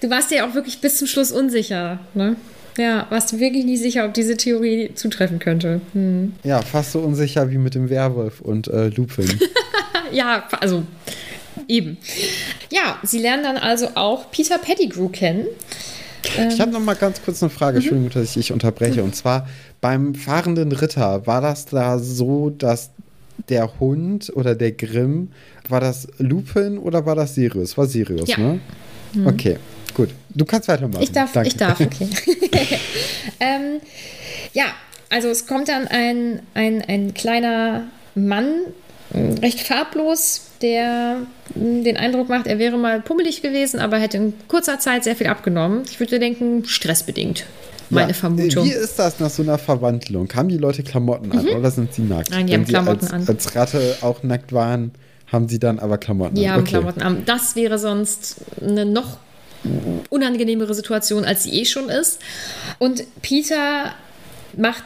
du 0.00 0.10
warst 0.10 0.30
ja 0.30 0.48
auch 0.48 0.54
wirklich 0.54 0.80
bis 0.80 0.98
zum 0.98 1.06
Schluss 1.06 1.32
unsicher, 1.32 2.00
ne? 2.14 2.36
Ja, 2.76 3.06
warst 3.10 3.32
du 3.32 3.38
wirklich 3.38 3.64
nicht 3.64 3.80
sicher, 3.80 4.04
ob 4.04 4.14
diese 4.14 4.36
Theorie 4.36 4.90
zutreffen 4.94 5.38
könnte. 5.38 5.80
Hm. 5.92 6.34
Ja, 6.42 6.60
fast 6.60 6.92
so 6.92 7.00
unsicher 7.00 7.48
wie 7.50 7.58
mit 7.58 7.76
dem 7.76 7.88
Werwolf 7.88 8.40
und 8.40 8.66
äh, 8.66 8.88
Lupin. 8.88 9.38
ja, 10.12 10.48
also 10.60 10.82
Eben. 11.68 11.98
Ja, 12.70 12.98
sie 13.02 13.18
lernen 13.18 13.42
dann 13.42 13.56
also 13.56 13.90
auch 13.94 14.30
Peter 14.30 14.58
Pettigrew 14.58 15.08
kennen. 15.08 15.46
Ich 16.48 16.60
habe 16.60 16.70
noch 16.70 16.80
mal 16.80 16.94
ganz 16.94 17.22
kurz 17.22 17.42
eine 17.42 17.50
Frage, 17.50 17.78
mhm. 17.78 17.82
Entschuldigung, 17.82 18.10
dass 18.10 18.28
ich 18.28 18.34
dich 18.34 18.52
unterbreche. 18.52 19.02
Und 19.02 19.14
zwar 19.14 19.48
beim 19.80 20.14
fahrenden 20.14 20.72
Ritter, 20.72 21.26
war 21.26 21.40
das 21.40 21.66
da 21.66 21.98
so, 21.98 22.50
dass 22.50 22.90
der 23.48 23.80
Hund 23.80 24.32
oder 24.34 24.54
der 24.54 24.72
Grimm, 24.72 25.30
war 25.68 25.80
das 25.80 26.08
Lupin 26.18 26.78
oder 26.78 27.06
war 27.06 27.14
das 27.14 27.34
Sirius? 27.34 27.76
War 27.76 27.86
Sirius, 27.86 28.28
ja. 28.28 28.38
ne? 28.38 28.60
Mhm. 29.12 29.26
Okay, 29.26 29.58
gut. 29.94 30.10
Du 30.30 30.44
kannst 30.44 30.68
weitermachen. 30.68 31.02
Ich 31.02 31.12
darf, 31.12 31.32
Danke. 31.32 31.48
ich 31.48 31.56
darf, 31.56 31.80
okay. 31.80 32.08
ähm, 33.40 33.80
ja, 34.52 34.66
also 35.10 35.28
es 35.28 35.46
kommt 35.46 35.68
dann 35.68 35.86
ein, 35.88 36.42
ein, 36.54 36.82
ein 36.82 37.14
kleiner 37.14 37.84
Mann, 38.14 38.62
recht 39.14 39.60
farblos, 39.60 40.42
der 40.62 41.18
hm, 41.54 41.84
den 41.84 41.96
Eindruck 41.96 42.28
macht, 42.28 42.46
er 42.46 42.58
wäre 42.58 42.76
mal 42.76 43.00
pummelig 43.00 43.42
gewesen, 43.42 43.80
aber 43.80 43.98
hätte 43.98 44.16
in 44.16 44.34
kurzer 44.48 44.78
Zeit 44.78 45.04
sehr 45.04 45.16
viel 45.16 45.26
abgenommen. 45.26 45.82
Ich 45.90 46.00
würde 46.00 46.18
denken, 46.18 46.64
stressbedingt. 46.64 47.46
Meine 47.90 48.08
ja, 48.08 48.14
Vermutung. 48.14 48.64
Wie 48.64 48.72
ist 48.72 48.98
das 48.98 49.20
nach 49.20 49.30
so 49.30 49.42
einer 49.42 49.58
Verwandlung? 49.58 50.28
Haben 50.34 50.48
die 50.48 50.56
Leute 50.56 50.82
Klamotten 50.82 51.30
an 51.32 51.44
mhm. 51.44 51.50
oder 51.50 51.70
sind 51.70 51.92
sie 51.92 52.02
nackt? 52.02 52.30
Nein, 52.30 52.46
die 52.46 52.52
Wenn 52.52 52.60
haben 52.60 52.68
Klamotten 52.68 53.04
als, 53.04 53.12
an. 53.12 53.24
Als 53.28 53.54
Ratte 53.54 53.96
auch 54.00 54.22
nackt 54.22 54.52
waren, 54.52 54.92
haben 55.30 55.48
sie 55.48 55.58
dann 55.58 55.78
aber 55.78 55.98
Klamotten 55.98 56.34
die 56.34 56.42
an. 56.42 56.44
Die 56.44 56.50
haben 56.50 56.60
okay. 56.62 56.70
Klamotten 56.70 57.02
an. 57.02 57.22
Das 57.26 57.56
wäre 57.56 57.78
sonst 57.78 58.36
eine 58.60 58.84
noch 58.84 59.18
unangenehmere 60.10 60.74
Situation, 60.74 61.24
als 61.24 61.44
sie 61.44 61.60
eh 61.60 61.64
schon 61.64 61.88
ist. 61.88 62.20
Und 62.78 63.04
Peter 63.22 63.92
macht 64.56 64.84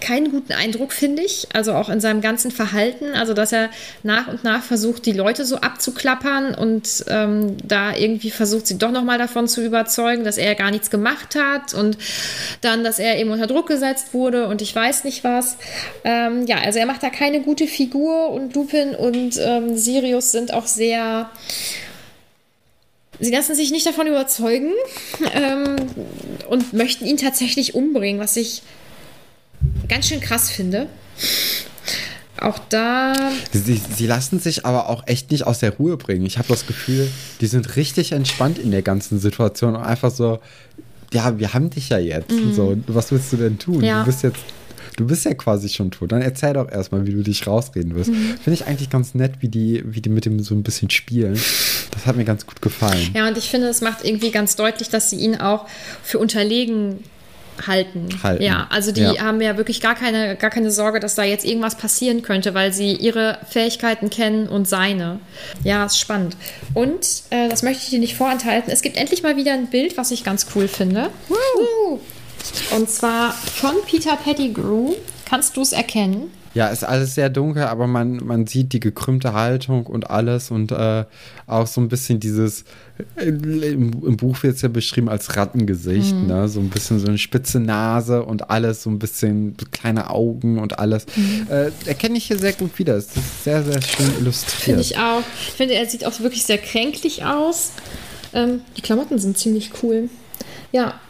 keinen 0.00 0.30
guten 0.30 0.52
Eindruck, 0.52 0.92
finde 0.92 1.22
ich. 1.22 1.48
Also 1.52 1.72
auch 1.72 1.88
in 1.88 2.00
seinem 2.00 2.20
ganzen 2.20 2.50
Verhalten. 2.50 3.12
Also, 3.14 3.34
dass 3.34 3.52
er 3.52 3.70
nach 4.02 4.28
und 4.28 4.44
nach 4.44 4.62
versucht, 4.62 5.06
die 5.06 5.12
Leute 5.12 5.44
so 5.44 5.56
abzuklappern 5.56 6.54
und 6.54 7.04
ähm, 7.08 7.56
da 7.64 7.94
irgendwie 7.96 8.30
versucht, 8.30 8.66
sie 8.66 8.78
doch 8.78 8.90
nochmal 8.90 9.18
davon 9.18 9.48
zu 9.48 9.64
überzeugen, 9.64 10.24
dass 10.24 10.38
er 10.38 10.54
gar 10.54 10.70
nichts 10.70 10.90
gemacht 10.90 11.36
hat 11.36 11.74
und 11.74 11.98
dann, 12.60 12.84
dass 12.84 12.98
er 12.98 13.18
eben 13.18 13.30
unter 13.30 13.46
Druck 13.46 13.68
gesetzt 13.68 14.14
wurde 14.14 14.48
und 14.48 14.62
ich 14.62 14.74
weiß 14.74 15.04
nicht 15.04 15.24
was. 15.24 15.56
Ähm, 16.04 16.46
ja, 16.46 16.58
also 16.58 16.78
er 16.78 16.86
macht 16.86 17.02
da 17.02 17.10
keine 17.10 17.40
gute 17.40 17.66
Figur 17.66 18.30
und 18.30 18.54
Lupin 18.54 18.94
und 18.94 19.38
ähm, 19.38 19.76
Sirius 19.76 20.32
sind 20.32 20.52
auch 20.52 20.66
sehr 20.66 21.30
sie 23.22 23.30
lassen 23.30 23.54
sich 23.54 23.70
nicht 23.70 23.86
davon 23.86 24.06
überzeugen 24.06 24.72
ähm, 25.34 25.76
und 26.48 26.72
möchten 26.72 27.06
ihn 27.06 27.16
tatsächlich 27.16 27.74
umbringen, 27.74 28.20
was 28.20 28.36
ich 28.36 28.62
ganz 29.88 30.08
schön 30.08 30.20
krass 30.20 30.50
finde. 30.50 30.88
Auch 32.40 32.58
da. 32.70 33.14
Sie, 33.52 33.80
sie, 33.96 34.06
lassen 34.06 34.40
sich 34.40 34.66
aber 34.66 34.88
auch 34.88 35.06
echt 35.06 35.30
nicht 35.30 35.46
aus 35.46 35.60
der 35.60 35.76
Ruhe 35.76 35.96
bringen. 35.96 36.26
Ich 36.26 36.38
habe 36.38 36.48
das 36.48 36.66
Gefühl, 36.66 37.08
die 37.40 37.46
sind 37.46 37.76
richtig 37.76 38.12
entspannt 38.12 38.58
in 38.58 38.70
der 38.72 38.82
ganzen 38.82 39.20
Situation 39.20 39.76
und 39.76 39.82
einfach 39.82 40.10
so, 40.10 40.40
ja, 41.12 41.38
wir 41.38 41.54
haben 41.54 41.70
dich 41.70 41.90
ja 41.90 41.98
jetzt. 41.98 42.32
Mhm. 42.32 42.52
So, 42.52 42.76
was 42.88 43.12
willst 43.12 43.32
du 43.32 43.36
denn 43.36 43.58
tun? 43.58 43.84
Ja. 43.84 44.00
Du 44.00 44.06
bist 44.06 44.22
jetzt 44.22 44.40
du 44.96 45.06
bist 45.06 45.24
ja 45.24 45.34
quasi 45.34 45.68
schon 45.68 45.90
tot. 45.90 46.12
Dann 46.12 46.22
erzähl 46.22 46.54
doch 46.54 46.70
erstmal, 46.70 47.06
wie 47.06 47.12
du 47.12 47.22
dich 47.22 47.46
rausreden 47.46 47.94
wirst. 47.94 48.10
Mhm. 48.10 48.36
Finde 48.42 48.54
ich 48.54 48.66
eigentlich 48.66 48.90
ganz 48.90 49.14
nett, 49.14 49.34
wie 49.40 49.48
die, 49.48 49.82
wie 49.86 50.00
die 50.00 50.10
mit 50.10 50.24
dem 50.24 50.40
so 50.40 50.54
ein 50.54 50.62
bisschen 50.62 50.90
spielen. 50.90 51.40
Das 51.90 52.06
hat 52.06 52.16
mir 52.16 52.24
ganz 52.24 52.46
gut 52.46 52.60
gefallen. 52.62 53.10
Ja, 53.14 53.28
und 53.28 53.36
ich 53.38 53.50
finde, 53.50 53.68
es 53.68 53.80
macht 53.80 54.04
irgendwie 54.04 54.30
ganz 54.30 54.56
deutlich, 54.56 54.88
dass 54.88 55.10
sie 55.10 55.16
ihn 55.16 55.36
auch 55.36 55.66
für 56.02 56.18
unterlegen 56.18 56.98
halten. 57.66 58.08
halten. 58.22 58.42
Ja, 58.42 58.66
also 58.70 58.92
die 58.92 59.02
ja. 59.02 59.18
haben 59.18 59.40
ja 59.40 59.56
wirklich 59.56 59.80
gar 59.80 59.94
keine, 59.94 60.36
gar 60.36 60.50
keine 60.50 60.70
Sorge, 60.70 61.00
dass 61.00 61.14
da 61.14 61.22
jetzt 61.22 61.44
irgendwas 61.44 61.76
passieren 61.76 62.22
könnte, 62.22 62.54
weil 62.54 62.72
sie 62.72 62.92
ihre 62.92 63.38
Fähigkeiten 63.48 64.10
kennen 64.10 64.48
und 64.48 64.68
seine. 64.68 65.20
Ja, 65.64 65.84
ist 65.84 65.98
spannend. 65.98 66.36
Und, 66.74 67.06
äh, 67.30 67.48
das 67.48 67.62
möchte 67.62 67.84
ich 67.84 67.90
dir 67.90 67.98
nicht 67.98 68.16
vorenthalten, 68.16 68.72
es 68.72 68.82
gibt 68.82 68.96
endlich 68.96 69.22
mal 69.22 69.36
wieder 69.36 69.52
ein 69.52 69.68
Bild, 69.68 69.96
was 69.96 70.10
ich 70.10 70.24
ganz 70.24 70.46
cool 70.54 70.68
finde. 70.68 71.10
Woo. 71.28 72.00
Und 72.74 72.90
zwar 72.90 73.32
von 73.32 73.74
Peter 73.86 74.16
Pettigrew. 74.16 74.94
Kannst 75.28 75.56
du 75.56 75.62
es 75.62 75.72
erkennen? 75.72 76.30
Ja, 76.54 76.68
ist 76.68 76.84
alles 76.84 77.14
sehr 77.14 77.30
dunkel, 77.30 77.64
aber 77.64 77.86
man, 77.86 78.16
man 78.16 78.46
sieht 78.46 78.72
die 78.74 78.80
gekrümmte 78.80 79.32
Haltung 79.32 79.86
und 79.86 80.10
alles 80.10 80.50
und 80.50 80.70
äh, 80.70 81.04
auch 81.46 81.66
so 81.66 81.80
ein 81.80 81.88
bisschen 81.88 82.20
dieses, 82.20 82.64
äh, 83.16 83.28
im, 83.28 84.04
im, 84.04 84.16
Buch 84.16 84.42
wird 84.42 84.56
es 84.56 84.62
ja 84.62 84.68
beschrieben 84.68 85.08
als 85.08 85.36
Rattengesicht, 85.36 86.14
mhm. 86.14 86.26
ne? 86.26 86.48
so 86.48 86.60
ein 86.60 86.68
bisschen 86.68 86.98
so 87.00 87.06
eine 87.06 87.16
spitze 87.16 87.58
Nase 87.58 88.22
und 88.22 88.50
alles, 88.50 88.82
so 88.82 88.90
ein 88.90 88.98
bisschen 88.98 89.56
kleine 89.70 90.10
Augen 90.10 90.58
und 90.58 90.78
alles. 90.78 91.06
Mhm. 91.16 91.46
Äh, 91.48 91.70
erkenne 91.86 92.18
ich 92.18 92.26
hier 92.26 92.38
sehr 92.38 92.52
gut 92.52 92.78
wieder. 92.78 92.96
Es 92.96 93.06
ist 93.16 93.44
sehr, 93.44 93.62
sehr 93.62 93.80
schön 93.80 94.10
illustriert. 94.20 94.62
Finde 94.62 94.80
ich 94.82 94.98
auch. 94.98 95.22
Ich 95.48 95.54
finde, 95.54 95.74
er 95.74 95.86
sieht 95.86 96.04
auch 96.04 96.20
wirklich 96.20 96.44
sehr 96.44 96.58
kränklich 96.58 97.24
aus. 97.24 97.72
Ähm, 98.34 98.60
die 98.76 98.82
Klamotten 98.82 99.18
sind 99.18 99.38
ziemlich 99.38 99.70
cool. 99.82 100.10
Ja. 100.70 101.00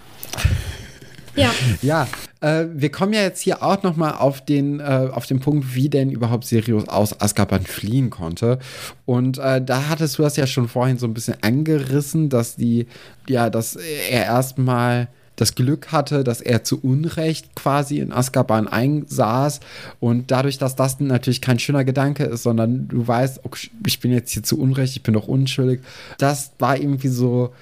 Ja. 1.35 1.51
Ja, 1.81 2.09
äh, 2.41 2.67
wir 2.75 2.91
kommen 2.91 3.13
ja 3.13 3.23
jetzt 3.23 3.41
hier 3.41 3.63
auch 3.63 3.83
noch 3.83 3.97
mal 3.97 4.13
auf 4.13 4.45
den, 4.45 4.81
äh, 4.81 5.09
auf 5.13 5.27
den 5.27 5.41
Punkt, 5.41 5.75
wie 5.75 5.89
denn 5.89 6.11
überhaupt 6.11 6.45
Sirius 6.45 6.89
aus 6.89 7.21
Azkaban 7.21 7.65
fliehen 7.65 8.11
konnte. 8.11 8.59
Und 9.07 9.39
äh, 9.39 9.63
da 9.65 9.89
hattest 9.89 10.19
du 10.19 10.23
das 10.23 10.37
ja 10.37 10.47
schon 10.47 10.69
vorhin 10.69 10.99
so 10.99 11.07
ein 11.07 11.15
bisschen 11.15 11.37
angerissen, 11.43 12.29
dass 12.29 12.57
die, 12.57 12.87
ja, 13.29 13.51
dass 13.51 13.77
er 13.77 14.25
erstmal 14.25 15.09
das 15.37 15.55
Glück 15.55 15.93
hatte, 15.93 16.25
dass 16.25 16.41
er 16.41 16.63
zu 16.63 16.81
Unrecht 16.81 17.55
quasi 17.57 17.99
in 17.99 18.13
Azkaban 18.13 18.69
einsaß 18.69 19.61
und 19.99 20.31
dadurch, 20.31 20.59
dass 20.59 20.77
das 20.77 21.01
natürlich 21.01 21.41
kein 21.41 21.59
schöner 21.59 21.85
Gedanke 21.85 22.25
ist, 22.25 22.43
sondern 22.43 22.87
du 22.89 23.07
weißt, 23.07 23.41
okay, 23.45 23.71
ich 23.87 24.01
bin 24.01 24.13
jetzt 24.13 24.31
hier 24.33 24.43
zu 24.43 24.61
Unrecht, 24.61 24.95
ich 24.95 25.03
bin 25.03 25.15
doch 25.15 25.29
unschuldig, 25.29 25.81
das 26.19 26.53
war 26.59 26.77
irgendwie 26.77 27.09
so 27.09 27.53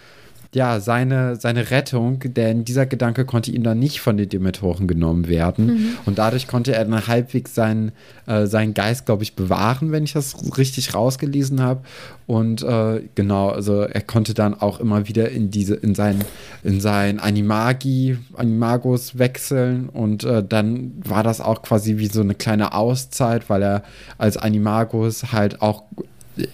ja, 0.53 0.81
seine, 0.81 1.37
seine 1.37 1.71
Rettung, 1.71 2.19
denn 2.25 2.65
dieser 2.65 2.85
Gedanke 2.85 3.25
konnte 3.25 3.53
ihm 3.53 3.63
dann 3.63 3.79
nicht 3.79 4.01
von 4.01 4.17
den 4.17 4.29
Dementoren 4.29 4.89
genommen 4.89 5.29
werden. 5.29 5.67
Mhm. 5.67 5.89
Und 6.07 6.19
dadurch 6.19 6.49
konnte 6.49 6.75
er 6.75 6.85
dann 6.85 7.07
halbwegs 7.07 7.55
seinen, 7.55 7.93
äh, 8.27 8.47
seinen 8.47 8.75
Geist, 8.75 9.07
glaube 9.07 9.23
ich, 9.23 9.37
bewahren, 9.37 9.93
wenn 9.93 10.03
ich 10.03 10.13
das 10.13 10.35
richtig 10.59 10.93
rausgelesen 10.93 11.63
habe. 11.63 11.83
Und 12.27 12.63
äh, 12.65 13.03
genau, 13.15 13.51
also 13.51 13.83
er 13.83 14.01
konnte 14.01 14.35
dann 14.35 14.55
auch 14.55 14.81
immer 14.81 15.07
wieder 15.07 15.31
in 15.31 15.53
diese, 15.53 15.75
in 15.77 15.95
sein, 15.95 16.19
in 16.65 16.81
sein 16.81 17.21
Animagi, 17.21 18.19
Animagus 18.35 19.19
wechseln. 19.19 19.89
Und 19.89 20.25
äh, 20.25 20.43
dann 20.43 20.95
war 21.05 21.23
das 21.23 21.41
auch 21.41 21.63
quasi 21.63 21.99
wie 21.99 22.07
so 22.07 22.23
eine 22.23 22.35
kleine 22.35 22.75
Auszeit, 22.75 23.49
weil 23.51 23.63
er 23.63 23.83
als 24.19 24.37
Animagus 24.37 25.31
halt 25.31 25.63
auch 25.63 25.85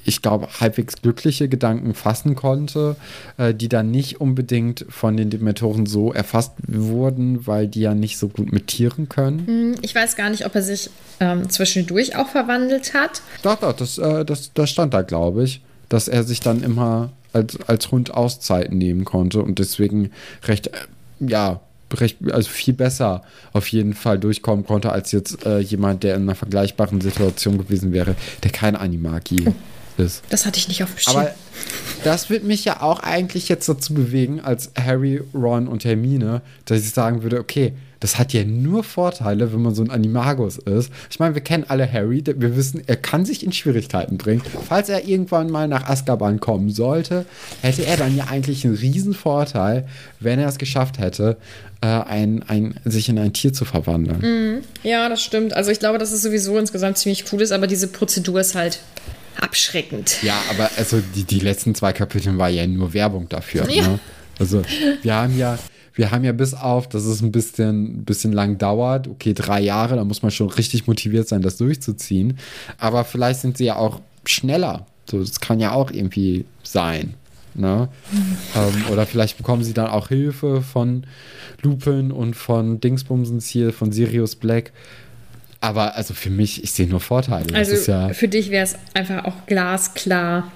ich 0.05 0.23
glaube, 0.23 0.49
halbwegs 0.61 1.03
glückliche 1.03 1.49
Gedanken 1.49 1.95
fassen 1.95 2.35
konnte, 2.35 2.97
äh, 3.37 3.55
die 3.55 3.69
dann 3.69 3.91
nicht 3.91 4.21
unbedingt 4.21 4.87
von 4.89 5.17
den 5.17 5.31
Dementoren 5.31 5.87
so 5.87 6.13
erfasst 6.13 6.53
wurden, 6.67 7.47
weil 7.47 7.69
die 7.69 7.81
ja 7.81 7.95
nicht 7.95 8.19
so 8.19 8.29
gut 8.29 8.53
mit 8.53 8.69
Tieren 8.69 9.09
können. 9.09 9.47
Hm, 9.47 9.75
ich 9.83 9.95
weiß 9.95 10.17
gar 10.17 10.31
nicht, 10.31 10.47
ob 10.47 10.55
er 10.55 10.63
sich 10.63 10.91
ähm, 11.21 11.49
zwischendurch 11.49 12.17
auch 12.17 12.29
verwandelt 12.29 12.95
hat. 12.95 13.23
Doch, 13.43 13.57
doch, 13.57 13.73
das, 13.73 13.99
äh, 13.99 14.25
das, 14.25 14.53
das 14.55 14.71
stand 14.71 14.95
da, 14.95 15.03
glaube 15.03 15.45
ich, 15.45 15.61
dass 15.89 16.09
er 16.09 16.25
sich 16.25 16.41
dann 16.41 16.63
immer 16.63 17.11
als, 17.33 17.59
als 17.67 17.91
Hund 17.91 18.13
Auszeiten 18.13 18.79
nehmen 18.79 19.05
konnte 19.05 19.43
und 19.43 19.59
deswegen 19.59 20.11
recht, 20.45 20.69
äh, 20.69 20.71
ja, 21.21 21.61
recht, 21.95 22.19
also 22.31 22.49
viel 22.49 22.75
besser 22.75 23.23
auf 23.53 23.69
jeden 23.69 23.95
Fall 23.95 24.19
durchkommen 24.19 24.65
konnte, 24.67 24.91
als 24.93 25.13
jetzt 25.13 25.45
äh, 25.47 25.59
jemand, 25.59 26.03
der 26.03 26.17
in 26.17 26.23
einer 26.23 26.35
vergleichbaren 26.35 27.01
Situation 27.01 27.59
gewesen 27.59 27.93
wäre, 27.93 28.17
der 28.43 28.51
kein 28.51 28.77
Animagi 28.77 29.45
oh 29.47 29.55
ist. 30.03 30.23
Das 30.29 30.47
hatte 30.47 30.59
ich 30.59 30.69
nicht 30.69 30.83
auf 30.83 30.91
dem 30.91 30.99
Schirm. 30.99 31.17
Aber 31.17 31.35
das 32.05 32.31
wird 32.31 32.45
mich 32.45 32.65
ja 32.65 32.83
auch 32.83 33.01
eigentlich 33.01 33.49
jetzt 33.49 33.69
dazu 33.69 33.95
bewegen, 33.95 34.41
als 34.41 34.71
Harry, 34.79 35.23
Ron 35.35 35.69
und 35.69 35.85
Hermine, 35.85 36.43
dass 36.65 36.81
ich 36.81 36.91
sagen 36.91 37.23
würde, 37.23 37.39
okay, 37.39 37.73
das 38.01 38.19
hat 38.19 38.33
ja 38.33 38.45
nur 38.45 38.85
Vorteile, 38.85 39.53
wenn 39.53 39.63
man 39.63 39.75
so 39.75 39.83
ein 39.83 39.91
Animagus 39.91 40.59
ist. 40.59 40.93
Ich 41.11 41.19
meine, 41.19 41.35
wir 41.35 41.43
kennen 41.43 41.65
alle 41.69 41.91
Harry, 41.91 42.23
wir 42.25 42.57
wissen, 42.57 42.83
er 42.87 42.97
kann 42.97 43.25
sich 43.25 43.45
in 43.45 43.53
Schwierigkeiten 43.53 44.19
bringen. 44.19 44.43
Falls 44.69 44.89
er 44.89 45.07
irgendwann 45.07 45.51
mal 45.51 45.69
nach 45.69 45.89
Azkaban 45.89 46.41
kommen 46.41 46.71
sollte, 46.71 47.27
hätte 47.63 47.85
er 47.85 47.97
dann 47.97 48.17
ja 48.17 48.27
eigentlich 48.29 48.65
einen 48.65 48.75
riesen 48.75 49.15
Vorteil, 49.15 49.87
wenn 50.21 50.39
er 50.39 50.49
es 50.49 50.59
geschafft 50.59 50.99
hätte, 50.99 51.37
äh, 51.81 51.87
ein, 51.87 52.43
ein, 52.49 52.75
sich 52.85 53.09
in 53.09 53.19
ein 53.19 53.33
Tier 53.33 53.53
zu 53.53 53.65
verwandeln. 53.65 54.21
Mhm. 54.21 54.63
Ja, 54.83 55.09
das 55.09 55.23
stimmt. 55.23 55.55
Also 55.55 55.71
ich 55.71 55.79
glaube, 55.79 55.99
dass 55.99 56.13
es 56.13 56.23
sowieso 56.23 56.59
insgesamt 56.59 56.99
ziemlich 56.99 57.25
cool 57.33 57.43
ist, 57.43 57.53
aber 57.53 57.67
diese 57.67 57.89
Prozedur 57.89 58.41
ist 58.41 58.55
halt 58.55 58.81
abschreckend. 59.41 60.23
Ja, 60.23 60.41
aber 60.51 60.71
also 60.77 61.03
die, 61.15 61.25
die 61.25 61.41
letzten 61.41 61.75
zwei 61.75 61.93
Kapitel 61.93 62.37
war 62.39 62.49
ja 62.49 62.67
nur 62.67 62.95
Werbung 62.95 63.29
dafür. 63.29 63.69
Ja. 63.71 63.89
Ne? 63.89 63.99
Also 64.39 64.63
wir 65.03 65.15
haben 65.15 65.37
ja, 65.37 65.59
wir 65.97 66.11
haben 66.11 66.25
ja 66.25 66.33
bis 66.33 66.55
auf, 66.55 66.89
dass 66.89 67.05
es 67.05 67.23
ein 67.23 67.33
bisschen, 67.33 68.05
bisschen 68.05 68.33
lang 68.33 68.59
dauert, 68.59 69.09
okay, 69.09 69.33
drei 69.33 69.61
Jahre, 69.61 69.97
da 69.97 70.05
muss 70.05 70.23
man 70.23 70.31
schon 70.31 70.51
richtig 70.51 70.87
motiviert 70.87 71.27
sein, 71.27 71.43
das 71.43 71.57
durchzuziehen. 71.57 72.39
Aber 72.79 73.05
vielleicht 73.05 73.41
sind 73.41 73.57
sie 73.57 73.65
ja 73.65 73.77
auch 73.77 74.01
schneller. 74.27 74.87
So, 75.11 75.21
das 75.21 75.41
kann 75.41 75.59
ja 75.59 75.73
auch 75.73 75.91
irgendwie 75.91 76.45
sein. 76.63 77.15
Ne? 77.55 77.89
Mhm. 78.13 78.37
Ähm, 78.55 78.93
oder 78.93 79.07
vielleicht 79.07 79.39
bekommen 79.39 79.65
sie 79.65 79.73
dann 79.73 79.87
auch 79.87 80.09
Hilfe 80.09 80.61
von 80.61 81.05
Lupin 81.63 82.13
und 82.13 82.35
von 82.35 82.79
Dingsbumsens 82.81 83.47
hier, 83.47 83.73
von 83.73 83.91
Sirius 83.91 84.37
Black. 84.37 84.73
Aber 85.61 85.97
also 85.97 86.13
für 86.13 86.29
mich, 86.29 86.63
ich 86.63 86.73
sehe 86.73 86.87
nur 86.87 87.01
Vorteile. 87.01 87.55
Also 87.55 87.91
ja 87.91 88.13
für 88.13 88.29
dich 88.29 88.51
wäre 88.51 88.65
es 88.65 88.77
einfach 88.93 89.25
auch 89.25 89.47
glasklar. 89.47 90.53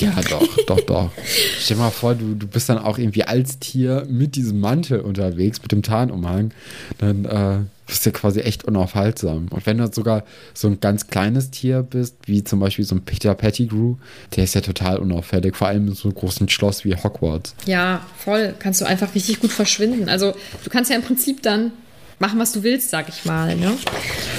Ja, 0.00 0.20
doch, 0.28 0.46
doch, 0.66 0.80
doch. 0.80 1.10
Stell 1.58 1.76
dir 1.76 1.82
mal 1.82 1.90
vor, 1.90 2.14
du, 2.14 2.34
du 2.34 2.46
bist 2.46 2.68
dann 2.68 2.78
auch 2.78 2.98
irgendwie 2.98 3.24
als 3.24 3.58
Tier 3.58 4.06
mit 4.08 4.36
diesem 4.36 4.60
Mantel 4.60 5.00
unterwegs, 5.00 5.60
mit 5.62 5.72
dem 5.72 5.82
Tarnumhang. 5.82 6.52
Dann 6.98 7.24
äh, 7.24 7.58
bist 7.86 8.06
du 8.06 8.12
quasi 8.12 8.40
echt 8.40 8.64
unaufhaltsam. 8.64 9.48
Und 9.50 9.66
wenn 9.66 9.78
du 9.78 9.90
sogar 9.92 10.24
so 10.54 10.68
ein 10.68 10.80
ganz 10.80 11.08
kleines 11.08 11.50
Tier 11.50 11.82
bist, 11.82 12.16
wie 12.26 12.44
zum 12.44 12.60
Beispiel 12.60 12.84
so 12.84 12.94
ein 12.94 13.02
Peter 13.04 13.34
Pettigrew, 13.34 13.96
der 14.36 14.44
ist 14.44 14.54
ja 14.54 14.60
total 14.60 14.98
unauffällig, 14.98 15.56
vor 15.56 15.68
allem 15.68 15.88
in 15.88 15.94
so 15.94 16.08
einem 16.08 16.14
großen 16.14 16.48
Schloss 16.48 16.84
wie 16.84 16.94
Hogwarts. 16.94 17.54
Ja, 17.66 18.00
voll. 18.16 18.54
Kannst 18.58 18.80
du 18.80 18.86
einfach 18.86 19.14
richtig 19.14 19.40
gut 19.40 19.52
verschwinden. 19.52 20.08
Also 20.08 20.34
du 20.64 20.70
kannst 20.70 20.90
ja 20.90 20.96
im 20.96 21.02
Prinzip 21.02 21.42
dann 21.42 21.72
machen, 22.18 22.38
was 22.38 22.52
du 22.52 22.62
willst, 22.62 22.90
sag 22.90 23.08
ich 23.08 23.24
mal. 23.24 23.56
Ne? 23.56 23.72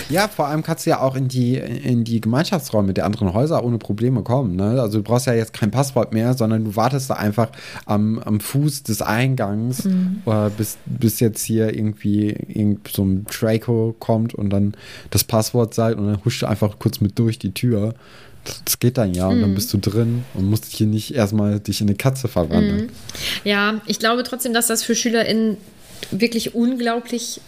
Ja, 0.10 0.28
vor 0.28 0.48
allem 0.48 0.64
kannst 0.64 0.86
du 0.86 0.92
ja 0.92 1.02
auch 1.02 1.16
in 1.16 1.28
die, 1.28 1.56
in 1.56 2.04
die 2.04 2.22
Gemeinschaftsräume 2.22 2.94
der 2.94 3.06
anderen 3.06 3.34
Häuser 3.34 3.64
ohne 3.64 3.78
Probleme 3.78 4.22
kommen. 4.22 4.56
Ne? 4.56 4.82
Also 4.82 5.00
du 5.00 5.04
brauchst 5.04 5.28
ja 5.28 5.34
jetzt 5.34 5.54
kein 5.54 5.72
Passwort 5.72 6.14
mehr, 6.14 6.34
sondern 6.34 6.66
du 6.66 6.76
wartest 6.76 7.10
da 7.10 7.16
einfach 7.16 7.50
am, 7.86 8.20
am 8.20 8.40
Fuß 8.40 8.84
des 8.84 9.02
Eingangs, 9.02 9.86
mhm. 9.86 10.22
äh, 10.26 10.50
bis, 10.56 10.78
bis 10.86 11.20
jetzt 11.20 11.44
hier 11.44 11.74
irgendwie 11.74 12.30
irgend 12.30 12.88
so 12.88 13.04
ein 13.04 13.26
Draco 13.26 13.96
kommt 14.00 14.34
und 14.34 14.50
dann 14.50 14.76
das 15.10 15.24
Passwort 15.24 15.74
sagt 15.74 15.98
und 15.98 16.08
dann 16.08 16.24
huschst 16.24 16.44
du 16.44 16.46
einfach 16.46 16.80
kurz 16.80 17.02
mit 17.02 17.18
durch 17.20 17.40
die 17.40 17.54
Tür. 17.54 17.94
Das 18.64 18.80
geht 18.80 18.98
dann 18.98 19.14
ja 19.14 19.28
und 19.28 19.42
dann 19.42 19.52
mhm. 19.52 19.56
bist 19.56 19.74
du 19.74 19.80
drin 19.80 20.24
und 20.36 20.48
musst 20.48 20.66
hier 20.66 20.86
nicht 20.86 21.16
erstmal 21.16 21.60
dich 21.60 21.82
in 21.82 21.88
eine 21.88 21.96
Katze 21.96 22.28
verwandeln. 22.28 22.86
Mhm. 22.86 22.90
Ja, 23.44 23.82
ich 23.88 23.98
glaube 23.98 24.22
trotzdem, 24.24 24.54
dass 24.54 24.68
das 24.68 24.84
für 24.84 24.96
SchülerInnen 24.96 25.58
wirklich 26.12 26.54
unglaublich 26.54 27.42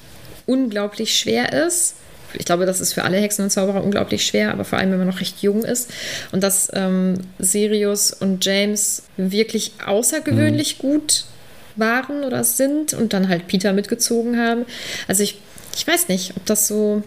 unglaublich 0.48 1.18
schwer 1.18 1.54
ist. 1.54 1.96
Ich 2.34 2.46
glaube, 2.46 2.66
das 2.66 2.82
ist 2.82 2.94
für 2.94 3.04
alle 3.04 3.18
Hexen 3.18 3.44
und 3.46 3.52
Zauberer 3.52 3.84
unglaublich 3.84 4.26
schwer, 4.26 4.52
aber 4.52 4.66
vor 4.66 4.80
allem, 4.80 4.92
wenn 4.92 4.98
man 4.98 5.08
noch 5.08 5.22
recht 5.22 5.42
jung 5.42 5.64
ist. 5.64 5.92
Und 6.32 6.44
dass 6.44 6.70
ähm, 6.74 7.20
Sirius 7.40 8.12
und 8.12 8.44
James 8.44 9.04
wirklich 9.16 9.74
außergewöhnlich 9.86 10.78
mhm. 10.78 10.82
gut 10.82 11.26
waren 11.76 12.24
oder 12.24 12.44
sind 12.44 12.94
und 12.94 13.14
dann 13.14 13.30
halt 13.30 13.48
Peter 13.48 13.74
mitgezogen 13.74 14.40
haben. 14.40 14.66
Also 15.08 15.24
ich, 15.24 15.40
ich 15.76 15.88
weiß 15.88 16.10
nicht, 16.10 16.34
ob 16.36 16.46
das 16.46 16.68
so, 16.68 17.04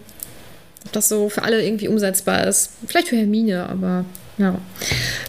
ob 0.87 0.92
das 0.92 1.09
so 1.09 1.29
für 1.29 1.42
alle 1.42 1.62
irgendwie 1.62 1.88
umsetzbar 1.88 2.46
ist. 2.46 2.70
Vielleicht 2.87 3.09
für 3.09 3.16
Hermine, 3.16 3.68
aber 3.68 4.05
ja. 4.38 4.59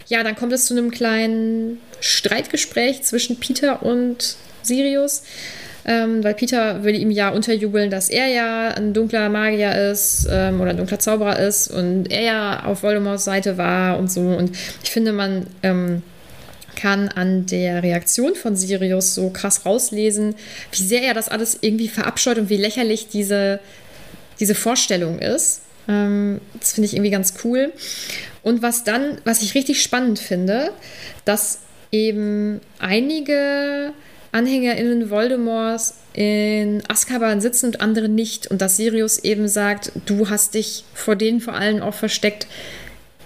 Ja, 0.08 0.22
dann 0.22 0.36
kommt 0.36 0.52
es 0.52 0.64
zu 0.66 0.74
einem 0.74 0.90
kleinen 0.90 1.80
Streitgespräch 2.00 3.02
zwischen 3.02 3.38
Peter 3.38 3.82
und 3.82 4.36
Sirius 4.62 5.22
ähm, 5.84 6.22
weil 6.22 6.34
Peter 6.34 6.84
will 6.84 6.94
ihm 6.94 7.10
ja 7.10 7.30
unterjubeln, 7.30 7.90
dass 7.90 8.08
er 8.08 8.28
ja 8.28 8.68
ein 8.68 8.92
dunkler 8.92 9.28
Magier 9.28 9.90
ist 9.90 10.28
ähm, 10.30 10.60
oder 10.60 10.70
ein 10.70 10.76
dunkler 10.76 10.98
Zauberer 10.98 11.38
ist 11.38 11.68
und 11.68 12.10
er 12.10 12.22
ja 12.22 12.64
auf 12.64 12.82
Voldemorts 12.82 13.24
Seite 13.24 13.58
war 13.58 13.98
und 13.98 14.10
so. 14.10 14.20
Und 14.20 14.52
ich 14.82 14.90
finde, 14.90 15.12
man 15.12 15.46
ähm, 15.62 16.02
kann 16.76 17.08
an 17.08 17.46
der 17.46 17.82
Reaktion 17.82 18.34
von 18.34 18.56
Sirius 18.56 19.14
so 19.14 19.30
krass 19.30 19.66
rauslesen, 19.66 20.34
wie 20.70 20.82
sehr 20.82 21.02
er 21.02 21.14
das 21.14 21.28
alles 21.28 21.58
irgendwie 21.60 21.88
verabscheut 21.88 22.38
und 22.38 22.48
wie 22.48 22.56
lächerlich 22.56 23.08
diese, 23.08 23.60
diese 24.40 24.54
Vorstellung 24.54 25.18
ist. 25.18 25.62
Ähm, 25.88 26.40
das 26.58 26.72
finde 26.72 26.86
ich 26.86 26.94
irgendwie 26.94 27.10
ganz 27.10 27.34
cool. 27.44 27.72
Und 28.42 28.62
was 28.62 28.84
dann, 28.84 29.18
was 29.24 29.42
ich 29.42 29.54
richtig 29.54 29.82
spannend 29.82 30.18
finde, 30.18 30.70
dass 31.24 31.60
eben 31.90 32.60
einige 32.78 33.92
AnhängerInnen 34.32 35.10
Voldemorts 35.10 35.94
in 36.14 36.82
Azkaban 36.88 37.40
sitzen 37.40 37.66
und 37.66 37.80
andere 37.80 38.08
nicht. 38.08 38.46
Und 38.46 38.60
dass 38.62 38.76
Sirius 38.76 39.18
eben 39.18 39.46
sagt, 39.46 39.92
du 40.06 40.28
hast 40.28 40.54
dich 40.54 40.84
vor 40.94 41.16
denen 41.16 41.40
vor 41.40 41.54
allem 41.54 41.82
auch 41.82 41.94
versteckt, 41.94 42.46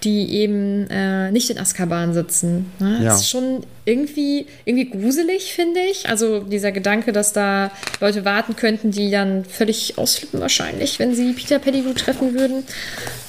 die 0.04 0.34
eben 0.34 0.88
äh, 0.90 1.30
nicht 1.30 1.50
in 1.50 1.59
Azkaban 1.59 2.12
sitzen. 2.12 2.70
Ne? 2.78 2.98
Ja. 2.98 3.04
Das 3.11 3.22
ist 3.22 3.30
schon 3.30 3.64
irgendwie, 3.84 4.46
irgendwie 4.64 4.90
gruselig, 4.90 5.52
finde 5.54 5.80
ich. 5.80 6.09
Also 6.09 6.40
dieser 6.40 6.72
Gedanke, 6.72 7.12
dass 7.12 7.32
da 7.32 7.70
Leute 8.00 8.24
warten 8.24 8.57
könnten, 8.57 8.90
die 8.90 9.11
dann 9.11 9.44
völlig 9.44 9.98
ausflippen 9.98 10.40
wahrscheinlich, 10.40 10.98
wenn 10.98 11.14
sie 11.14 11.32
Peter 11.32 11.59
Pettigrew 11.59 11.92
treffen 11.94 12.34
würden. 12.34 12.64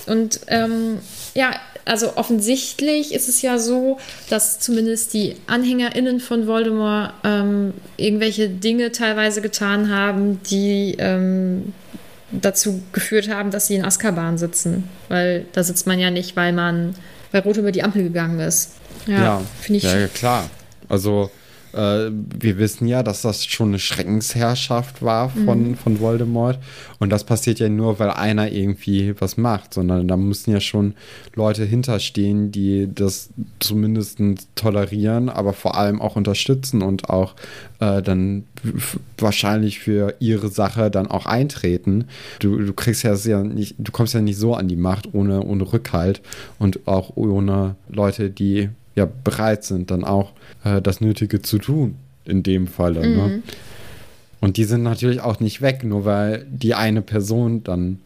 Und 0.08 0.42
ähm, 0.48 1.00
ja, 1.34 1.56
also 1.88 2.16
offensichtlich 2.16 3.14
ist 3.14 3.30
es 3.30 3.42
ja 3.42 3.58
so, 3.58 3.98
dass 4.30 4.60
zumindest 4.60 5.14
die 5.14 5.36
AnhängerInnen 5.48 6.20
von 6.20 6.48
Voldemort 6.48 7.14
ähm, 7.24 7.74
irgendwelche 7.98 8.50
Dinge 8.50 8.92
teilweise 8.92 9.42
getan 9.42 9.90
haben, 9.90 10.42
die 10.44 10.96
ähm, 11.00 11.74
dazu 12.32 12.82
geführt 12.92 13.30
haben, 13.30 13.52
dass 13.52 13.68
sie 13.68 13.76
in 13.76 13.86
Azkaban 13.86 14.38
sitzen. 14.38 14.90
Weil 15.10 15.46
da 15.54 15.64
sitzt 15.64 15.88
man 15.88 16.00
ja 16.00 16.12
nicht, 16.12 16.36
weil 16.36 16.54
man 16.54 16.96
weil 17.32 17.42
Rot 17.42 17.58
über 17.58 17.72
die 17.72 17.84
Ampel 17.84 18.04
gegangen 18.04 18.40
ist. 18.40 18.72
Ja, 19.06 19.24
Ja, 19.24 19.42
finde 19.62 19.78
ich. 19.78 19.84
ja, 19.84 19.98
ja, 19.98 20.08
klar. 20.08 20.50
Also 20.90 21.30
äh, 21.78 22.12
wir 22.12 22.58
wissen 22.58 22.88
ja, 22.88 23.04
dass 23.04 23.22
das 23.22 23.46
schon 23.46 23.70
eine 23.70 23.80
Schreckensherrschaft 23.80 25.02
war 25.02 25.30
von, 25.30 25.70
Mhm. 25.70 25.76
von 25.76 26.00
Voldemort. 26.00 26.60
Und 27.00 27.12
das 27.12 27.24
passiert 27.24 27.60
ja 27.60 27.70
nur, 27.70 28.00
weil 28.00 28.10
einer 28.10 28.52
irgendwie 28.52 29.14
was 29.20 29.38
macht, 29.38 29.74
sondern 29.74 30.08
da 30.08 30.18
müssen 30.18 30.52
ja 30.52 30.60
schon 30.60 30.96
Leute 31.36 31.64
hinterstehen, 31.64 32.52
die 32.52 32.90
das 32.94 33.30
zumindest 33.60 34.20
tolerieren, 34.56 35.30
aber 35.30 35.54
vor 35.54 35.78
allem 35.78 36.02
auch 36.02 36.16
unterstützen 36.16 36.82
und 36.82 37.10
auch 37.10 37.36
äh, 37.80 38.02
dann 38.02 38.44
wahrscheinlich 39.18 39.80
für 39.80 40.16
ihre 40.20 40.48
Sache 40.50 40.90
dann 40.90 41.08
auch 41.08 41.26
eintreten. 41.28 42.06
Du, 42.40 42.58
du 42.58 42.74
kriegst 42.74 43.04
ja 43.04 43.16
sehr 43.16 43.44
nicht, 43.44 43.76
du 43.78 43.92
kommst 43.92 44.14
ja 44.16 44.22
nicht 44.22 44.38
so 44.38 44.56
an 44.56 44.68
die 44.68 44.76
Macht 44.76 45.14
ohne, 45.14 45.44
ohne 45.44 45.72
Rückhalt 45.72 46.22
und 46.58 46.88
auch 46.88 47.12
ohne 47.16 47.76
Leute, 47.90 48.30
die 48.32 48.70
ja 48.98 49.08
bereit 49.24 49.64
sind, 49.64 49.92
dann 49.92 50.04
auch 50.04 50.34
äh, 50.66 50.82
das 50.82 51.00
Nötige 51.00 51.42
zu 51.42 51.60
tun, 51.60 51.96
in 52.26 52.44
dem 52.44 52.68
Falle. 52.68 53.08
Mhm. 53.08 53.16
Ne? 53.16 53.44
Und 54.42 54.58
die 54.58 54.66
sind 54.66 54.84
natürlich 54.84 55.22
auch 55.22 55.40
nicht 55.40 55.62
weg, 55.62 55.84
nur 55.84 56.04
weil 56.04 56.46
die 56.50 56.74
eine 56.76 57.02
Person 57.02 57.64
dann 57.64 58.00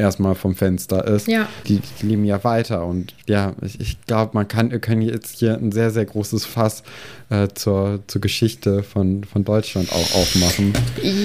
erstmal 0.00 0.34
vom 0.34 0.54
Fenster 0.54 1.06
ist. 1.06 1.28
Ja. 1.28 1.46
Die, 1.66 1.80
die 2.00 2.06
leben 2.06 2.24
ja 2.24 2.42
weiter. 2.42 2.86
Und 2.86 3.14
ja, 3.26 3.54
ich, 3.60 3.80
ich 3.80 4.00
glaube, 4.06 4.30
man 4.34 4.48
kann, 4.48 4.80
können 4.80 5.02
jetzt 5.02 5.38
hier 5.38 5.54
ein 5.54 5.72
sehr, 5.72 5.90
sehr 5.90 6.06
großes 6.06 6.46
Fass 6.46 6.82
äh, 7.28 7.48
zur, 7.54 8.00
zur 8.06 8.20
Geschichte 8.20 8.82
von, 8.82 9.24
von 9.24 9.44
Deutschland 9.44 9.92
auch 9.92 10.14
aufmachen. 10.14 10.72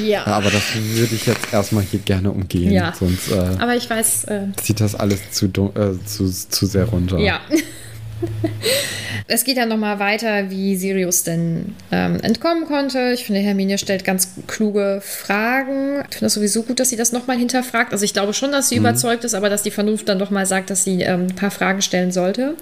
Ja. 0.05 0.25
Aber 0.25 0.51
das 0.51 0.63
würde 0.75 1.15
ich 1.15 1.25
jetzt 1.25 1.53
erstmal 1.53 1.83
hier 1.83 2.01
gerne 2.01 2.31
umgehen. 2.31 2.71
Ja. 2.71 2.93
Sonst 2.93 3.31
äh, 3.31 3.35
Aber 3.59 3.75
ich 3.75 3.89
weiß, 3.89 4.25
äh, 4.25 4.47
zieht 4.61 4.81
das 4.81 4.93
alles 4.93 5.31
zu, 5.31 5.45
äh, 5.45 6.05
zu, 6.05 6.29
zu 6.29 6.65
sehr 6.65 6.85
runter. 6.85 7.19
Ja. 7.19 7.39
es 9.27 9.43
geht 9.43 9.57
dann 9.57 9.69
nochmal 9.69 9.99
weiter, 9.99 10.49
wie 10.49 10.75
Sirius 10.75 11.23
denn 11.23 11.75
ähm, 11.91 12.19
entkommen 12.21 12.65
konnte. 12.65 13.11
Ich 13.13 13.25
finde, 13.25 13.41
Hermine 13.41 13.77
stellt 13.77 14.03
ganz 14.03 14.29
kluge 14.47 15.01
Fragen. 15.03 16.01
Ich 16.09 16.15
finde 16.15 16.25
das 16.25 16.33
sowieso 16.33 16.63
gut, 16.63 16.79
dass 16.79 16.89
sie 16.89 16.95
das 16.95 17.11
nochmal 17.11 17.37
hinterfragt. 17.37 17.91
Also 17.93 18.05
ich 18.05 18.13
glaube 18.13 18.33
schon, 18.33 18.51
dass 18.51 18.69
sie 18.69 18.75
überzeugt 18.77 19.23
ist, 19.23 19.33
aber 19.33 19.49
dass 19.49 19.63
die 19.63 19.71
Vernunft 19.71 20.07
dann 20.09 20.19
doch 20.19 20.31
mal 20.31 20.45
sagt, 20.45 20.69
dass 20.69 20.83
sie 20.83 21.01
ähm, 21.01 21.27
ein 21.27 21.35
paar 21.35 21.51
Fragen 21.51 21.81
stellen 21.81 22.11
sollte. 22.11 22.55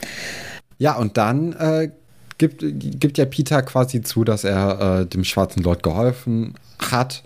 Ja, 0.78 0.96
und 0.96 1.18
dann 1.18 1.54
äh, 1.54 1.90
gibt, 2.38 2.64
gibt 3.00 3.18
ja 3.18 3.26
Peter 3.26 3.62
quasi 3.62 4.02
zu, 4.02 4.24
dass 4.24 4.44
er 4.44 5.02
äh, 5.02 5.06
dem 5.06 5.24
Schwarzen 5.24 5.64
Lord 5.64 5.84
geholfen 5.84 6.56
hat 6.92 7.24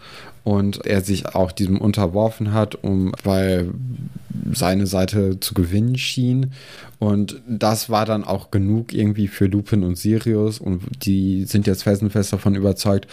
und 0.48 0.86
er 0.86 1.02
sich 1.02 1.36
auch 1.36 1.52
diesem 1.52 1.82
unterworfen 1.82 2.54
hat, 2.54 2.82
um 2.82 3.14
weil 3.22 3.74
seine 4.54 4.88
Seite 4.88 5.42
zu 5.42 5.54
gewinnen 5.54 5.98
schien. 5.98 6.54
Und 7.00 7.42
das 7.50 7.90
war 7.90 8.06
dann 8.06 8.24
auch 8.24 8.50
genug 8.50 8.94
irgendwie 8.94 9.28
für 9.28 9.48
Lupin 9.48 9.84
und 9.84 9.98
Sirius 9.98 10.60
und 10.60 10.84
die 11.04 11.44
sind 11.44 11.68
jetzt 11.68 11.84
felsenfest 11.84 12.32
davon 12.32 12.56
überzeugt, 12.56 13.08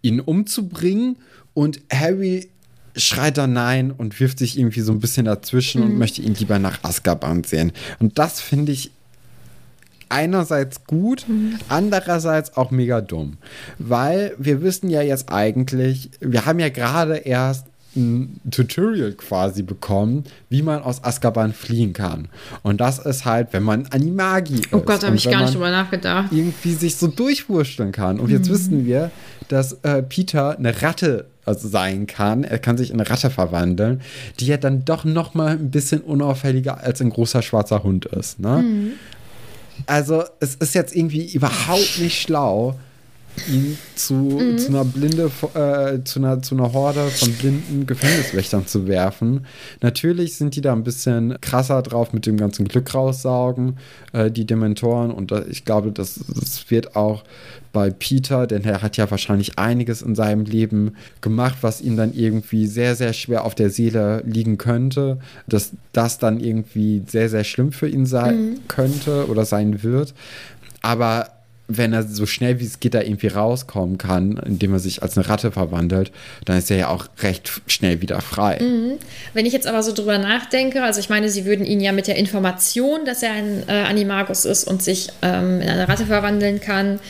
ihn 0.00 0.18
umzubringen. 0.18 1.16
Und 1.52 1.82
Harry 1.92 2.48
schreit 2.96 3.36
dann 3.36 3.52
nein 3.52 3.90
und 3.90 4.18
wirft 4.18 4.38
sich 4.38 4.58
irgendwie 4.58 4.80
so 4.80 4.92
ein 4.92 5.00
bisschen 5.00 5.26
dazwischen 5.26 5.82
und 5.82 5.98
möchte 5.98 6.22
ihn 6.22 6.36
lieber 6.36 6.58
nach 6.58 6.82
Azkaban 6.84 7.44
sehen. 7.44 7.72
Und 7.98 8.18
das 8.18 8.40
finde 8.40 8.72
ich 8.72 8.92
einerseits 10.08 10.84
gut, 10.84 11.26
andererseits 11.68 12.56
auch 12.56 12.70
mega 12.70 13.00
dumm. 13.00 13.38
Weil 13.78 14.34
wir 14.38 14.62
wissen 14.62 14.90
ja 14.90 15.02
jetzt 15.02 15.30
eigentlich, 15.30 16.10
wir 16.20 16.46
haben 16.46 16.58
ja 16.58 16.68
gerade 16.68 17.16
erst 17.16 17.66
ein 17.96 18.40
Tutorial 18.50 19.12
quasi 19.12 19.62
bekommen, 19.62 20.24
wie 20.50 20.62
man 20.62 20.82
aus 20.82 21.02
Azkaban 21.02 21.52
fliehen 21.52 21.92
kann. 21.92 22.28
Und 22.62 22.80
das 22.80 22.98
ist 22.98 23.24
halt, 23.24 23.48
wenn 23.52 23.62
man 23.62 23.86
Animagi 23.86 24.60
ist. 24.60 24.72
Oh 24.72 24.80
Gott, 24.80 25.02
habe 25.04 25.16
ich 25.16 25.28
gar 25.28 25.42
nicht 25.42 25.54
drüber 25.54 25.70
nachgedacht. 25.70 26.30
irgendwie 26.30 26.74
sich 26.74 26.96
so 26.96 27.08
durchwurschteln 27.08 27.92
kann. 27.92 28.20
Und 28.20 28.30
jetzt 28.30 28.50
wissen 28.50 28.86
wir, 28.86 29.10
dass 29.48 29.72
äh, 29.82 30.02
Peter 30.02 30.56
eine 30.56 30.82
Ratte 30.82 31.26
also 31.44 31.66
sein 31.66 32.06
kann. 32.06 32.44
Er 32.44 32.58
kann 32.58 32.76
sich 32.76 32.90
in 32.90 33.00
eine 33.00 33.08
Ratte 33.08 33.30
verwandeln, 33.30 34.02
die 34.38 34.46
ja 34.46 34.58
dann 34.58 34.84
doch 34.84 35.04
noch 35.04 35.34
mal 35.34 35.52
ein 35.52 35.70
bisschen 35.70 36.02
unauffälliger 36.02 36.82
als 36.82 37.00
ein 37.00 37.10
großer 37.10 37.42
schwarzer 37.42 37.82
Hund 37.82 38.04
ist. 38.04 38.38
Ne? 38.38 38.92
Also 39.86 40.24
es 40.40 40.54
ist 40.56 40.74
jetzt 40.74 40.94
irgendwie 40.94 41.32
überhaupt 41.32 41.98
nicht 41.98 42.20
schlau, 42.22 42.78
ihn 43.48 43.78
zu, 43.94 44.56
zu 44.56 44.68
einer 44.68 44.84
blinde, 44.84 45.30
äh, 45.54 46.02
zu 46.04 46.18
einer, 46.18 46.42
zu 46.42 46.54
einer 46.54 46.72
Horde 46.72 47.08
von 47.08 47.32
blinden 47.32 47.86
Gefängniswächtern 47.86 48.66
zu 48.66 48.88
werfen. 48.88 49.46
Natürlich 49.80 50.36
sind 50.36 50.56
die 50.56 50.60
da 50.60 50.72
ein 50.72 50.84
bisschen 50.84 51.38
krasser 51.40 51.82
drauf 51.82 52.12
mit 52.12 52.26
dem 52.26 52.36
ganzen 52.36 52.66
Glück 52.66 52.94
raussaugen, 52.94 53.78
äh, 54.12 54.30
die 54.30 54.46
Dementoren. 54.46 55.10
Und 55.10 55.32
äh, 55.32 55.44
ich 55.50 55.64
glaube, 55.64 55.92
das, 55.92 56.20
das 56.34 56.70
wird 56.70 56.96
auch 56.96 57.24
bei 57.72 57.90
Peter, 57.90 58.46
denn 58.46 58.64
er 58.64 58.82
hat 58.82 58.96
ja 58.96 59.10
wahrscheinlich 59.10 59.58
einiges 59.58 60.02
in 60.02 60.14
seinem 60.14 60.44
Leben 60.44 60.96
gemacht, 61.20 61.58
was 61.60 61.80
ihm 61.80 61.96
dann 61.96 62.12
irgendwie 62.14 62.66
sehr, 62.66 62.96
sehr 62.96 63.12
schwer 63.12 63.44
auf 63.44 63.54
der 63.54 63.70
Seele 63.70 64.22
liegen 64.26 64.58
könnte, 64.58 65.18
dass 65.46 65.72
das 65.92 66.18
dann 66.18 66.40
irgendwie 66.40 67.02
sehr, 67.06 67.28
sehr 67.28 67.44
schlimm 67.44 67.72
für 67.72 67.88
ihn 67.88 68.06
sein 68.06 68.58
könnte 68.68 69.28
oder 69.28 69.44
sein 69.44 69.82
wird. 69.82 70.14
Aber 70.82 71.28
wenn 71.68 71.92
er 71.92 72.02
so 72.02 72.24
schnell 72.24 72.60
wie 72.60 72.64
es 72.64 72.80
geht 72.80 72.94
da 72.94 73.02
irgendwie 73.02 73.26
rauskommen 73.26 73.98
kann, 73.98 74.38
indem 74.38 74.72
er 74.72 74.78
sich 74.78 75.02
als 75.02 75.18
eine 75.18 75.28
Ratte 75.28 75.52
verwandelt, 75.52 76.10
dann 76.46 76.56
ist 76.56 76.70
er 76.70 76.78
ja 76.78 76.88
auch 76.88 77.06
recht 77.20 77.60
schnell 77.66 78.00
wieder 78.00 78.20
frei. 78.22 78.58
Wenn 79.34 79.46
ich 79.46 79.52
jetzt 79.52 79.66
aber 79.66 79.82
so 79.82 79.92
drüber 79.92 80.16
nachdenke, 80.16 80.82
also 80.82 80.98
ich 80.98 81.10
meine, 81.10 81.28
sie 81.28 81.44
würden 81.44 81.66
ihn 81.66 81.80
ja 81.80 81.92
mit 81.92 82.06
der 82.06 82.16
Information, 82.16 83.04
dass 83.04 83.22
er 83.22 83.32
ein 83.32 83.64
äh, 83.68 83.72
Animagus 83.72 84.46
ist 84.46 84.64
und 84.64 84.82
sich 84.82 85.10
ähm, 85.20 85.60
in 85.60 85.68
eine 85.68 85.86
Ratte 85.86 86.06
verwandeln 86.06 86.60
kann, 86.60 87.00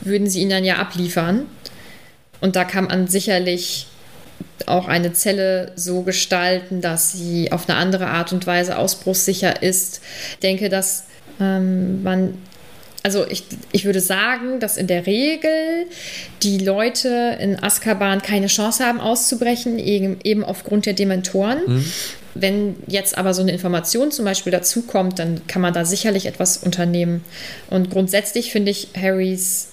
würden 0.00 0.28
sie 0.28 0.40
ihn 0.40 0.50
dann 0.50 0.64
ja 0.64 0.76
abliefern. 0.76 1.42
Und 2.40 2.56
da 2.56 2.64
kann 2.64 2.86
man 2.86 3.08
sicherlich 3.08 3.86
auch 4.64 4.88
eine 4.88 5.12
Zelle 5.12 5.72
so 5.76 6.02
gestalten, 6.02 6.80
dass 6.80 7.12
sie 7.12 7.52
auf 7.52 7.68
eine 7.68 7.78
andere 7.78 8.06
Art 8.06 8.32
und 8.32 8.46
Weise 8.46 8.78
ausbruchssicher 8.78 9.62
ist. 9.62 10.00
Ich 10.32 10.38
denke, 10.38 10.70
dass 10.70 11.04
ähm, 11.38 12.02
man 12.02 12.34
also 13.06 13.24
ich, 13.28 13.44
ich 13.70 13.84
würde 13.84 14.00
sagen, 14.00 14.58
dass 14.58 14.76
in 14.76 14.88
der 14.88 15.06
Regel 15.06 15.86
die 16.42 16.58
Leute 16.58 17.38
in 17.40 17.62
Azkaban 17.62 18.20
keine 18.20 18.48
Chance 18.48 18.84
haben 18.84 18.98
auszubrechen, 18.98 19.78
eben, 19.78 20.16
eben 20.24 20.42
aufgrund 20.42 20.86
der 20.86 20.92
Dementoren. 20.94 21.84
Wenn 22.34 22.74
jetzt 22.88 23.16
aber 23.16 23.32
so 23.32 23.42
eine 23.42 23.52
Information 23.52 24.10
zum 24.10 24.24
Beispiel 24.24 24.50
dazukommt, 24.50 25.20
dann 25.20 25.46
kann 25.46 25.62
man 25.62 25.72
da 25.72 25.84
sicherlich 25.84 26.26
etwas 26.26 26.56
unternehmen. 26.56 27.22
Und 27.70 27.90
grundsätzlich 27.90 28.50
finde 28.50 28.72
ich 28.72 28.88
Harrys 29.00 29.68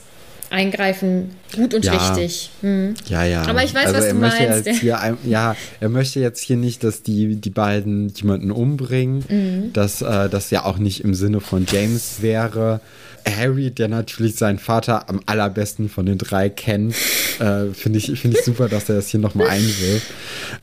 Eingreifen 0.52 1.32
gut 1.56 1.74
und 1.74 1.84
Ja. 1.84 1.94
richtig. 1.94 2.52
Hm. 2.62 2.94
Ja, 3.10 3.24
ja. 3.26 3.42
Aber 3.48 3.64
ich 3.64 3.74
weiß, 3.74 3.88
also 3.88 3.98
was 3.98 4.06
er 4.06 4.14
du 4.14 4.20
möchte 4.20 4.44
meinst. 4.48 4.66
Jetzt 4.68 4.80
hier, 4.82 5.00
ein- 5.00 5.18
ja, 5.26 5.56
er 5.80 5.90
möchte 5.90 6.20
jetzt 6.20 6.42
hier 6.44 6.58
nicht, 6.58 6.84
dass 6.84 7.02
die, 7.02 7.38
die 7.38 7.50
beiden 7.50 8.10
jemanden 8.10 8.52
umbringen. 8.52 9.24
Mhm. 9.28 9.74
Dass 9.74 10.04
äh, 10.04 10.30
das 10.30 10.52
ja 10.52 10.64
auch 10.66 10.78
nicht 10.78 11.04
im 11.04 11.16
Sinne 11.16 11.42
von 11.42 11.66
James 11.68 12.18
wäre. 12.22 12.82
Harry, 13.28 13.72
der 13.72 13.88
natürlich 13.88 14.36
seinen 14.36 14.60
Vater 14.60 15.10
am 15.10 15.22
allerbesten 15.26 15.90
von 15.90 16.06
den 16.06 16.18
drei 16.18 16.50
kennt, 16.50 16.96
äh, 17.40 17.66
finde 17.74 18.00
ich, 18.00 18.20
find 18.20 18.36
ich 18.36 18.44
super, 18.44 18.70
dass 18.70 18.90
er 18.90 18.96
das 18.96 19.10
hier 19.10 19.20
nochmal 19.20 19.50
einwirft. 19.50 20.08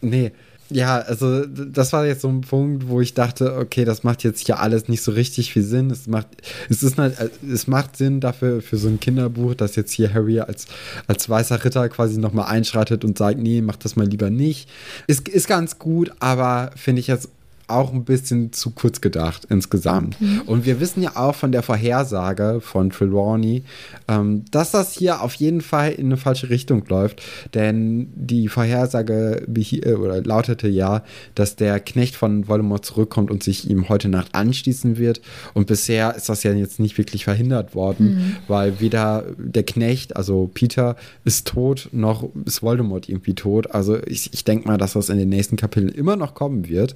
Nee. 0.00 0.32
Ja, 0.72 1.00
also 1.00 1.46
das 1.46 1.92
war 1.92 2.06
jetzt 2.06 2.20
so 2.20 2.28
ein 2.28 2.42
Punkt, 2.42 2.86
wo 2.86 3.00
ich 3.00 3.12
dachte, 3.12 3.56
okay, 3.56 3.84
das 3.84 4.04
macht 4.04 4.22
jetzt 4.22 4.46
hier 4.46 4.60
alles 4.60 4.86
nicht 4.86 5.02
so 5.02 5.10
richtig 5.10 5.52
viel 5.52 5.64
Sinn. 5.64 5.90
Es 5.90 6.06
macht, 6.06 6.28
es 6.68 6.84
ist 6.84 6.96
äh, 6.96 7.10
es 7.52 7.66
macht 7.66 7.96
Sinn 7.96 8.20
dafür 8.20 8.62
für 8.62 8.76
so 8.76 8.86
ein 8.86 9.00
Kinderbuch, 9.00 9.56
dass 9.56 9.74
jetzt 9.74 9.90
hier 9.90 10.14
Harry 10.14 10.38
als, 10.38 10.66
als 11.08 11.28
weißer 11.28 11.64
Ritter 11.64 11.88
quasi 11.88 12.20
nochmal 12.20 12.46
einschreitet 12.46 13.04
und 13.04 13.18
sagt, 13.18 13.40
nee, 13.40 13.62
mach 13.62 13.76
das 13.76 13.96
mal 13.96 14.06
lieber 14.06 14.30
nicht. 14.30 14.68
Ist, 15.08 15.28
ist 15.28 15.48
ganz 15.48 15.80
gut, 15.80 16.12
aber 16.20 16.70
finde 16.76 17.00
ich 17.00 17.08
jetzt 17.08 17.28
auch 17.70 17.92
ein 17.92 18.04
bisschen 18.04 18.52
zu 18.52 18.70
kurz 18.70 19.00
gedacht 19.00 19.46
insgesamt. 19.48 20.20
Mhm. 20.20 20.42
Und 20.46 20.66
wir 20.66 20.80
wissen 20.80 21.02
ja 21.02 21.16
auch 21.16 21.34
von 21.34 21.52
der 21.52 21.62
Vorhersage 21.62 22.60
von 22.60 22.90
Trelawney, 22.90 23.64
ähm, 24.08 24.44
dass 24.50 24.70
das 24.70 24.92
hier 24.92 25.22
auf 25.22 25.34
jeden 25.34 25.60
Fall 25.60 25.92
in 25.92 26.06
eine 26.06 26.16
falsche 26.16 26.50
Richtung 26.50 26.84
läuft. 26.88 27.22
Denn 27.54 28.08
die 28.14 28.48
Vorhersage 28.48 29.46
äh, 29.54 29.92
oder 29.94 30.22
lautete 30.22 30.68
ja, 30.68 31.02
dass 31.34 31.56
der 31.56 31.80
Knecht 31.80 32.16
von 32.16 32.48
Voldemort 32.48 32.84
zurückkommt 32.84 33.30
und 33.30 33.42
sich 33.42 33.68
ihm 33.68 33.88
heute 33.88 34.08
Nacht 34.08 34.34
anschließen 34.34 34.98
wird. 34.98 35.20
Und 35.54 35.66
bisher 35.66 36.14
ist 36.14 36.28
das 36.28 36.42
ja 36.42 36.52
jetzt 36.52 36.80
nicht 36.80 36.98
wirklich 36.98 37.24
verhindert 37.24 37.74
worden, 37.74 38.14
mhm. 38.14 38.36
weil 38.48 38.80
weder 38.80 39.24
der 39.38 39.62
Knecht, 39.62 40.16
also 40.16 40.50
Peter, 40.52 40.96
ist 41.24 41.46
tot, 41.46 41.88
noch 41.92 42.28
ist 42.44 42.62
Voldemort 42.62 43.08
irgendwie 43.08 43.34
tot. 43.34 43.70
Also 43.72 43.98
ich, 44.06 44.32
ich 44.32 44.44
denke 44.44 44.68
mal, 44.68 44.78
dass 44.78 44.94
das 44.94 45.08
in 45.08 45.18
den 45.18 45.28
nächsten 45.28 45.56
Kapiteln 45.56 45.92
immer 45.92 46.16
noch 46.16 46.34
kommen 46.34 46.68
wird. 46.68 46.94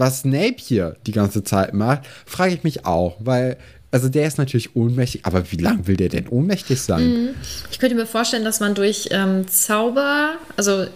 Was 0.00 0.20
Snape 0.20 0.56
hier 0.56 0.96
die 1.06 1.12
ganze 1.12 1.44
Zeit 1.44 1.74
macht, 1.74 2.06
frage 2.24 2.54
ich 2.54 2.64
mich 2.64 2.86
auch, 2.86 3.16
weil 3.20 3.58
also 3.90 4.08
der 4.08 4.26
ist 4.26 4.38
natürlich 4.38 4.74
ohnmächtig, 4.74 5.26
aber 5.26 5.50
wie 5.52 5.56
lange 5.56 5.86
will 5.88 5.96
der 5.96 6.08
denn 6.08 6.26
ohnmächtig 6.28 6.80
sein? 6.80 7.06
Mhm. 7.06 7.28
Ich 7.70 7.78
könnte 7.78 7.96
mir 7.96 8.06
vorstellen, 8.06 8.44
dass 8.44 8.60
man 8.60 8.74
durch 8.74 9.08
ähm, 9.10 9.46
Zauber, 9.48 10.36
also 10.56 10.86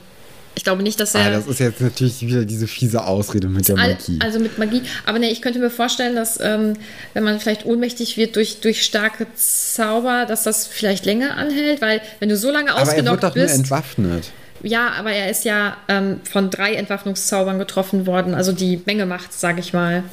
ich 0.55 0.65
glaube 0.65 0.83
nicht, 0.83 1.01
dass 1.01 1.15
er. 1.15 1.27
Ah, 1.27 1.31
das 1.31 1.47
ist 1.47 1.61
jetzt 1.61 1.81
natürlich 1.81 2.25
wieder 2.25 2.45
diese 2.45 2.67
fiese 2.67 3.05
Ausrede 3.05 3.49
mit 3.49 3.69
der 3.69 3.77
Magie. 3.77 4.19
Also 4.21 4.39
mit 4.39 4.57
Magie. 4.59 4.83
Aber 5.05 5.19
nee, 5.19 5.29
ich 5.29 5.43
könnte 5.43 5.59
mir 5.59 5.71
vorstellen, 5.71 6.15
dass, 6.15 6.39
ähm, 6.41 6.75
wenn 7.13 7.25
man 7.25 7.41
vielleicht 7.41 7.67
ohnmächtig 7.67 8.17
wird 8.17 8.37
durch, 8.37 8.61
durch 8.61 8.85
starke 8.85 9.27
Zauber, 9.35 10.25
dass 10.27 10.45
das 10.45 10.67
vielleicht 10.67 11.05
länger 11.05 11.37
anhält, 11.37 11.83
weil 11.83 12.01
wenn 12.21 12.29
du 12.29 12.37
so 12.37 12.51
lange 12.51 12.75
ausgenockt 12.75 12.87
bist. 12.87 13.09
Aber 13.09 13.09
er 13.09 13.13
wird 13.13 13.23
doch 13.25 13.35
bist, 13.35 13.49
nur 13.49 13.57
entwaffnet. 13.57 14.33
Ja, 14.65 14.93
aber 14.99 15.13
er 15.13 15.31
ist 15.31 15.45
ja 15.45 15.77
ähm, 15.89 16.21
von 16.25 16.49
drei 16.49 16.75
Entwaffnungszaubern 16.75 17.59
getroffen 17.59 18.07
worden. 18.07 18.35
Also 18.35 18.53
die 18.53 18.81
Menge 18.87 19.05
macht, 19.05 19.33
sage 19.33 19.61
ich 19.61 19.73
mal. 19.75 20.05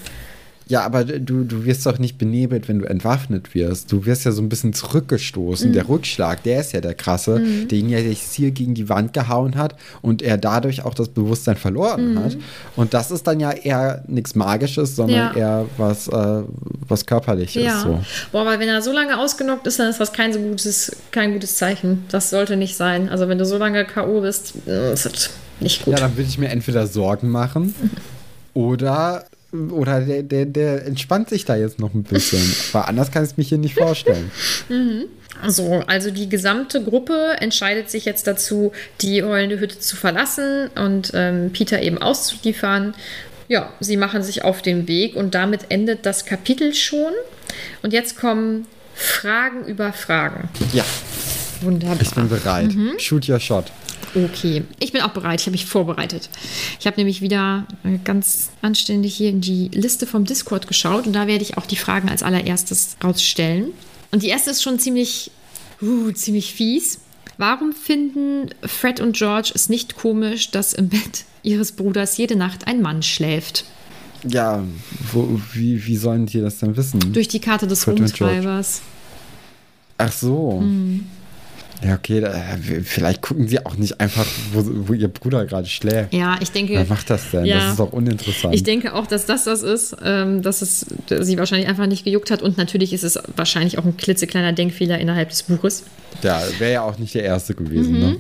Ja, 0.71 0.83
aber 0.83 1.03
du, 1.03 1.43
du 1.43 1.65
wirst 1.65 1.85
doch 1.85 1.99
nicht 1.99 2.17
benebelt, 2.17 2.69
wenn 2.69 2.79
du 2.79 2.85
entwaffnet 2.85 3.53
wirst. 3.53 3.91
Du 3.91 4.05
wirst 4.05 4.23
ja 4.23 4.31
so 4.31 4.41
ein 4.41 4.47
bisschen 4.47 4.71
zurückgestoßen. 4.71 5.67
Mhm. 5.67 5.73
Der 5.73 5.89
Rückschlag, 5.89 6.43
der 6.43 6.61
ist 6.61 6.71
ja 6.71 6.79
der 6.79 6.93
krasse, 6.93 7.39
mhm. 7.39 7.67
der 7.67 7.77
ihn 7.77 7.89
ja 7.89 8.01
das 8.01 8.31
Ziel 8.31 8.51
gegen 8.51 8.73
die 8.73 8.87
Wand 8.87 9.11
gehauen 9.11 9.55
hat 9.55 9.75
und 10.01 10.21
er 10.21 10.37
dadurch 10.37 10.85
auch 10.85 10.93
das 10.93 11.09
Bewusstsein 11.09 11.57
verloren 11.57 12.13
mhm. 12.13 12.23
hat. 12.23 12.37
Und 12.77 12.93
das 12.93 13.11
ist 13.11 13.27
dann 13.27 13.41
ja 13.41 13.51
eher 13.51 14.05
nichts 14.07 14.33
Magisches, 14.33 14.95
sondern 14.95 15.17
ja. 15.17 15.33
eher 15.35 15.65
was, 15.75 16.07
äh, 16.07 16.43
was 16.87 17.05
Körperliches. 17.05 17.61
Ja. 17.61 17.81
So. 17.81 17.99
Boah, 18.31 18.45
weil 18.45 18.57
wenn 18.61 18.69
er 18.69 18.81
so 18.81 18.93
lange 18.93 19.19
ausgenockt 19.19 19.67
ist, 19.67 19.77
dann 19.77 19.89
ist 19.89 19.99
das 19.99 20.13
kein 20.13 20.31
so 20.31 20.39
gutes, 20.39 20.95
kein 21.11 21.33
gutes 21.33 21.57
Zeichen. 21.57 22.05
Das 22.11 22.29
sollte 22.29 22.55
nicht 22.55 22.77
sein. 22.77 23.09
Also 23.09 23.27
wenn 23.27 23.37
du 23.37 23.45
so 23.45 23.57
lange 23.57 23.83
K.O. 23.83 24.21
bist, 24.21 24.53
äh, 24.65 24.93
ist 24.93 25.05
das 25.05 25.31
nicht 25.59 25.83
gut. 25.83 25.95
Ja, 25.95 25.99
dann 25.99 26.15
würde 26.15 26.29
ich 26.29 26.37
mir 26.37 26.47
entweder 26.47 26.87
Sorgen 26.87 27.27
machen 27.27 27.75
oder 28.53 29.25
oder 29.53 30.01
der, 30.01 30.23
der, 30.23 30.45
der 30.45 30.85
entspannt 30.85 31.29
sich 31.29 31.45
da 31.45 31.55
jetzt 31.55 31.79
noch 31.79 31.93
ein 31.93 32.03
bisschen. 32.03 32.41
Weil 32.71 32.83
anders 32.83 33.11
kann 33.11 33.23
ich 33.23 33.31
es 33.31 33.37
mich 33.37 33.49
hier 33.49 33.57
nicht 33.57 33.75
vorstellen. 33.75 34.31
mhm. 34.69 35.03
So, 35.47 35.81
also 35.87 36.11
die 36.11 36.29
gesamte 36.29 36.83
Gruppe 36.83 37.35
entscheidet 37.39 37.89
sich 37.89 38.05
jetzt 38.05 38.27
dazu, 38.27 38.73
die 38.99 39.23
heulende 39.23 39.59
Hütte 39.59 39.79
zu 39.79 39.95
verlassen 39.95 40.69
und 40.75 41.11
ähm, 41.15 41.51
Peter 41.51 41.81
eben 41.81 41.97
auszuliefern. 41.97 42.93
Ja, 43.47 43.71
sie 43.79 43.97
machen 43.97 44.23
sich 44.23 44.43
auf 44.43 44.61
den 44.61 44.87
Weg 44.87 45.15
und 45.15 45.33
damit 45.33 45.61
endet 45.69 46.05
das 46.05 46.25
Kapitel 46.25 46.73
schon. 46.75 47.13
Und 47.81 47.91
jetzt 47.91 48.17
kommen 48.17 48.67
Fragen 48.93 49.65
über 49.65 49.93
Fragen. 49.93 50.49
Ja. 50.73 50.85
Wunderbar. 51.61 51.97
Ich 52.01 52.11
bin 52.11 52.29
bereit. 52.29 52.73
Mhm. 52.73 52.93
Shoot 52.97 53.29
your 53.29 53.39
shot. 53.39 53.71
Okay, 54.13 54.63
ich 54.79 54.91
bin 54.91 55.01
auch 55.01 55.11
bereit. 55.11 55.39
Ich 55.39 55.47
habe 55.47 55.53
mich 55.53 55.65
vorbereitet. 55.65 56.29
Ich 56.79 56.85
habe 56.87 56.97
nämlich 56.97 57.21
wieder 57.21 57.65
ganz 58.03 58.49
anständig 58.61 59.15
hier 59.15 59.29
in 59.29 59.41
die 59.41 59.69
Liste 59.69 60.05
vom 60.05 60.25
Discord 60.25 60.67
geschaut 60.67 61.07
und 61.07 61.13
da 61.13 61.27
werde 61.27 61.43
ich 61.43 61.57
auch 61.57 61.65
die 61.65 61.77
Fragen 61.77 62.09
als 62.09 62.23
allererstes 62.23 62.97
rausstellen. 63.03 63.71
Und 64.11 64.23
die 64.23 64.27
erste 64.27 64.51
ist 64.51 64.61
schon 64.61 64.79
ziemlich, 64.79 65.31
uh, 65.81 66.11
ziemlich 66.11 66.53
fies. 66.53 66.99
Warum 67.37 67.71
finden 67.71 68.49
Fred 68.63 68.99
und 68.99 69.15
George 69.15 69.51
es 69.55 69.69
nicht 69.69 69.95
komisch, 69.95 70.51
dass 70.51 70.73
im 70.73 70.89
Bett 70.89 71.23
ihres 71.43 71.71
Bruders 71.71 72.17
jede 72.17 72.35
Nacht 72.35 72.67
ein 72.67 72.81
Mann 72.81 73.03
schläft? 73.03 73.65
Ja, 74.27 74.63
wo, 75.11 75.41
wie, 75.53 75.85
wie 75.85 75.97
sollen 75.97 76.25
die 76.25 76.41
das 76.41 76.59
denn 76.59 76.75
wissen? 76.75 76.99
Durch 77.13 77.29
die 77.29 77.39
Karte 77.39 77.65
des 77.65 77.87
Rumtreibers. 77.87 78.81
Ach 79.97 80.11
so. 80.11 80.59
Hm. 80.59 81.05
Ja, 81.83 81.95
okay, 81.95 82.23
vielleicht 82.83 83.21
gucken 83.21 83.47
sie 83.47 83.65
auch 83.65 83.75
nicht 83.75 83.99
einfach, 83.99 84.25
wo, 84.53 84.87
wo 84.87 84.93
ihr 84.93 85.07
Bruder 85.07 85.45
gerade 85.45 85.67
schläft. 85.67 86.13
Ja, 86.13 86.37
ich 86.39 86.51
denke. 86.51 86.73
Wer 86.73 86.85
macht 86.85 87.09
das 87.09 87.31
denn? 87.31 87.45
Ja, 87.45 87.57
das 87.57 87.73
ist 87.73 87.79
auch 87.79 87.91
uninteressant. 87.91 88.53
Ich 88.53 88.63
denke 88.63 88.93
auch, 88.93 89.07
dass 89.07 89.25
das 89.25 89.45
das 89.45 89.63
ist, 89.63 89.95
ähm, 90.03 90.41
dass 90.41 90.61
es 90.61 90.85
sie 91.09 91.37
wahrscheinlich 91.37 91.67
einfach 91.67 91.87
nicht 91.87 92.03
gejuckt 92.03 92.29
hat. 92.29 92.41
Und 92.41 92.57
natürlich 92.57 92.93
ist 92.93 93.03
es 93.03 93.17
wahrscheinlich 93.35 93.77
auch 93.79 93.85
ein 93.85 93.97
klitzekleiner 93.97 94.53
Denkfehler 94.53 94.99
innerhalb 94.99 95.29
des 95.29 95.43
Buches. 95.43 95.83
Ja, 96.21 96.41
wäre 96.59 96.73
ja 96.73 96.81
auch 96.83 96.99
nicht 96.99 97.15
der 97.15 97.23
erste 97.23 97.55
gewesen. 97.55 97.93
Ne? 97.93 97.99
Mhm. 97.99 98.11
Ne? 98.13 98.17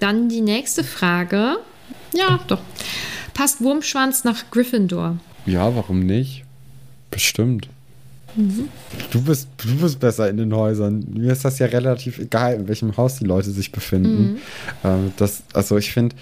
Dann 0.00 0.28
die 0.28 0.40
nächste 0.40 0.82
Frage. 0.82 1.58
Ja, 2.12 2.40
doch. 2.48 2.60
Passt 3.34 3.60
Wurmschwanz 3.60 4.24
nach 4.24 4.50
Gryffindor? 4.50 5.18
Ja, 5.46 5.74
warum 5.76 6.00
nicht? 6.00 6.44
Bestimmt. 7.10 7.68
Du, 9.10 9.22
bist, 9.22 9.48
du 9.58 9.76
bist 9.76 10.00
besser 10.00 10.28
in 10.28 10.36
den 10.36 10.54
Häusern. 10.54 11.04
Mir 11.12 11.32
ist 11.32 11.44
das 11.44 11.58
ja 11.58 11.66
relativ 11.66 12.18
egal, 12.18 12.54
in 12.54 12.68
welchem 12.68 12.96
Haus 12.96 13.18
die 13.18 13.24
Leute 13.24 13.50
sich 13.50 13.72
befinden. 13.72 14.32
Mhm. 14.32 14.38
Ähm, 14.84 15.12
das, 15.16 15.42
also 15.52 15.76
ich 15.76 15.92
finde, 15.92 16.16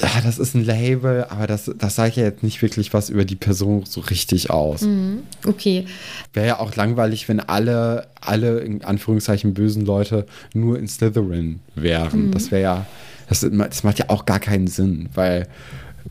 das 0.00 0.38
ist 0.38 0.54
ein 0.54 0.64
Label, 0.64 1.24
aber 1.28 1.46
das, 1.46 1.70
das 1.78 1.96
sagt 1.96 2.16
ja 2.16 2.24
jetzt 2.24 2.42
nicht 2.42 2.60
wirklich 2.62 2.92
was 2.92 3.10
über 3.10 3.24
die 3.24 3.36
Person 3.36 3.84
so 3.86 4.00
richtig 4.00 4.50
aus. 4.50 4.82
Mhm. 4.82 5.20
Okay. 5.46 5.86
Wäre 6.32 6.46
ja 6.46 6.60
auch 6.60 6.74
langweilig, 6.74 7.28
wenn 7.28 7.40
alle, 7.40 8.06
alle 8.20 8.60
in 8.60 8.84
Anführungszeichen 8.84 9.54
bösen 9.54 9.84
Leute 9.84 10.26
nur 10.52 10.78
in 10.78 10.88
Slytherin 10.88 11.60
wären. 11.74 12.26
Mhm. 12.26 12.30
Das 12.32 12.50
wäre 12.50 12.62
ja, 12.62 12.86
das, 13.28 13.46
das 13.50 13.84
macht 13.84 13.98
ja 13.98 14.06
auch 14.08 14.24
gar 14.26 14.40
keinen 14.40 14.66
Sinn, 14.66 15.08
weil 15.14 15.46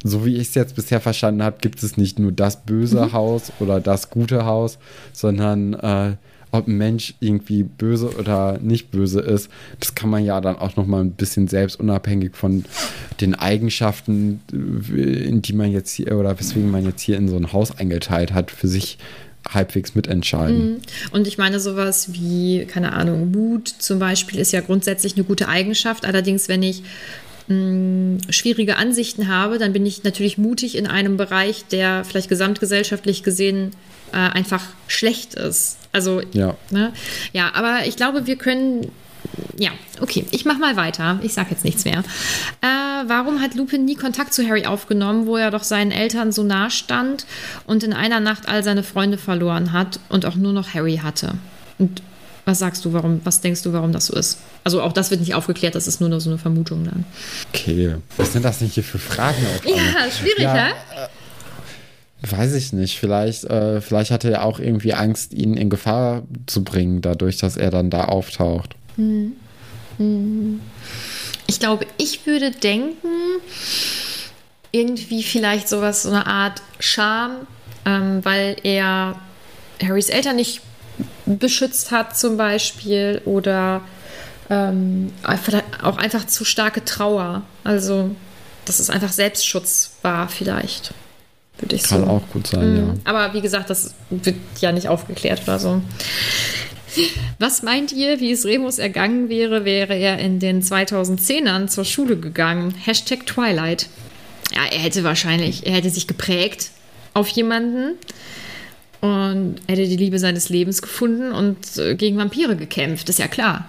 so 0.03 0.25
wie 0.25 0.35
ich 0.35 0.49
es 0.49 0.55
jetzt 0.55 0.75
bisher 0.75 1.01
verstanden 1.01 1.43
habe, 1.43 1.57
gibt 1.61 1.83
es 1.83 1.97
nicht 1.97 2.19
nur 2.19 2.31
das 2.31 2.65
böse 2.65 3.05
mhm. 3.05 3.13
Haus 3.13 3.51
oder 3.59 3.79
das 3.79 4.09
gute 4.09 4.45
Haus, 4.45 4.79
sondern 5.11 5.73
äh, 5.73 6.15
ob 6.53 6.67
ein 6.67 6.77
Mensch 6.77 7.15
irgendwie 7.19 7.63
böse 7.63 8.15
oder 8.15 8.59
nicht 8.59 8.91
böse 8.91 9.19
ist, 9.19 9.49
das 9.79 9.95
kann 9.95 10.09
man 10.09 10.23
ja 10.23 10.39
dann 10.39 10.55
auch 10.55 10.75
noch 10.75 10.85
mal 10.85 11.01
ein 11.01 11.11
bisschen 11.11 11.47
selbst 11.47 11.79
unabhängig 11.79 12.35
von 12.35 12.63
den 13.21 13.33
Eigenschaften, 13.33 14.39
äh, 14.51 15.27
in 15.27 15.41
die 15.41 15.53
man 15.53 15.71
jetzt 15.71 15.91
hier 15.91 16.17
oder 16.17 16.39
weswegen 16.39 16.69
man 16.69 16.85
jetzt 16.85 17.01
hier 17.01 17.17
in 17.17 17.27
so 17.27 17.37
ein 17.37 17.53
Haus 17.53 17.77
eingeteilt 17.77 18.33
hat, 18.33 18.51
für 18.51 18.67
sich 18.67 18.99
halbwegs 19.49 19.95
mitentscheiden. 19.95 20.73
Mhm. 20.73 20.77
Und 21.11 21.27
ich 21.27 21.37
meine, 21.37 21.59
sowas 21.59 22.13
wie, 22.13 22.65
keine 22.65 22.93
Ahnung, 22.93 23.31
Mut 23.31 23.67
zum 23.67 23.99
Beispiel 23.99 24.39
ist 24.39 24.53
ja 24.53 24.61
grundsätzlich 24.61 25.15
eine 25.15 25.23
gute 25.23 25.47
Eigenschaft. 25.47 26.05
Allerdings, 26.05 26.47
wenn 26.47 26.63
ich 26.63 26.83
mh, 27.47 28.31
schwierige 28.31 28.77
Ansichten 28.77 29.27
habe, 29.27 29.57
dann 29.57 29.73
bin 29.73 29.85
ich 29.85 30.03
natürlich 30.03 30.37
mutig 30.37 30.77
in 30.77 30.87
einem 30.87 31.17
Bereich, 31.17 31.65
der 31.65 32.03
vielleicht 32.05 32.29
gesamtgesellschaftlich 32.29 33.23
gesehen 33.23 33.71
äh, 34.11 34.17
einfach 34.17 34.63
schlecht 34.87 35.33
ist. 35.35 35.77
Also, 35.91 36.21
ja. 36.33 36.55
Ne? 36.71 36.93
ja, 37.33 37.51
aber 37.53 37.85
ich 37.85 37.95
glaube, 37.95 38.25
wir 38.27 38.35
können 38.35 38.91
ja, 39.57 39.71
okay, 40.01 40.25
ich 40.31 40.45
mach 40.45 40.57
mal 40.57 40.75
weiter. 40.75 41.19
Ich 41.23 41.33
sag 41.33 41.49
jetzt 41.49 41.63
nichts 41.63 41.85
mehr. 41.85 41.99
Äh, 42.61 43.07
warum 43.07 43.41
hat 43.41 43.55
Lupin 43.55 43.85
nie 43.85 43.95
Kontakt 43.95 44.33
zu 44.33 44.47
Harry 44.47 44.65
aufgenommen, 44.65 45.25
wo 45.25 45.37
er 45.37 45.51
doch 45.51 45.63
seinen 45.63 45.91
Eltern 45.91 46.31
so 46.31 46.43
nah 46.43 46.69
stand 46.69 47.25
und 47.65 47.83
in 47.83 47.93
einer 47.93 48.19
Nacht 48.19 48.47
all 48.47 48.63
seine 48.63 48.83
Freunde 48.83 49.17
verloren 49.17 49.71
hat 49.71 49.99
und 50.09 50.25
auch 50.25 50.35
nur 50.35 50.53
noch 50.53 50.73
Harry 50.73 50.97
hatte? 50.97 51.35
Und 51.79 52.01
was 52.45 52.59
sagst 52.59 52.83
du, 52.85 52.93
warum, 52.93 53.21
was 53.23 53.41
denkst 53.41 53.63
du, 53.63 53.73
warum 53.73 53.91
das 53.91 54.07
so 54.07 54.15
ist? 54.15 54.39
Also 54.63 54.81
auch 54.81 54.93
das 54.93 55.11
wird 55.11 55.19
nicht 55.19 55.35
aufgeklärt, 55.35 55.75
das 55.75 55.87
ist 55.87 55.99
nur 55.99 56.09
noch 56.09 56.19
so 56.19 56.29
eine 56.29 56.39
Vermutung 56.39 56.85
dann. 56.85 57.05
Okay, 57.53 57.95
was 58.17 58.33
sind 58.33 58.45
das 58.45 58.61
nicht 58.61 58.75
hier 58.75 58.83
für 58.83 58.99
Fragen? 58.99 59.45
Ja, 59.65 60.09
schwierig, 60.09 60.39
ja, 60.39 60.53
ne? 60.53 60.69
Weiß 62.21 62.53
ich 62.53 62.71
nicht. 62.71 62.97
Vielleicht, 62.99 63.43
äh, 63.45 63.81
vielleicht 63.81 64.11
hatte 64.11 64.31
er 64.31 64.45
auch 64.45 64.59
irgendwie 64.59 64.93
Angst, 64.93 65.33
ihn 65.33 65.55
in 65.55 65.69
Gefahr 65.69 66.23
zu 66.45 66.63
bringen, 66.63 67.01
dadurch, 67.01 67.37
dass 67.37 67.57
er 67.57 67.69
dann 67.69 67.89
da 67.89 68.05
auftaucht. 68.05 68.75
Hm. 68.95 69.33
Hm. 69.97 70.61
Ich 71.47 71.59
glaube, 71.59 71.85
ich 71.97 72.25
würde 72.25 72.51
denken, 72.51 73.07
irgendwie 74.71 75.23
vielleicht 75.23 75.67
sowas, 75.67 76.03
so 76.03 76.09
eine 76.09 76.25
Art 76.25 76.61
Scham, 76.79 77.47
ähm, 77.85 78.23
weil 78.23 78.55
er 78.63 79.15
Harrys 79.81 80.09
Eltern 80.09 80.37
nicht 80.37 80.61
beschützt 81.25 81.91
hat 81.91 82.17
zum 82.17 82.37
Beispiel 82.37 83.21
oder 83.25 83.81
ähm, 84.53 85.11
auch 85.81 85.97
einfach 85.97 86.25
zu 86.27 86.45
starke 86.45 86.83
Trauer. 86.85 87.43
Also, 87.63 88.15
dass 88.65 88.79
es 88.79 88.89
einfach 88.89 89.11
Selbstschutz 89.11 89.93
war 90.01 90.29
vielleicht. 90.29 90.93
Würde 91.59 91.75
ich 91.75 91.83
Kann 91.83 92.05
so. 92.05 92.07
auch 92.07 92.27
gut 92.31 92.47
sein, 92.47 92.71
mhm. 92.71 92.77
ja. 92.77 92.93
Aber 93.05 93.33
wie 93.33 93.41
gesagt, 93.41 93.69
das 93.69 93.93
wird 94.09 94.37
ja 94.59 94.71
nicht 94.71 94.87
aufgeklärt 94.87 95.43
oder 95.43 95.59
so. 95.59 95.81
Was 97.39 97.63
meint 97.63 97.91
ihr, 97.91 98.19
wie 98.19 98.31
es 98.31 98.45
Remus 98.45 98.77
ergangen 98.77 99.29
wäre, 99.29 99.65
wäre 99.65 99.95
er 99.95 100.19
in 100.19 100.39
den 100.39 100.61
2010ern 100.61 101.67
zur 101.67 101.85
Schule 101.85 102.17
gegangen? 102.17 102.73
Hashtag 102.75 103.25
Twilight. 103.25 103.87
ja, 104.53 104.65
er 104.71 104.79
hätte 104.79 105.03
wahrscheinlich, 105.03 105.65
er 105.65 105.73
hätte 105.73 105.89
sich 105.89 106.07
geprägt 106.07 106.71
auf 107.13 107.27
jemanden 107.29 107.95
und 109.01 109.55
hätte 109.67 109.87
die 109.87 109.97
Liebe 109.97 110.19
seines 110.19 110.49
Lebens 110.49 110.81
gefunden 110.81 111.31
und 111.31 111.77
äh, 111.77 111.95
gegen 111.95 112.17
Vampire 112.17 112.55
gekämpft, 112.55 113.09
ist 113.09 113.19
ja 113.19 113.27
klar. 113.27 113.65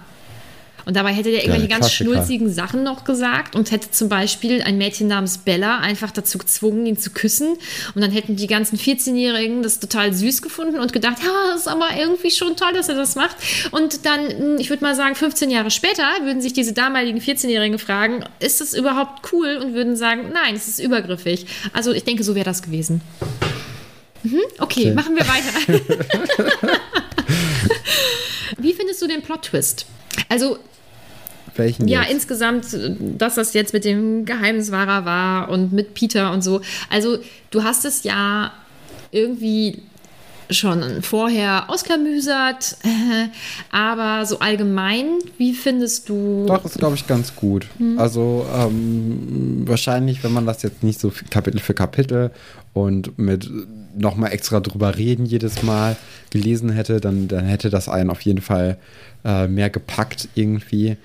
Und 0.85 0.95
dabei 0.95 1.13
hätte 1.13 1.31
der 1.31 1.41
irgendwelche 1.43 1.67
ganz 1.67 1.87
Klassiker. 1.87 2.11
schnulzigen 2.11 2.53
Sachen 2.53 2.83
noch 2.83 3.03
gesagt 3.03 3.55
und 3.55 3.71
hätte 3.71 3.91
zum 3.91 4.07
Beispiel 4.09 4.61
ein 4.61 4.77
Mädchen 4.77 5.07
namens 5.07 5.39
Bella 5.39 5.79
einfach 5.79 6.11
dazu 6.11 6.37
gezwungen, 6.37 6.85
ihn 6.85 6.97
zu 6.97 7.09
küssen. 7.09 7.57
Und 7.95 8.01
dann 8.01 8.11
hätten 8.11 8.35
die 8.35 8.47
ganzen 8.47 8.77
14-Jährigen 8.77 9.63
das 9.63 9.79
total 9.79 10.13
süß 10.13 10.41
gefunden 10.41 10.79
und 10.79 10.93
gedacht, 10.93 11.17
ja, 11.23 11.29
das 11.51 11.61
ist 11.61 11.67
aber 11.67 11.87
irgendwie 11.97 12.31
schon 12.31 12.55
toll, 12.55 12.73
dass 12.73 12.87
er 12.89 12.95
das 12.95 13.15
macht. 13.15 13.35
Und 13.71 14.05
dann, 14.05 14.25
mh, 14.55 14.59
ich 14.59 14.69
würde 14.69 14.83
mal 14.83 14.95
sagen, 14.95 15.15
15 15.15 15.49
Jahre 15.49 15.71
später 15.71 16.03
würden 16.23 16.41
sich 16.41 16.53
diese 16.53 16.73
damaligen 16.73 17.19
14-Jährigen 17.19 17.79
fragen, 17.79 18.23
ist 18.39 18.61
das 18.61 18.73
überhaupt 18.73 19.31
cool? 19.33 19.57
Und 19.63 19.73
würden 19.73 19.95
sagen, 19.95 20.29
nein, 20.33 20.55
es 20.55 20.67
ist 20.67 20.79
übergriffig. 20.79 21.45
Also 21.73 21.91
ich 21.93 22.03
denke, 22.03 22.23
so 22.23 22.35
wäre 22.35 22.45
das 22.45 22.61
gewesen. 22.61 23.01
Mhm, 24.23 24.39
okay, 24.59 24.81
Okay. 24.87 24.93
machen 24.93 25.15
wir 25.15 25.25
weiter. 25.27 25.81
Wie 28.57 28.73
findest 28.73 29.01
du 29.01 29.07
den 29.07 29.21
Plot-Twist? 29.21 29.85
Also, 30.29 30.57
Welchen 31.55 31.87
ja, 31.87 32.01
jetzt? 32.01 32.11
insgesamt, 32.11 32.73
äh, 32.73 32.95
dass 33.17 33.35
das 33.35 33.53
jetzt 33.53 33.73
mit 33.73 33.85
dem 33.85 34.25
Geheimniswahrer 34.25 35.05
war 35.05 35.49
und 35.49 35.73
mit 35.73 35.93
Peter 35.93 36.31
und 36.31 36.43
so. 36.43 36.61
Also, 36.89 37.17
du 37.51 37.63
hast 37.63 37.85
es 37.85 38.03
ja 38.03 38.51
irgendwie 39.11 39.81
schon 40.49 41.01
vorher 41.01 41.69
ausklamüsert, 41.69 42.77
aber 43.71 44.25
so 44.25 44.39
allgemein, 44.39 45.05
wie 45.37 45.53
findest 45.53 46.09
du. 46.09 46.45
Doch, 46.47 46.63
ist, 46.65 46.77
glaube 46.77 46.95
ich, 46.95 47.07
ganz 47.07 47.35
gut. 47.35 47.67
Hm. 47.77 47.97
Also 47.97 48.45
ähm, 48.55 49.63
wahrscheinlich, 49.65 50.23
wenn 50.23 50.33
man 50.33 50.45
das 50.45 50.61
jetzt 50.63 50.83
nicht 50.83 50.99
so 50.99 51.11
Kapitel 51.29 51.59
für 51.59 51.73
Kapitel 51.73 52.31
und 52.73 53.17
mit 53.17 53.49
nochmal 53.97 54.33
extra 54.33 54.59
drüber 54.59 54.97
reden 54.97 55.25
jedes 55.25 55.63
Mal 55.63 55.95
gelesen 56.29 56.69
hätte, 56.69 56.99
dann, 56.99 57.27
dann 57.27 57.45
hätte 57.45 57.69
das 57.69 57.89
einen 57.89 58.09
auf 58.09 58.21
jeden 58.21 58.41
Fall 58.41 58.77
äh, 59.23 59.47
mehr 59.47 59.69
gepackt 59.69 60.29
irgendwie. 60.35 60.97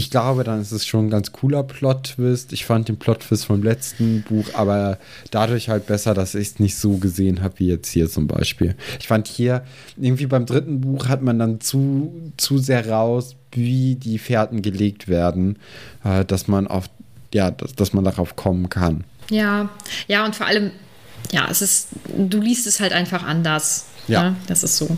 Ich 0.00 0.08
glaube, 0.08 0.44
dann 0.44 0.62
ist 0.62 0.72
es 0.72 0.86
schon 0.86 1.08
ein 1.08 1.10
ganz 1.10 1.30
cooler 1.30 1.62
Plot-Twist. 1.62 2.54
Ich 2.54 2.64
fand 2.64 2.88
den 2.88 2.96
Plot-Twist 2.96 3.44
vom 3.44 3.62
letzten 3.62 4.22
Buch 4.22 4.46
aber 4.54 4.96
dadurch 5.30 5.68
halt 5.68 5.84
besser, 5.84 6.14
dass 6.14 6.34
ich 6.34 6.48
es 6.48 6.58
nicht 6.58 6.78
so 6.78 6.96
gesehen 6.96 7.42
habe 7.42 7.58
wie 7.58 7.66
jetzt 7.66 7.90
hier 7.90 8.08
zum 8.08 8.26
Beispiel. 8.26 8.76
Ich 8.98 9.08
fand 9.08 9.28
hier, 9.28 9.62
irgendwie 9.98 10.24
beim 10.24 10.46
dritten 10.46 10.80
Buch 10.80 11.08
hat 11.08 11.20
man 11.20 11.38
dann 11.38 11.60
zu, 11.60 12.32
zu 12.38 12.56
sehr 12.56 12.88
raus, 12.88 13.36
wie 13.52 13.94
die 13.94 14.18
Fährten 14.18 14.62
gelegt 14.62 15.06
werden, 15.06 15.58
äh, 16.02 16.24
dass 16.24 16.48
man 16.48 16.66
auf, 16.66 16.86
ja, 17.34 17.50
dass, 17.50 17.74
dass 17.74 17.92
man 17.92 18.02
darauf 18.02 18.36
kommen 18.36 18.70
kann. 18.70 19.04
Ja, 19.28 19.68
ja, 20.08 20.24
und 20.24 20.34
vor 20.34 20.46
allem, 20.46 20.70
ja, 21.30 21.46
es 21.50 21.60
ist, 21.60 21.88
du 22.16 22.40
liest 22.40 22.66
es 22.66 22.80
halt 22.80 22.94
einfach 22.94 23.22
anders. 23.22 23.84
Ja. 24.10 24.30
Ne? 24.30 24.36
Das 24.46 24.62
ist 24.62 24.76
so. 24.76 24.96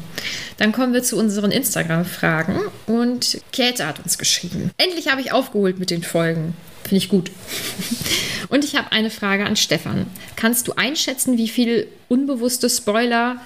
Dann 0.56 0.72
kommen 0.72 0.92
wir 0.92 1.02
zu 1.02 1.16
unseren 1.16 1.50
Instagram-Fragen 1.50 2.58
und 2.86 3.40
Käthe 3.52 3.86
hat 3.86 4.00
uns 4.00 4.18
geschrieben. 4.18 4.70
Endlich 4.76 5.08
habe 5.08 5.20
ich 5.20 5.32
aufgeholt 5.32 5.78
mit 5.78 5.90
den 5.90 6.02
Folgen. 6.02 6.54
Finde 6.82 6.96
ich 6.96 7.08
gut. 7.08 7.30
Und 8.48 8.64
ich 8.64 8.76
habe 8.76 8.92
eine 8.92 9.08
Frage 9.08 9.46
an 9.46 9.56
Stefan. 9.56 10.06
Kannst 10.36 10.68
du 10.68 10.72
einschätzen, 10.72 11.38
wie 11.38 11.48
viel 11.48 11.86
unbewusste 12.08 12.68
Spoiler 12.68 13.40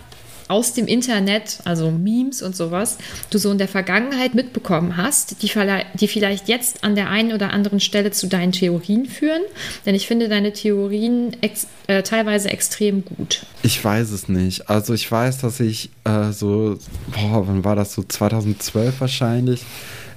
aus 0.49 0.75
dem 0.75 0.87
Internet, 0.87 1.59
also 1.65 1.91
Memes 1.91 2.43
und 2.43 2.55
sowas, 2.57 2.99
du 3.31 3.39
so 3.39 3.51
in 3.51 3.59
der 3.59 3.69
Vergangenheit 3.69 4.35
mitbekommen 4.35 4.97
hast, 4.97 5.43
die, 5.43 5.51
die 5.95 6.09
vielleicht 6.09 6.49
jetzt 6.49 6.85
an 6.85 6.95
der 6.95 7.11
einen 7.11 7.33
oder 7.33 7.53
anderen 7.53 7.81
Stelle 7.81 8.11
zu 8.11 8.27
deinen 8.27 8.53
Theorien 8.53 9.07
führen? 9.07 9.43
Denn 9.85 9.95
ich 9.95 10.07
finde 10.07 10.29
deine 10.29 10.53
Theorien 10.53 11.37
ex 11.41 11.67
äh, 11.87 12.03
teilweise 12.03 12.51
extrem 12.51 13.05
gut. 13.05 13.47
Ich 13.63 13.83
weiß 13.83 14.11
es 14.11 14.29
nicht. 14.29 14.69
Also 14.69 14.95
ich 14.95 15.11
weiß, 15.11 15.39
dass 15.39 15.61
ich 15.61 15.91
äh, 16.05 16.33
so, 16.33 16.79
boah, 17.13 17.47
wann 17.47 17.65
war 17.65 17.77
das 17.77 17.95
so? 17.95 18.03
2012 18.03 19.01
wahrscheinlich. 19.01 19.63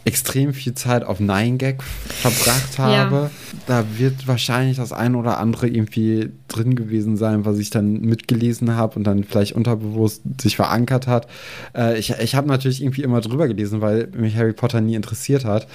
Extrem 0.05 0.53
viel 0.53 0.73
Zeit 0.73 1.03
auf 1.03 1.19
9gag 1.19 1.81
verbracht 2.21 2.79
habe. 2.79 3.29
Da 3.67 3.83
wird 3.97 4.27
wahrscheinlich 4.27 4.77
das 4.77 4.93
ein 4.93 5.15
oder 5.15 5.39
andere 5.39 5.67
irgendwie 5.67 6.29
drin 6.47 6.75
gewesen 6.75 7.17
sein, 7.17 7.45
was 7.45 7.59
ich 7.59 7.69
dann 7.69 8.01
mitgelesen 8.01 8.75
habe 8.75 8.95
und 8.95 9.03
dann 9.03 9.23
vielleicht 9.23 9.53
unterbewusst 9.53 10.21
sich 10.41 10.55
verankert 10.55 11.07
hat. 11.07 11.27
Äh, 11.75 11.99
ich 11.99 12.11
ich 12.19 12.35
habe 12.35 12.47
natürlich 12.47 12.81
irgendwie 12.81 13.03
immer 13.03 13.21
drüber 13.21 13.47
gelesen, 13.47 13.81
weil 13.81 14.07
mich 14.15 14.35
Harry 14.35 14.53
Potter 14.53 14.81
nie 14.81 14.95
interessiert 14.95 15.45
hat. 15.45 15.67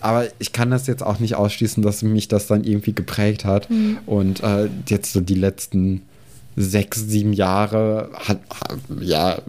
Aber 0.00 0.26
ich 0.38 0.52
kann 0.52 0.70
das 0.70 0.86
jetzt 0.86 1.02
auch 1.02 1.18
nicht 1.18 1.34
ausschließen, 1.34 1.82
dass 1.82 2.02
mich 2.02 2.28
das 2.28 2.46
dann 2.46 2.64
irgendwie 2.64 2.92
geprägt 2.92 3.44
hat. 3.44 3.68
Und 4.06 4.42
äh, 4.42 4.68
jetzt 4.88 5.12
so 5.12 5.20
die 5.20 5.34
letzten 5.34 6.02
sechs, 6.56 7.00
sieben 7.06 7.32
Jahre 7.34 8.10
hat, 8.14 8.40
ja, 9.00 9.40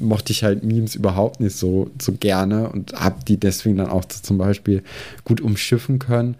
mochte 0.00 0.32
ich 0.32 0.42
halt 0.42 0.64
Memes 0.64 0.94
überhaupt 0.96 1.40
nicht 1.40 1.56
so, 1.56 1.90
so 2.00 2.12
gerne 2.12 2.68
und 2.70 2.92
habe 2.94 3.24
die 3.26 3.36
deswegen 3.36 3.76
dann 3.76 3.88
auch 3.88 4.04
zum 4.04 4.38
Beispiel 4.38 4.82
gut 5.24 5.40
umschiffen 5.40 6.00
können. 6.00 6.34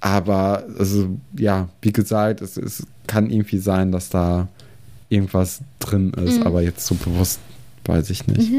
Aber 0.00 0.64
also, 0.78 1.08
ja, 1.36 1.68
wie 1.82 1.92
gesagt, 1.92 2.40
es, 2.40 2.56
es 2.56 2.86
kann 3.08 3.30
irgendwie 3.30 3.58
sein, 3.58 3.90
dass 3.90 4.10
da 4.10 4.46
irgendwas 5.08 5.60
drin 5.80 6.12
ist, 6.12 6.42
aber 6.42 6.62
jetzt 6.62 6.86
so 6.86 6.94
bewusst 6.94 7.40
weiß 7.86 8.10
ich 8.10 8.26
nicht. 8.26 8.52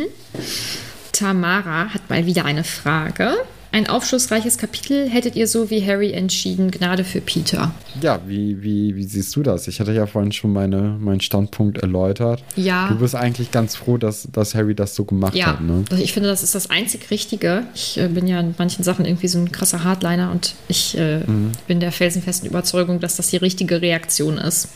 Tamara 1.12 1.93
hat 1.93 2.10
mal 2.10 2.26
wieder 2.26 2.45
eine 2.45 2.64
Frage. 2.64 3.34
Ein 3.72 3.86
aufschlussreiches 3.88 4.57
Kapitel 4.57 5.07
hättet 5.07 5.36
ihr 5.36 5.47
so 5.47 5.70
wie 5.70 5.86
Harry 5.86 6.11
entschieden, 6.11 6.72
Gnade 6.72 7.03
für 7.03 7.22
Peter. 7.22 7.72
Ja, 8.01 8.20
wie, 8.26 8.63
wie, 8.63 8.95
wie 8.95 9.03
siehst 9.03 9.36
du 9.36 9.43
das? 9.43 9.67
Ich 9.67 9.80
hatte 9.80 9.93
ja 9.93 10.07
vorhin 10.07 10.32
schon 10.32 10.51
meine, 10.51 10.97
meinen 10.99 11.22
Standpunkt 11.22 11.78
erläutert. 11.78 12.43
Ja. 12.55 12.89
Du 12.89 12.95
bist 12.97 13.13
eigentlich 13.13 13.51
ganz 13.51 13.76
froh, 13.76 13.97
dass, 13.97 14.28
dass 14.32 14.55
Harry 14.55 14.74
das 14.74 14.95
so 14.95 15.05
gemacht 15.05 15.36
Ja, 15.36 15.47
hat, 15.47 15.61
ne? 15.61 15.84
ich 16.01 16.13
finde, 16.13 16.30
das 16.30 16.41
ist 16.41 16.55
das 16.55 16.72
einzig 16.72 17.11
Richtige. 17.11 17.63
Ich 17.76 17.99
äh, 17.99 18.07
bin 18.07 18.28
ja 18.28 18.39
in 18.39 18.55
manchen 18.57 18.84
Sachen 18.84 19.05
irgendwie 19.05 19.28
so 19.28 19.38
ein 19.38 19.51
krasser 19.51 19.84
Hardliner 19.84 20.32
und 20.32 20.55
ich 20.67 20.97
äh, 20.97 21.20
Mhm. 21.20 21.51
bin 21.67 21.80
der 21.80 21.91
felsenfesten 21.91 22.49
Überzeugung, 22.49 22.99
dass 22.99 23.17
das 23.17 23.30
die 23.30 23.38
richtige 23.38 23.82
Reaktion 23.82 24.38
ist. 24.39 24.70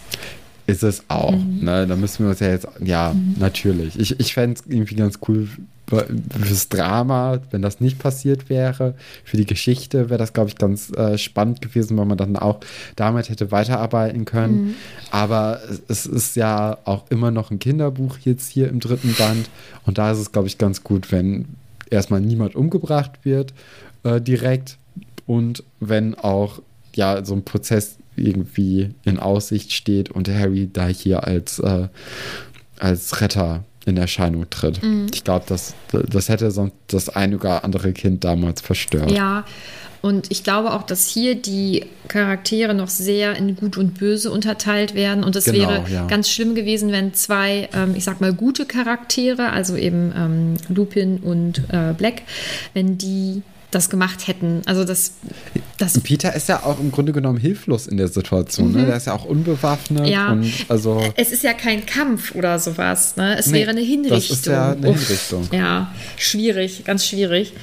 Ist 0.68 0.84
es 0.84 1.04
auch. 1.08 1.32
Mhm. 1.32 1.64
Ne? 1.64 1.88
Da 1.88 1.96
müssen 1.96 2.24
wir 2.26 2.30
uns 2.30 2.40
ja 2.40 2.50
jetzt, 2.50 2.68
ja, 2.84 3.16
natürlich. 3.40 4.00
Ich, 4.00 4.20
ich 4.20 4.34
fände 4.34 4.60
es 4.60 4.72
irgendwie 4.72 4.96
ganz 4.96 5.20
cool 5.28 5.48
fürs 5.88 6.70
Drama, 6.70 7.40
wenn 7.52 7.62
das 7.62 7.80
nicht 7.80 8.00
passiert 8.00 8.50
wäre. 8.50 8.96
Für 9.24 9.38
die 9.38 9.46
Geschichte 9.46 10.10
wäre 10.10 10.18
das, 10.18 10.34
glaube 10.34 10.50
ich, 10.50 10.58
ganz 10.58 10.92
äh, 10.92 11.18
spannend 11.18 11.62
gewesen, 11.62 11.98
weil 11.98 12.06
man 12.06 12.18
dann 12.18 12.38
auch 12.38 12.60
damit 12.96 13.30
hätte 13.30 13.52
weiterarbeiten 13.52 14.26
können. 14.26 14.66
Mhm. 14.66 14.76
Aber 15.12 15.60
es, 15.88 16.06
ist 16.06 16.36
ja 16.36 16.78
auch 16.86 17.06
immer 17.10 17.32
noch 17.32 17.52
ein 17.52 17.60
Kinderbuch 17.60 18.18
jetzt 18.24 18.50
hier 18.50 18.70
im 18.70 18.80
dritten 18.80 19.14
Band. 19.14 19.50
Und 19.86 19.98
da 19.98 20.12
ist 20.12 20.20
es, 20.20 20.32
glaube 20.32 20.48
ich, 20.48 20.58
ganz 20.58 20.84
gut, 20.84 21.12
wenn 21.12 21.46
erstmal 21.90 22.22
niemand 22.22 22.56
umgebracht 22.56 23.12
wird 23.24 23.54
äh, 24.04 24.22
direkt 24.22 24.78
und 25.26 25.64
wenn 25.80 26.16
auch 26.16 26.62
ja 26.96 27.24
so 27.24 27.34
ein 27.34 27.44
Prozess 27.44 27.98
irgendwie 28.16 28.92
in 29.04 29.20
Aussicht 29.20 29.72
steht 29.72 30.10
und 30.10 30.30
Harry 30.30 30.70
da 30.72 30.88
hier 30.88 31.24
als, 31.26 31.60
äh, 31.60 31.88
als 32.80 33.22
Retter 33.22 33.64
in 33.86 33.98
Erscheinung 33.98 34.50
tritt. 34.50 34.80
Ich 35.14 35.24
glaube, 35.24 35.46
das, 35.48 35.74
das 35.92 36.30
hätte 36.30 36.52
sonst 36.52 36.74
das 36.88 37.10
ein 37.10 37.36
oder 37.36 37.64
andere 37.64 37.94
Kind 37.94 38.24
damals 38.24 38.62
verstört. 38.62 39.12
Ja, 39.12 39.46
und 40.04 40.32
ich 40.32 40.44
glaube 40.44 40.74
auch, 40.74 40.84
dass 40.84 41.08
hier 41.08 41.34
die 41.34 41.86
Charaktere 42.10 42.74
noch 42.74 42.90
sehr 42.90 43.38
in 43.38 43.56
Gut 43.56 43.78
und 43.78 43.98
Böse 43.98 44.32
unterteilt 44.32 44.96
werden. 44.96 45.24
Und 45.24 45.38
es 45.38 45.46
Genau, 45.46 45.70
wäre 45.70 45.86
ja. 45.90 46.08
ganz 46.08 46.30
schlimm 46.30 46.56
gewesen, 46.56 46.92
wenn 46.92 47.14
zwei, 47.14 47.70
ähm, 47.74 47.94
ich 47.96 48.04
sag 48.04 48.20
mal, 48.20 48.34
gute 48.34 48.66
Charaktere, 48.66 49.52
also 49.52 49.78
eben 49.78 50.12
ähm, 50.14 50.56
Lupin 50.68 51.20
und 51.20 51.64
äh, 51.70 51.94
Black, 51.94 52.24
wenn 52.74 52.98
die 52.98 53.44
das 53.74 53.90
gemacht 53.90 54.28
hätten. 54.28 54.62
Also 54.66 54.84
das, 54.86 55.14
das 55.78 56.00
Peter 56.00 56.34
ist 56.36 56.48
ja 56.50 56.64
auch 56.64 56.80
im 56.80 56.92
Grunde 56.92 57.12
genommen 57.14 57.38
hilflos 57.40 57.88
in 57.88 57.98
der 57.98 58.08
Situation. 58.08 58.72
Ne? 58.72 58.86
Der 58.86 58.96
ist 58.98 59.08
ja 59.08 59.14
auch 59.14 59.26
unbewaffnet 59.26 60.04
Mhm. 60.04 60.08
Ja. 60.08 60.32
und 60.32 60.52
also 60.70 61.02
Es 61.16 61.32
ist 61.32 61.44
ja 61.44 61.54
kein 61.54 61.86
Kampf 61.86 62.36
oder 62.36 62.60
sowas, 62.60 63.16
ne? 63.16 63.38
Es 63.38 63.48
Nee, 63.48 63.60
wäre 63.60 63.72
eine 63.72 63.82
Hinrichtung. 63.82 64.20
das 64.20 64.30
ist 64.30 64.46
ja 64.46 64.72
eine 64.72 64.90
Uff. 64.90 65.00
Hinrichtung. 65.00 65.48
Ja, 65.52 65.94
schwierig, 66.18 66.84
ganz 66.86 67.06
schwierig. 67.06 67.54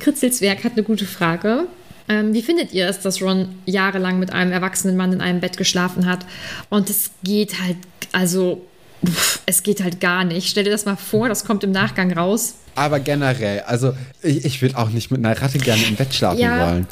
Kritzelswerk 0.00 0.64
hat 0.64 0.72
eine 0.72 0.82
gute 0.82 1.04
Frage. 1.06 1.66
Ähm, 2.08 2.32
wie 2.32 2.42
findet 2.42 2.72
ihr 2.72 2.88
es, 2.88 3.00
dass 3.00 3.20
Ron 3.20 3.48
jahrelang 3.66 4.18
mit 4.18 4.32
einem 4.32 4.52
erwachsenen 4.52 4.96
Mann 4.96 5.12
in 5.12 5.20
einem 5.20 5.40
Bett 5.40 5.56
geschlafen 5.58 6.06
hat? 6.06 6.24
Und 6.70 6.88
es 6.88 7.10
geht 7.22 7.60
halt, 7.60 7.76
also, 8.12 8.64
es 9.46 9.62
geht 9.62 9.82
halt 9.82 10.00
gar 10.00 10.24
nicht. 10.24 10.48
Stell 10.48 10.64
dir 10.64 10.70
das 10.70 10.86
mal 10.86 10.96
vor, 10.96 11.28
das 11.28 11.44
kommt 11.44 11.64
im 11.64 11.70
Nachgang 11.70 12.10
raus. 12.12 12.54
Aber 12.78 13.00
generell, 13.00 13.60
also 13.66 13.92
ich, 14.22 14.44
ich 14.44 14.62
würde 14.62 14.78
auch 14.78 14.90
nicht 14.90 15.10
mit 15.10 15.24
einer 15.24 15.40
Ratte 15.40 15.58
gerne 15.58 15.82
im 15.88 15.96
Bett 15.96 16.14
schlafen 16.14 16.38
Ja. 16.38 16.66
wollen. 16.70 16.86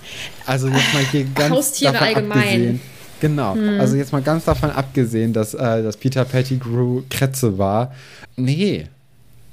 Also 0.45 0.67
jetzt 0.69 0.93
mal 0.95 1.05
hier 1.13 1.25
ganz 1.35 1.55
Haustiere 1.55 1.93
davon 1.93 2.09
allgemein. 2.09 2.37
Hm. 2.39 2.43
abgesehen. 2.43 2.81
Genau, 3.21 3.57
also 3.79 3.97
jetzt 3.97 4.13
mal 4.13 4.21
ganz 4.21 4.45
davon 4.45 4.71
abgesehen, 4.71 5.33
dass, 5.33 5.55
äh, 5.55 5.83
dass 5.83 5.97
Peter 5.97 6.25
Pettigrew 6.27 7.03
Kretze 7.09 7.57
war. 7.57 7.95
Nee. 8.37 8.87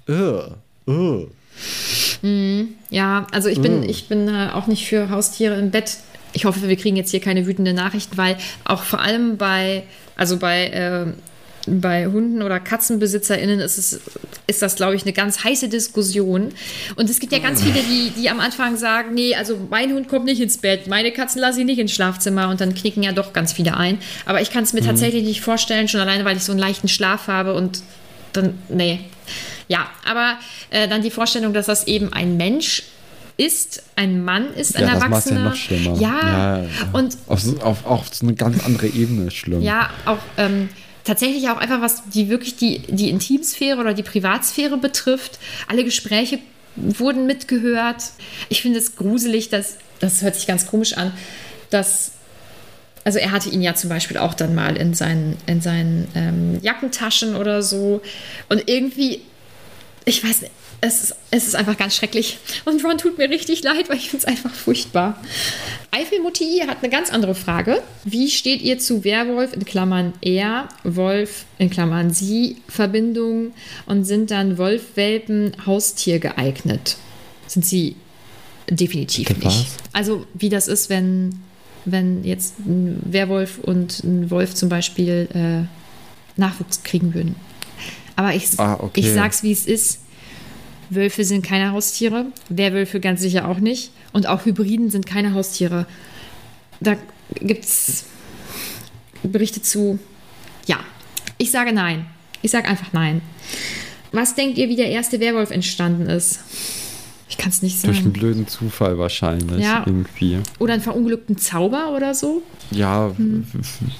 Ugh. 0.09 0.55
Ugh. 0.87 1.27
Ja, 2.89 3.27
also 3.31 3.47
ich 3.49 3.61
bin, 3.61 3.81
Mm. 3.81 3.83
ich 3.83 4.07
bin 4.07 4.27
äh, 4.27 4.49
auch 4.53 4.67
nicht 4.67 4.87
für 4.87 5.09
Haustiere 5.09 5.55
im 5.59 5.71
Bett. 5.71 5.97
ich 6.35 6.45
hoffe, 6.45 6.67
wir 6.67 6.75
kriegen 6.77 6.95
jetzt 6.95 7.11
hier 7.11 7.19
keine 7.21 7.45
wütenden 7.45 7.75
Nachrichten, 7.75 8.17
weil 8.17 8.37
auch 8.65 8.81
vor 8.81 8.99
allem 9.01 9.37
bei, 9.37 9.83
also 10.15 10.37
bei, 10.37 10.65
äh, 10.67 11.05
bei 11.65 12.07
Hunden 12.07 12.41
oder 12.41 12.59
KatzenbesitzerInnen 12.59 13.59
ist, 13.59 13.77
es, 13.77 14.01
ist 14.47 14.61
das, 14.61 14.75
glaube 14.75 14.95
ich, 14.95 15.03
eine 15.03 15.13
ganz 15.13 15.43
heiße 15.43 15.69
Diskussion. 15.69 16.49
Und 16.95 17.09
es 17.09 17.19
gibt 17.19 17.31
ja 17.31 17.39
ganz 17.39 17.63
viele, 17.63 17.79
die, 17.81 18.11
die 18.11 18.29
am 18.29 18.39
Anfang 18.39 18.75
sagen, 18.75 19.13
nee, 19.13 19.35
also 19.35 19.57
mein 19.69 19.93
Hund 19.93 20.09
kommt 20.09 20.25
nicht 20.25 20.41
ins 20.41 20.57
Bett, 20.57 20.87
meine 20.87 21.11
Katzen 21.11 21.39
lasse 21.39 21.61
ich 21.61 21.65
nicht 21.65 21.79
ins 21.79 21.93
Schlafzimmer 21.93 22.49
und 22.49 22.59
dann 22.59 22.75
knicken 22.75 23.03
ja 23.03 23.13
doch 23.13 23.31
ganz 23.31 23.53
viele 23.53 23.77
ein. 23.77 23.97
Aber 24.25 24.41
ich 24.41 24.51
kann 24.51 24.63
es 24.63 24.73
mir 24.73 24.81
mhm. 24.81 24.87
tatsächlich 24.87 25.23
nicht 25.23 25.41
vorstellen, 25.41 25.87
schon 25.87 26.01
alleine, 26.01 26.25
weil 26.25 26.35
ich 26.35 26.43
so 26.43 26.51
einen 26.51 26.59
leichten 26.59 26.89
Schlaf 26.89 27.27
habe 27.27 27.53
und 27.53 27.81
dann, 28.33 28.55
nee. 28.67 28.99
Ja, 29.69 29.89
aber 30.05 30.37
äh, 30.69 30.89
dann 30.89 31.01
die 31.01 31.11
Vorstellung, 31.11 31.53
dass 31.53 31.67
das 31.67 31.87
eben 31.87 32.11
ein 32.11 32.35
Mensch 32.35 32.83
ist, 33.37 33.83
ein 33.95 34.23
Mann 34.23 34.53
ist, 34.53 34.75
ein 34.75 34.83
ja, 34.83 34.93
Erwachsener. 34.93 35.19
Das 35.19 35.27
ja 35.29 35.43
noch 35.43 35.55
schlimmer. 35.55 35.99
Ja, 35.99 36.57
ja, 36.59 36.65
und 36.91 37.17
auf, 37.27 37.63
auf, 37.63 37.85
auf 37.85 38.13
so 38.13 38.25
eine 38.25 38.35
ganz 38.35 38.63
andere 38.65 38.87
Ebene 38.87 39.31
schlimm. 39.31 39.61
Ja, 39.61 39.89
auch 40.05 40.19
ähm, 40.37 40.69
tatsächlich 41.03 41.49
auch 41.49 41.57
einfach, 41.57 41.81
was 41.81 42.09
die 42.09 42.29
wirklich 42.29 42.55
die, 42.55 42.79
die 42.79 43.09
Intimsphäre 43.09 43.79
oder 43.79 43.93
die 43.93 44.03
Privatsphäre 44.03 44.77
betrifft. 44.77 45.39
Alle 45.67 45.83
Gespräche 45.83 46.39
wurden 46.75 47.25
mitgehört. 47.25 48.03
Ich 48.49 48.61
finde 48.61 48.79
es 48.79 48.95
gruselig, 48.95 49.49
dass, 49.49 49.77
das 49.99 50.21
hört 50.21 50.35
sich 50.35 50.47
ganz 50.47 50.67
komisch 50.67 50.97
an, 50.97 51.11
dass 51.69 52.11
also 53.05 53.19
er 53.19 53.31
hatte 53.31 53.49
ihn 53.49 53.61
ja 53.61 53.75
zum 53.75 53.89
Beispiel 53.89 54.17
auch 54.17 54.33
dann 54.33 54.55
mal 54.55 54.77
in 54.77 54.93
seinen, 54.93 55.37
in 55.45 55.61
seinen 55.61 56.07
ähm, 56.15 56.59
Jackentaschen 56.61 57.35
oder 57.35 57.61
so. 57.61 58.01
Und 58.49 58.69
irgendwie, 58.69 59.21
ich 60.05 60.23
weiß 60.23 60.41
nicht, 60.41 60.53
es 60.83 61.01
ist, 61.01 61.15
es 61.31 61.47
ist 61.47 61.55
einfach 61.55 61.77
ganz 61.77 61.95
schrecklich. 61.95 62.39
Und 62.65 62.83
Ron 62.83 62.97
tut 62.97 63.17
mir 63.17 63.29
richtig 63.29 63.63
leid, 63.63 63.87
weil 63.87 63.97
ich 63.97 64.09
finde 64.09 64.25
es 64.25 64.25
einfach 64.25 64.53
furchtbar. 64.53 65.17
Eifelmutti 65.91 66.63
hat 66.67 66.79
eine 66.81 66.89
ganz 66.89 67.09
andere 67.09 67.35
Frage. 67.35 67.81
Wie 68.03 68.29
steht 68.29 68.61
ihr 68.61 68.79
zu 68.79 69.05
Werwolf 69.05 69.53
in 69.53 69.63
Klammern 69.63 70.13
er, 70.19 70.67
Wolf 70.83 71.45
in 71.57 71.69
Klammern 71.69 72.13
sie, 72.13 72.57
Verbindung 72.67 73.53
und 73.85 74.03
sind 74.03 74.29
dann 74.29 74.57
Wolfwelpen 74.57 75.53
Haustier 75.65 76.19
geeignet? 76.19 76.97
Sind 77.47 77.65
sie 77.65 77.95
definitiv 78.69 79.29
nicht. 79.29 79.45
Was? 79.45 79.65
Also 79.93 80.25
wie 80.33 80.49
das 80.49 80.67
ist, 80.67 80.89
wenn, 80.89 81.39
wenn 81.85 82.25
jetzt 82.25 82.59
ein 82.59 82.99
Werwolf 83.05 83.57
und 83.59 84.03
ein 84.03 84.29
Wolf 84.29 84.53
zum 84.53 84.67
Beispiel 84.67 85.29
äh, 85.33 86.39
Nachwuchs 86.39 86.83
kriegen 86.83 87.13
würden. 87.13 87.37
Aber 88.17 88.33
ich, 88.35 88.59
ah, 88.59 88.77
okay. 88.79 88.99
ich 88.99 89.11
sag's, 89.11 89.43
wie 89.43 89.51
es 89.51 89.65
ist 89.65 90.02
Wölfe 90.89 91.23
sind 91.23 91.43
keine 91.43 91.71
Haustiere, 91.71 92.25
Werwölfe 92.49 92.99
ganz 92.99 93.21
sicher 93.21 93.47
auch 93.47 93.59
nicht. 93.59 93.91
Und 94.11 94.27
auch 94.27 94.45
Hybriden 94.45 94.89
sind 94.89 95.05
keine 95.05 95.33
Haustiere. 95.33 95.85
Da 96.79 96.95
gibt 97.39 97.65
es 97.65 98.05
Berichte 99.23 99.61
zu. 99.61 99.99
Ja, 100.67 100.79
ich 101.37 101.51
sage 101.51 101.73
nein. 101.73 102.05
Ich 102.41 102.51
sage 102.51 102.67
einfach 102.67 102.93
nein. 102.93 103.21
Was 104.11 104.35
denkt 104.35 104.57
ihr, 104.57 104.69
wie 104.69 104.75
der 104.75 104.89
erste 104.89 105.19
Werwolf 105.19 105.49
entstanden 105.49 106.07
ist? 106.07 106.39
Ich 107.29 107.37
kann 107.37 107.49
es 107.49 107.63
nicht 107.63 107.79
sagen. 107.79 107.93
Durch 107.93 108.03
einen 108.03 108.13
blöden 108.13 108.47
Zufall 108.47 108.99
wahrscheinlich. 108.99 109.63
Ja. 109.63 109.83
Irgendwie. 109.87 110.37
Oder 110.59 110.73
einen 110.73 110.83
verunglückten 110.83 111.37
Zauber 111.37 111.95
oder 111.95 112.13
so? 112.13 112.43
Ja, 112.69 113.11
hm. 113.17 113.45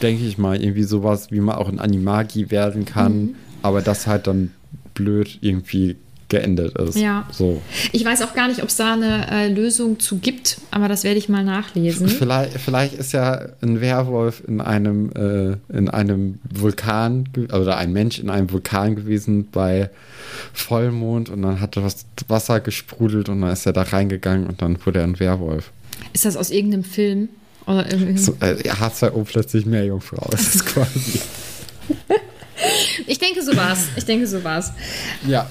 denke 0.04 0.24
ich 0.26 0.38
mal. 0.38 0.62
Irgendwie 0.62 0.84
sowas, 0.84 1.32
wie 1.32 1.40
man 1.40 1.56
auch 1.56 1.68
ein 1.68 1.80
Animagi 1.80 2.52
werden 2.52 2.86
kann. 2.86 3.22
Mhm. 3.22 3.36
Aber 3.64 3.82
das 3.82 4.06
halt 4.06 4.28
dann 4.28 4.52
blöd 4.94 5.40
irgendwie 5.42 5.96
geendet 6.34 6.78
ist. 6.78 6.98
Ja. 6.98 7.28
So. 7.32 7.62
Ich 7.92 8.04
weiß 8.04 8.22
auch 8.24 8.34
gar 8.34 8.48
nicht, 8.48 8.62
ob 8.62 8.70
es 8.70 8.76
da 8.76 8.94
eine 8.94 9.30
äh, 9.32 9.48
Lösung 9.50 10.00
zu 10.00 10.18
gibt, 10.18 10.58
aber 10.72 10.88
das 10.88 11.04
werde 11.04 11.18
ich 11.20 11.30
mal 11.30 11.44
nachlesen. 11.44 12.08
Vielleicht, 12.08 12.60
vielleicht 12.60 12.96
ist 12.96 13.14
ja 13.14 13.50
ein 13.62 13.82
Werwolf 13.82 14.44
in 14.48 14.60
einem, 14.62 15.12
äh, 15.12 15.76
in 15.78 15.90
einem 15.90 16.40
Vulkan 16.52 17.30
oder 17.54 17.78
ein 17.78 17.94
Mensch 17.94 18.20
in 18.20 18.30
einem 18.30 18.52
Vulkan 18.52 18.96
gewesen 18.96 19.48
bei 19.52 19.90
Vollmond 20.54 21.30
und 21.30 21.44
dann 21.44 21.62
hatte 21.62 21.84
was 21.84 22.06
Wasser 22.28 22.60
gesprudelt 22.60 23.30
und 23.30 23.42
dann 23.42 23.52
ist 23.52 23.66
er 23.66 23.74
da 23.74 23.84
reingegangen 23.84 24.48
und 24.48 24.62
dann 24.62 24.84
wurde 24.86 25.00
er 25.00 25.06
ein 25.06 25.20
Werwolf. 25.20 25.72
Ist 26.14 26.26
das 26.26 26.36
aus 26.36 26.50
irgendeinem 26.50 26.84
Film? 26.84 27.30
Oder 27.66 27.86
so, 28.18 28.36
äh, 28.42 28.56
H2O 28.56 29.24
plötzlich 29.24 29.66
mehr 29.66 29.86
Jungfrau. 29.86 30.28
Das 30.32 30.56
ist 30.56 30.66
quasi. 30.74 31.20
ich 33.08 33.20
denke, 33.20 33.42
so 33.42 33.56
war's. 33.56 33.86
Ich 33.96 34.06
denke, 34.06 34.28
so 34.28 34.44
war's. 34.44 34.72
Ja. 35.28 35.50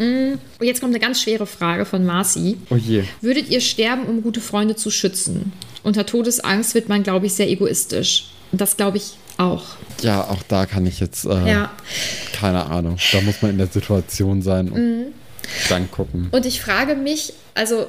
Mm, 0.00 0.38
und 0.58 0.66
jetzt 0.66 0.80
kommt 0.80 0.94
eine 0.94 0.98
ganz 0.98 1.20
schwere 1.20 1.46
Frage 1.46 1.84
von 1.84 2.04
Marci. 2.06 2.56
Oh 2.70 2.76
je. 2.76 3.04
Würdet 3.20 3.50
ihr 3.50 3.60
sterben, 3.60 4.04
um 4.04 4.22
gute 4.22 4.40
Freunde 4.40 4.74
zu 4.74 4.90
schützen? 4.90 5.52
Unter 5.82 6.06
Todesangst 6.06 6.74
wird 6.74 6.88
man, 6.88 7.02
glaube 7.02 7.26
ich, 7.26 7.34
sehr 7.34 7.48
egoistisch. 7.48 8.30
Das 8.50 8.78
glaube 8.78 8.96
ich 8.96 9.12
auch. 9.36 9.64
Ja, 10.00 10.24
auch 10.24 10.42
da 10.48 10.64
kann 10.64 10.86
ich 10.86 11.00
jetzt. 11.00 11.26
Äh, 11.26 11.48
ja. 11.48 11.70
Keine 12.32 12.64
Ahnung. 12.66 12.96
Da 13.12 13.20
muss 13.20 13.42
man 13.42 13.52
in 13.52 13.58
der 13.58 13.66
Situation 13.66 14.40
sein 14.40 14.70
und 14.70 14.80
mm. 14.80 15.12
dann 15.68 15.90
gucken. 15.90 16.28
Und 16.30 16.46
ich 16.46 16.62
frage 16.62 16.96
mich, 16.96 17.34
also 17.54 17.86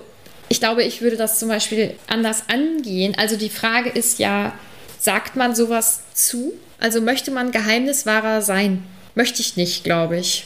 ich 0.50 0.60
glaube, 0.60 0.84
ich 0.84 1.02
würde 1.02 1.16
das 1.16 1.40
zum 1.40 1.48
Beispiel 1.48 1.94
anders 2.08 2.44
angehen. 2.50 3.16
Also 3.18 3.38
die 3.38 3.50
Frage 3.50 3.90
ist 3.90 4.20
ja, 4.20 4.54
sagt 5.00 5.38
man 5.38 5.56
sowas 5.56 6.02
zu? 6.14 6.52
Also 6.78 7.00
möchte 7.00 7.32
man 7.32 7.54
Geheimniswahrer 7.54 8.42
sein? 8.42 8.84
Möchte 9.16 9.42
ich 9.42 9.56
nicht, 9.56 9.86
glaube 9.86 10.18
ich. 10.18 10.46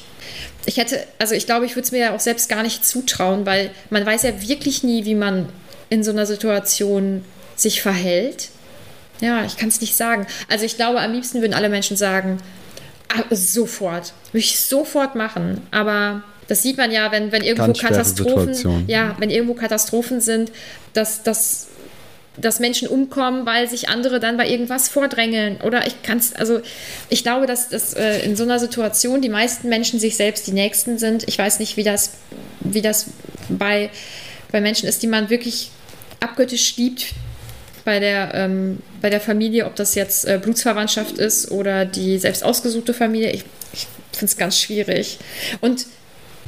Ich 0.66 0.78
hätte, 0.78 1.04
also 1.20 1.36
ich 1.36 1.46
glaube, 1.46 1.66
ich 1.66 1.76
würde 1.76 1.86
es 1.86 1.92
mir 1.92 2.00
ja 2.00 2.16
auch 2.16 2.20
selbst 2.20 2.50
gar 2.50 2.64
nicht 2.64 2.86
zutrauen, 2.86 3.46
weil 3.46 3.72
man 3.90 4.06
weiß 4.06 4.24
ja 4.24 4.42
wirklich 4.42 4.84
nie, 4.84 5.06
wie 5.06 5.16
man 5.16 5.50
in 5.90 6.04
so 6.04 6.12
einer 6.12 6.26
Situation 6.26 7.24
sich 7.56 7.82
verhält. 7.82 8.50
Ja, 9.22 9.46
ich 9.46 9.58
kann 9.58 9.70
es 9.70 9.80
nicht 9.82 9.96
sagen. 9.96 10.28
Also 10.50 10.66
ich 10.66 10.76
glaube, 10.76 11.00
am 11.00 11.14
liebsten 11.14 11.42
würden 11.42 11.54
alle 11.54 11.70
Menschen 11.70 11.96
sagen, 11.96 12.40
ah, 13.10 13.24
sofort, 13.32 14.14
würde 14.32 14.40
ich 14.40 14.60
sofort 14.60 15.16
machen. 15.16 15.62
Aber 15.72 16.24
das 16.48 16.62
sieht 16.62 16.78
man 16.78 16.92
ja, 16.92 17.12
wenn, 17.12 17.32
wenn 17.32 17.44
irgendwo 17.44 17.74
Katastrophen, 17.74 18.86
ja, 18.88 19.16
wenn 19.20 19.30
irgendwo 19.30 19.54
Katastrophen 19.54 20.22
sind, 20.22 20.52
dass 20.94 21.24
das 21.24 21.68
dass 22.38 22.60
Menschen 22.60 22.88
umkommen, 22.88 23.46
weil 23.46 23.70
sich 23.70 23.90
andere 23.90 24.20
dann 24.20 24.38
bei 24.38 24.48
irgendwas 24.48 24.90
vordrängeln. 24.90 25.62
Oder 25.62 25.88
ich 25.88 26.02
kann 26.04 26.18
es, 26.18 26.34
also 26.34 26.62
ich 27.10 27.24
glaube, 27.24 27.46
dass, 27.46 27.70
dass 27.70 27.94
äh, 27.94 28.20
in 28.20 28.36
so 28.36 28.44
einer 28.44 28.60
Situation 28.60 29.22
die 29.22 29.30
meisten 29.30 29.70
Menschen 29.70 30.00
sich 30.00 30.16
selbst 30.18 30.46
die 30.48 30.52
Nächsten 30.52 30.98
sind. 30.98 31.28
Ich 31.28 31.38
weiß 31.38 31.60
nicht, 31.60 31.78
wie 31.78 31.84
das, 31.84 32.12
wie 32.60 32.82
das 32.82 33.08
bei, 33.50 33.90
bei 34.52 34.62
Menschen 34.62 34.88
ist, 34.90 35.02
die 35.04 35.08
man 35.08 35.30
wirklich 35.30 35.72
abgöttisch 36.20 36.76
liebt. 36.78 37.14
Bei 37.86 38.00
der, 38.00 38.34
ähm, 38.34 38.80
bei 39.00 39.12
der 39.12 39.22
Familie, 39.22 39.68
ob 39.68 39.76
das 39.76 39.94
jetzt 39.94 40.26
äh, 40.26 40.40
Blutsverwandtschaft 40.42 41.20
ist 41.20 41.52
oder 41.52 41.86
die 41.86 42.18
selbst 42.18 42.44
ausgesuchte 42.44 42.96
Familie, 42.96 43.32
ich, 43.32 43.44
ich 43.74 43.86
finde 44.12 44.26
es 44.26 44.38
ganz 44.38 44.60
schwierig. 44.60 45.20
Und 45.62 45.86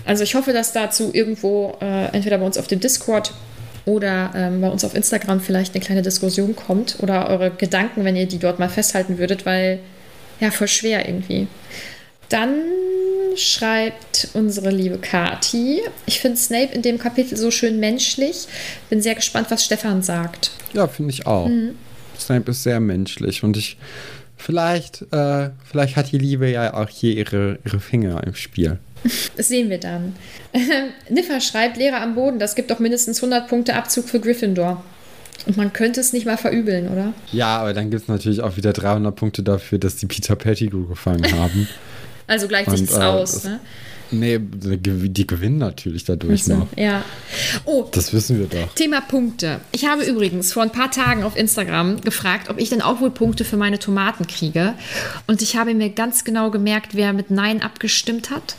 also 0.04 0.24
ich 0.24 0.34
hoffe, 0.34 0.52
dass 0.52 0.74
dazu 0.74 1.12
irgendwo, 1.14 1.78
äh, 1.80 2.06
entweder 2.08 2.40
bei 2.40 2.46
uns 2.46 2.58
auf 2.58 2.66
dem 2.66 2.80
Discord 2.80 3.34
oder 3.88 4.32
ähm, 4.36 4.60
bei 4.60 4.70
uns 4.70 4.84
auf 4.84 4.94
Instagram 4.94 5.40
vielleicht 5.40 5.74
eine 5.74 5.84
kleine 5.84 6.02
Diskussion 6.02 6.56
kommt 6.56 6.98
oder 7.00 7.30
eure 7.30 7.52
Gedanken, 7.52 8.04
wenn 8.04 8.18
ihr 8.18 8.28
die 8.28 8.38
dort 8.38 8.60
mal 8.60 8.70
festhalten 8.70 9.18
würdet, 9.18 9.46
weil 9.46 9.80
ja, 10.42 10.52
voll 10.52 10.68
schwer 10.68 11.08
irgendwie. 11.08 11.48
Dann 12.28 12.64
schreibt 13.38 14.30
unsere 14.34 14.72
liebe 14.72 14.98
Kati, 14.98 15.82
ich 16.06 16.20
finde 16.20 16.38
Snape 16.38 16.74
in 16.74 16.82
dem 16.82 17.00
Kapitel 17.00 17.38
so 17.38 17.50
schön 17.50 17.80
menschlich. 17.80 18.48
Bin 18.90 19.02
sehr 19.02 19.16
gespannt, 19.16 19.48
was 19.50 19.64
Stefan 19.64 20.02
sagt. 20.02 20.52
Ja, 20.74 20.88
finde 20.88 21.14
ich 21.14 21.26
auch. 21.26 21.48
Mhm. 21.48 21.76
Snape 22.20 22.52
ist 22.52 22.64
sehr 22.64 22.82
menschlich 22.82 23.44
und 23.44 23.56
ich 23.56 23.78
vielleicht, 24.38 25.02
äh, 25.12 25.50
vielleicht 25.66 25.96
hat 25.96 26.12
die 26.12 26.18
Liebe 26.18 26.50
ja 26.50 26.74
auch 26.74 26.90
hier 26.90 27.16
ihre, 27.16 27.60
ihre 27.66 27.80
Finger 27.80 28.24
im 28.26 28.36
Spiel. 28.36 28.78
Das 29.38 29.48
sehen 29.48 29.70
wir 29.70 29.80
dann. 29.80 30.16
Niffer 31.10 31.40
schreibt, 31.40 31.78
Lehrer 31.78 32.02
am 32.02 32.16
Boden, 32.16 32.40
das 32.40 32.56
gibt 32.56 32.72
doch 32.72 32.80
mindestens 32.80 33.20
100 33.20 33.48
Punkte 33.48 33.76
Abzug 33.76 34.10
für 34.10 34.20
Gryffindor. 34.20 34.84
Und 35.46 35.56
man 35.56 35.72
könnte 35.72 36.02
es 36.02 36.14
nicht 36.14 36.26
mal 36.26 36.38
verübeln, 36.38 36.90
oder? 36.90 37.14
Ja, 37.32 37.60
aber 37.60 37.74
dann 37.74 37.90
gibt 37.90 38.04
es 38.04 38.08
natürlich 38.08 38.42
auch 38.42 38.58
wieder 38.58 38.74
300 38.74 39.16
Punkte 39.16 39.44
dafür, 39.44 39.78
dass 39.78 39.96
die 39.96 40.08
Peter 40.08 40.36
Pettigrew 40.36 40.88
gefangen 40.88 41.32
haben. 41.32 41.68
also 42.28 42.48
gleicht 42.48 42.72
sich 42.72 42.88
das 42.88 42.98
äh, 42.98 43.04
aus, 43.04 43.44
ne? 43.44 43.60
Nee, 44.12 44.40
die 44.40 45.28
gewinnen 45.28 45.58
natürlich 45.58 46.06
dadurch 46.06 46.42
also, 46.44 46.56
noch. 46.56 46.68
Ja. 46.78 47.04
Oh, 47.66 47.86
das 47.92 48.14
wissen 48.14 48.40
wir 48.40 48.48
doch. 48.48 48.74
Thema 48.76 49.02
Punkte. 49.02 49.60
Ich 49.72 49.86
habe 49.86 50.04
übrigens 50.04 50.54
vor 50.54 50.64
ein 50.64 50.72
paar 50.72 50.92
Tagen 50.92 51.24
auf 51.24 51.36
Instagram 51.36 52.02
gefragt, 52.02 52.50
ob 52.50 52.60
ich 52.60 52.70
denn 52.70 52.82
auch 52.82 53.02
wohl 53.02 53.12
Punkte 53.12 53.44
für 53.44 53.58
meine 53.58 53.80
Tomaten 53.80 54.26
kriege. 54.28 54.74
Und 55.28 55.42
ich 55.42 55.58
habe 55.58 55.74
mir 55.74 55.90
ganz 55.90 56.24
genau 56.24 56.52
gemerkt, 56.52 56.96
wer 56.96 57.14
mit 57.14 57.32
Nein 57.32 57.62
abgestimmt 57.62 58.30
hat. 58.30 58.56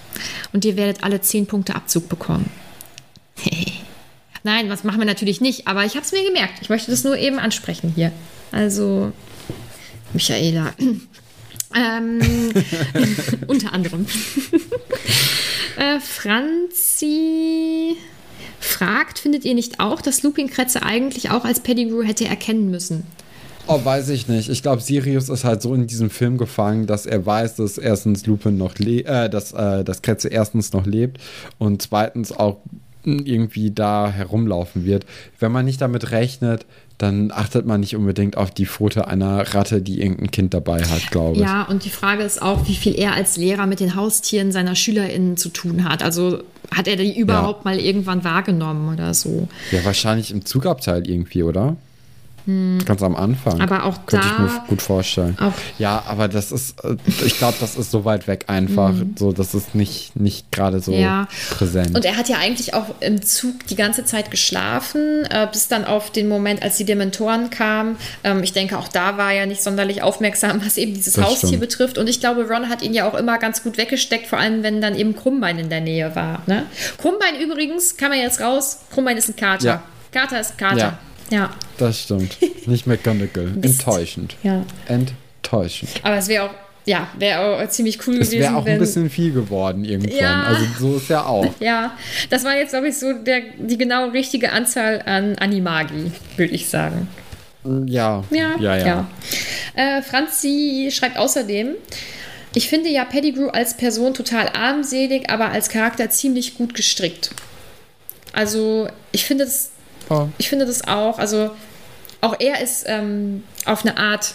Und 0.53 0.65
ihr 0.65 0.77
werdet 0.77 1.03
alle 1.03 1.21
10 1.21 1.47
Punkte 1.47 1.75
Abzug 1.75 2.09
bekommen. 2.09 2.51
Nein, 4.45 4.69
was 4.69 4.85
machen 4.85 4.99
wir 4.99 5.07
natürlich 5.07 5.41
nicht, 5.41 5.67
aber 5.67 5.85
ich 5.85 5.95
habe 5.95 6.05
es 6.05 6.13
mir 6.13 6.25
gemerkt. 6.25 6.59
Ich 6.61 6.69
möchte 6.69 6.91
das 6.91 7.05
nur 7.05 7.17
eben 7.17 7.39
ansprechen 7.39 7.93
hier. 7.95 8.13
Also, 8.53 9.13
Michaela. 10.13 10.75
Ähm, 11.77 12.21
unter 13.47 13.75
anderem. 13.75 14.07
äh, 15.77 16.01
Franzi. 16.01 17.97
gefragt, 18.79 19.19
findet 19.19 19.45
ihr 19.45 19.55
nicht 19.55 19.81
auch, 19.81 20.01
dass 20.01 20.23
Lupin 20.23 20.49
Kretze 20.49 20.83
eigentlich 20.83 21.31
auch 21.31 21.45
als 21.45 21.61
Pettigrew 21.61 22.03
hätte 22.03 22.27
erkennen 22.27 22.71
müssen? 22.71 23.05
Oh, 23.67 23.85
weiß 23.85 24.09
ich 24.11 24.29
nicht. 24.29 24.49
Ich 24.49 24.63
glaube, 24.63 24.81
Sirius 24.81 25.29
ist 25.29 25.45
halt 25.45 25.61
so 25.61 25.75
in 25.75 25.87
diesem 25.87 26.11
Film 26.11 26.39
gefangen, 26.39 26.87
dass 26.87 27.05
er 27.05 27.27
weiß, 27.27 27.57
dass 27.57 27.77
erstens 27.77 28.25
Lupin 28.25 28.57
noch 28.57 28.79
lebt, 28.79 29.09
äh, 29.09 29.29
dass, 29.29 29.53
äh, 29.53 29.85
dass 29.85 30.01
Kretze 30.01 30.29
erstens 30.29 30.73
noch 30.73 30.87
lebt 30.87 31.19
und 31.59 31.83
zweitens 31.83 32.33
auch 32.33 32.59
irgendwie 33.05 33.71
da 33.71 34.11
herumlaufen 34.11 34.85
wird. 34.85 35.07
Wenn 35.39 35.53
man 35.53 35.65
nicht 35.65 35.81
damit 35.81 36.11
rechnet, 36.13 36.67
dann 36.99 37.31
achtet 37.31 37.65
man 37.65 37.81
nicht 37.81 37.95
unbedingt 37.95 38.37
auf 38.37 38.51
die 38.51 38.67
Pfote 38.67 39.07
einer 39.07 39.55
Ratte, 39.55 39.81
die 39.81 40.01
irgendein 40.01 40.33
Kind 40.33 40.53
dabei 40.53 40.83
hat, 40.83 41.11
glaube 41.13 41.37
ich. 41.37 41.43
Ja, 41.43 41.63
und 41.63 41.85
die 41.85 41.91
Frage 41.91 42.25
ist 42.25 42.43
auch, 42.43 42.67
wie 42.67 42.75
viel 42.75 42.99
er 42.99 43.15
als 43.15 43.37
Lehrer 43.37 43.67
mit 43.67 43.79
den 43.79 43.95
Haustieren 43.95 44.51
seiner 44.51 44.75
SchülerInnen 44.75 45.37
zu 45.37 45.49
tun 45.49 45.85
hat. 45.85 46.03
Also 46.03 46.41
hat 46.75 46.89
er 46.89 46.97
die 46.97 47.17
überhaupt 47.17 47.65
ja. 47.65 47.71
mal 47.71 47.79
irgendwann 47.79 48.25
wahrgenommen 48.25 48.93
oder 48.93 49.15
so? 49.15 49.49
Ja, 49.71 49.85
wahrscheinlich 49.85 50.33
im 50.33 50.45
Zugabteil 50.45 51.09
irgendwie, 51.09 51.45
oder? 51.45 51.77
Hm. 52.49 52.79
Ganz 52.87 53.03
am 53.03 53.15
Anfang. 53.15 53.61
Aber 53.61 53.85
auch 53.85 54.07
Könnte 54.07 54.27
da. 54.27 54.33
ich 54.33 54.39
mir 54.39 54.63
gut 54.69 54.81
vorstellen. 54.81 55.37
ja, 55.79 56.03
aber 56.07 56.29
das 56.29 56.51
ist, 56.51 56.83
äh, 56.83 56.97
ich 57.27 57.37
glaube, 57.37 57.59
das 57.61 57.77
ist 57.77 57.91
so 57.91 58.07
weit 58.07 58.27
weg 58.27 58.47
einfach. 58.47 58.93
Mhm. 58.93 59.17
So, 59.19 59.33
das 59.33 59.55
ist 59.55 59.75
nicht, 59.75 60.17
nicht 60.17 60.51
gerade 60.51 60.81
so 60.81 60.93
ja. 60.93 61.29
präsent. 61.51 61.95
Und 61.95 62.07
er 62.07 62.17
hat 62.17 62.31
ja 62.31 62.39
eigentlich 62.39 62.73
auch 62.73 62.87
im 63.01 63.21
Zug 63.21 63.67
die 63.67 63.77
ganze 63.77 64.07
Zeit 64.07 64.31
geschlafen, 64.31 65.27
äh, 65.29 65.47
bis 65.53 65.69
dann 65.69 65.85
auf 65.85 66.11
den 66.11 66.27
Moment, 66.27 66.63
als 66.63 66.79
die 66.79 66.87
Dementoren 66.87 67.51
kamen. 67.51 67.97
Ähm, 68.25 68.43
ich 68.43 68.55
denke, 68.55 68.79
auch 68.79 68.89
da 68.89 69.19
war 69.19 69.31
er 69.31 69.45
nicht 69.45 69.63
sonderlich 69.63 70.01
aufmerksam, 70.01 70.65
was 70.65 70.79
eben 70.79 70.95
dieses 70.95 71.15
das 71.15 71.27
Haustier 71.27 71.49
stimmt. 71.49 71.61
betrifft. 71.61 71.99
Und 71.99 72.09
ich 72.09 72.19
glaube, 72.19 72.49
Ron 72.49 72.71
hat 72.71 72.81
ihn 72.81 72.95
ja 72.95 73.07
auch 73.07 73.15
immer 73.15 73.37
ganz 73.37 73.63
gut 73.63 73.77
weggesteckt, 73.77 74.27
vor 74.27 74.39
allem 74.39 74.63
wenn 74.63 74.81
dann 74.81 74.97
eben 74.97 75.15
Krummbein 75.15 75.59
in 75.59 75.69
der 75.69 75.83
Nähe 75.83 76.17
war. 76.17 76.41
Ne? 76.47 76.65
Krummbein 76.97 77.39
übrigens, 77.43 77.99
kann 77.99 78.09
man 78.09 78.21
jetzt 78.21 78.41
raus, 78.41 78.79
Krummbein 78.91 79.19
ist 79.19 79.29
ein 79.29 79.37
Kater. 79.37 79.67
Ja. 79.67 79.83
Kater 80.13 80.41
ist 80.41 80.57
Kater. 80.57 80.79
Ja. 80.79 80.99
Ja. 81.31 81.51
Das 81.77 82.03
stimmt. 82.03 82.39
Nicht 82.67 82.87
McGonagall. 82.87 83.53
Enttäuschend. 83.63 84.37
Ja. 84.43 84.65
Enttäuschend. 84.87 85.91
Aber 86.03 86.17
es 86.17 86.29
wäre 86.29 86.45
auch, 86.45 86.55
ja, 86.85 87.09
wäre 87.19 87.41
auch 87.41 87.69
ziemlich 87.69 87.99
cool 88.07 88.15
es 88.15 88.31
gewesen. 88.31 88.35
Es 88.35 88.49
wäre 88.51 88.57
auch 88.57 88.67
ein 88.67 88.79
bisschen 88.79 89.11
viel 89.11 89.33
geworden 89.33 89.85
irgendwann. 89.85 90.17
Ja. 90.17 90.43
Also 90.45 90.65
so 90.79 90.97
ist 90.97 91.09
ja 91.09 91.25
auch. 91.25 91.47
Ja, 91.61 91.97
das 92.31 92.45
war 92.45 92.57
jetzt, 92.57 92.71
glaube 92.71 92.89
ich, 92.89 92.99
so 92.99 93.13
der, 93.13 93.43
die 93.59 93.77
genau 93.77 94.09
richtige 94.09 94.53
Anzahl 94.53 95.03
an 95.05 95.37
Animagi, 95.37 96.13
würde 96.37 96.55
ich 96.55 96.69
sagen. 96.69 97.09
Ja. 97.87 98.25
Ja, 98.31 98.57
ja. 98.59 98.77
ja. 98.77 98.87
ja. 98.87 99.09
Äh, 99.75 100.03
Franzi 100.03 100.89
schreibt 100.91 101.19
außerdem, 101.19 101.75
ich 102.55 102.69
finde 102.69 102.89
ja 102.89 103.05
Pettigrew 103.05 103.49
als 103.49 103.77
Person 103.77 104.15
total 104.15 104.49
armselig, 104.49 105.31
aber 105.31 105.51
als 105.51 105.69
Charakter 105.69 106.09
ziemlich 106.11 106.57
gut 106.57 106.75
gestrickt. 106.75 107.31
Also, 108.33 108.89
ich 109.13 109.25
finde 109.25 109.45
es 109.45 109.71
Oh. 110.11 110.29
Ich 110.39 110.49
finde 110.49 110.67
das 110.67 110.87
auch. 110.87 111.19
Also 111.19 111.51
auch 112.21 112.37
er 112.41 112.61
ist 112.61 112.85
ähm, 112.87 113.45
auf 113.65 113.85
eine 113.85 113.97
Art 113.97 114.35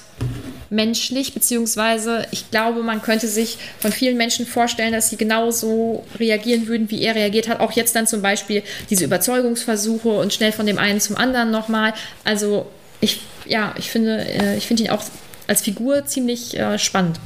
menschlich, 0.70 1.34
beziehungsweise 1.34 2.26
ich 2.32 2.50
glaube, 2.50 2.82
man 2.82 3.02
könnte 3.02 3.28
sich 3.28 3.58
von 3.80 3.92
vielen 3.92 4.18
Menschen 4.18 4.46
vorstellen, 4.46 4.94
dass 4.94 5.10
sie 5.10 5.18
genauso 5.18 6.06
reagieren 6.18 6.68
würden, 6.68 6.90
wie 6.90 7.02
er 7.02 7.16
reagiert 7.16 7.48
hat. 7.48 7.60
Auch 7.60 7.74
jetzt 7.74 7.96
dann 7.96 8.08
zum 8.08 8.22
Beispiel 8.22 8.64
diese 8.90 9.04
Überzeugungsversuche 9.04 10.10
und 10.10 10.34
schnell 10.34 10.52
von 10.52 10.66
dem 10.66 10.78
einen 10.78 11.00
zum 11.00 11.18
anderen 11.18 11.52
nochmal. 11.52 11.94
Also 12.24 12.68
ich, 13.02 13.22
ja, 13.46 13.76
ich 13.78 13.92
finde, 13.92 14.26
äh, 14.26 14.58
ich 14.58 14.66
finde 14.66 14.84
ihn 14.84 14.90
auch 14.90 15.04
als 15.48 15.62
Figur 15.62 16.06
ziemlich 16.06 16.58
äh, 16.58 16.80
spannend. 16.80 17.20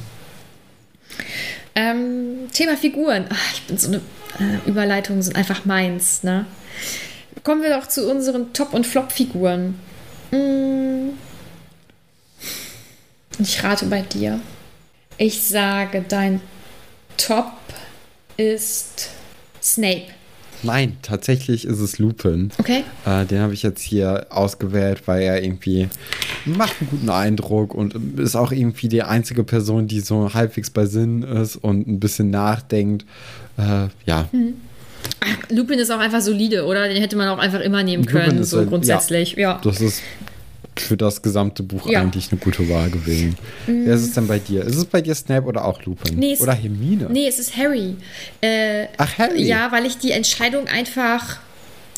Ähm, 1.76 2.50
Thema 2.52 2.76
Figuren. 2.76 3.26
Ach, 3.30 3.54
ich 3.54 3.62
bin 3.64 3.78
so 3.78 3.90
eine 3.90 4.02
äh, 4.40 4.70
Überleitungen 4.70 5.22
sind 5.22 5.36
einfach 5.36 5.66
meins, 5.66 6.24
ne? 6.24 6.46
Kommen 7.44 7.62
wir 7.62 7.78
doch 7.78 7.88
zu 7.88 8.10
unseren 8.10 8.54
Top- 8.54 8.74
und 8.74 8.86
Flop-Figuren. 8.86 9.80
Hm. 10.32 11.14
Ich 13.40 13.64
rate 13.64 13.86
bei 13.86 14.02
dir. 14.02 14.40
Ich 15.18 15.42
sage, 15.44 16.04
dein 16.08 16.42
Top 17.18 17.54
ist 18.38 19.10
Snape. 19.62 20.08
Nein, 20.64 20.98
tatsächlich 21.02 21.66
ist 21.66 21.80
es 21.80 22.00
Lupin. 22.00 22.52
Okay. 22.58 22.84
Äh, 23.06 23.26
den 23.26 23.42
habe 23.42 23.54
ich 23.54 23.62
jetzt 23.62 23.82
hier 23.82 24.28
ausgewählt, 24.30 25.04
weil 25.06 25.22
er 25.22 25.44
irgendwie 25.44 25.88
macht 26.46 26.76
einen 26.80 26.90
guten 26.90 27.10
Eindruck 27.10 27.76
und 27.76 27.94
ist 28.20 28.36
auch 28.36 28.52
irgendwie 28.52 28.88
die 28.88 29.04
einzige 29.04 29.44
Person, 29.44 29.88
die 29.88 30.00
so 30.00 30.34
halbwegs 30.34 30.70
bei 30.70 30.86
Sinn 30.86 31.22
ist 31.22 31.58
und 31.58 31.88
ein 31.88 32.00
bisschen 32.00 32.32
nachdenkt. 32.32 33.06
Äh, 33.58 33.90
ja. 34.06 34.28
Mhm. 34.32 34.56
Lupin 35.50 35.80
ist 35.80 35.92
auch 35.92 36.00
einfach 36.00 36.22
solide, 36.22 36.66
oder? 36.66 36.88
Den 36.88 37.02
hätte 37.02 37.16
man 37.16 37.28
auch 37.30 37.40
einfach 37.40 37.60
immer 37.60 37.84
nehmen 37.84 38.06
können, 38.06 38.44
so 38.44 38.58
halt, 38.58 38.70
grundsätzlich. 38.70 39.34
Ja, 39.34 39.40
ja. 39.40 39.62
Das 39.64 39.82
ist 39.82 40.02
für 40.80 40.98
das 40.98 41.22
gesamte 41.22 41.64
Buch 41.64 41.90
ja. 41.90 42.02
eigentlich 42.02 42.32
eine 42.32 42.40
gute 42.40 42.70
Wahl 42.70 42.90
gewesen. 42.90 43.36
Mm. 43.66 43.86
Wer 43.86 43.96
ist 43.96 44.02
es 44.02 44.14
denn 44.14 44.28
bei 44.28 44.40
dir? 44.40 44.64
Ist 44.64 44.76
es 44.76 44.86
bei 44.86 45.02
dir 45.02 45.16
Snape 45.16 45.48
oder 45.48 45.66
auch 45.66 45.84
Lupin? 45.84 46.18
Nee, 46.18 46.38
oder 46.40 46.54
Hermine? 46.54 47.08
Nee, 47.10 47.28
es 47.28 47.40
ist 47.40 47.56
Harry. 47.58 47.96
Äh, 48.42 48.88
Ach, 48.98 49.18
Harry? 49.18 49.44
Ja, 49.44 49.72
weil 49.72 49.86
ich 49.86 49.98
die 49.98 50.12
Entscheidung 50.12 50.68
einfach 50.68 51.40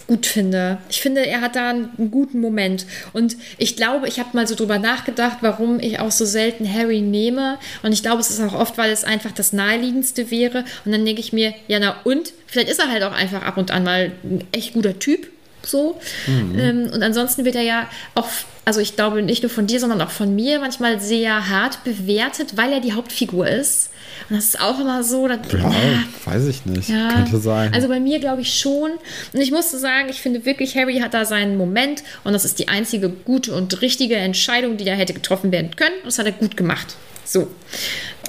gut 0.09 0.25
finde. 0.25 0.79
Ich 0.89 1.01
finde, 1.01 1.23
er 1.25 1.39
hat 1.39 1.55
da 1.55 1.69
einen 1.69 2.09
guten 2.09 2.41
Moment. 2.41 2.87
Und 3.13 3.37
ich 3.59 3.75
glaube, 3.75 4.07
ich 4.07 4.19
habe 4.19 4.29
mal 4.33 4.47
so 4.47 4.55
drüber 4.55 4.79
nachgedacht, 4.79 5.37
warum 5.41 5.79
ich 5.79 5.99
auch 5.99 6.09
so 6.09 6.25
selten 6.25 6.67
Harry 6.67 7.01
nehme. 7.01 7.59
Und 7.83 7.93
ich 7.93 8.01
glaube, 8.01 8.19
es 8.19 8.31
ist 8.31 8.41
auch 8.41 8.55
oft, 8.55 8.79
weil 8.79 8.91
es 8.91 9.03
einfach 9.03 9.31
das 9.31 9.53
Naheliegendste 9.53 10.31
wäre. 10.31 10.65
Und 10.83 10.91
dann 10.93 11.05
denke 11.05 11.21
ich 11.21 11.31
mir, 11.31 11.53
ja, 11.67 11.77
na 11.79 11.95
und? 12.03 12.33
Vielleicht 12.47 12.69
ist 12.69 12.79
er 12.79 12.89
halt 12.89 13.03
auch 13.03 13.11
einfach 13.11 13.43
ab 13.43 13.57
und 13.57 13.69
an 13.69 13.83
mal 13.83 14.11
ein 14.23 14.43
echt 14.51 14.73
guter 14.73 14.97
Typ. 14.97 15.27
So. 15.65 15.99
Mhm. 16.27 16.59
Ähm, 16.59 16.89
und 16.93 17.03
ansonsten 17.03 17.45
wird 17.45 17.55
er 17.55 17.63
ja 17.63 17.89
auch 18.15 18.27
also 18.69 18.81
ich 18.81 18.95
glaube 18.95 19.23
nicht 19.23 19.41
nur 19.41 19.49
von 19.49 19.65
dir, 19.65 19.79
sondern 19.79 19.99
auch 19.99 20.11
von 20.11 20.35
mir 20.35 20.59
manchmal 20.59 21.01
sehr 21.01 21.49
hart 21.49 21.83
bewertet, 21.83 22.55
weil 22.55 22.71
er 22.71 22.79
die 22.79 22.93
Hauptfigur 22.93 23.47
ist. 23.47 23.89
Und 24.29 24.35
das 24.35 24.45
ist 24.45 24.61
auch 24.61 24.79
immer 24.79 25.03
so. 25.03 25.27
Dann, 25.27 25.41
ja, 25.51 25.57
ja, 25.57 26.03
weiß 26.25 26.45
ich 26.45 26.67
nicht. 26.67 26.87
Ja. 26.87 27.13
Könnte 27.13 27.39
sein. 27.39 27.73
Also 27.73 27.87
bei 27.87 27.99
mir 27.99 28.19
glaube 28.19 28.43
ich 28.43 28.59
schon. 28.59 28.91
Und 29.33 29.41
ich 29.41 29.49
musste 29.49 29.79
sagen, 29.79 30.09
ich 30.09 30.21
finde 30.21 30.45
wirklich, 30.45 30.75
Harry 30.75 30.99
hat 30.99 31.15
da 31.15 31.25
seinen 31.25 31.57
Moment 31.57 32.03
und 32.23 32.33
das 32.33 32.45
ist 32.45 32.59
die 32.59 32.67
einzige 32.67 33.09
gute 33.09 33.55
und 33.55 33.81
richtige 33.81 34.17
Entscheidung, 34.17 34.77
die 34.77 34.85
da 34.85 34.91
hätte 34.91 35.15
getroffen 35.15 35.51
werden 35.51 35.75
können. 35.75 35.95
Und 36.03 36.05
das 36.05 36.19
hat 36.19 36.27
er 36.27 36.33
gut 36.33 36.55
gemacht. 36.55 36.95
So. 37.25 37.47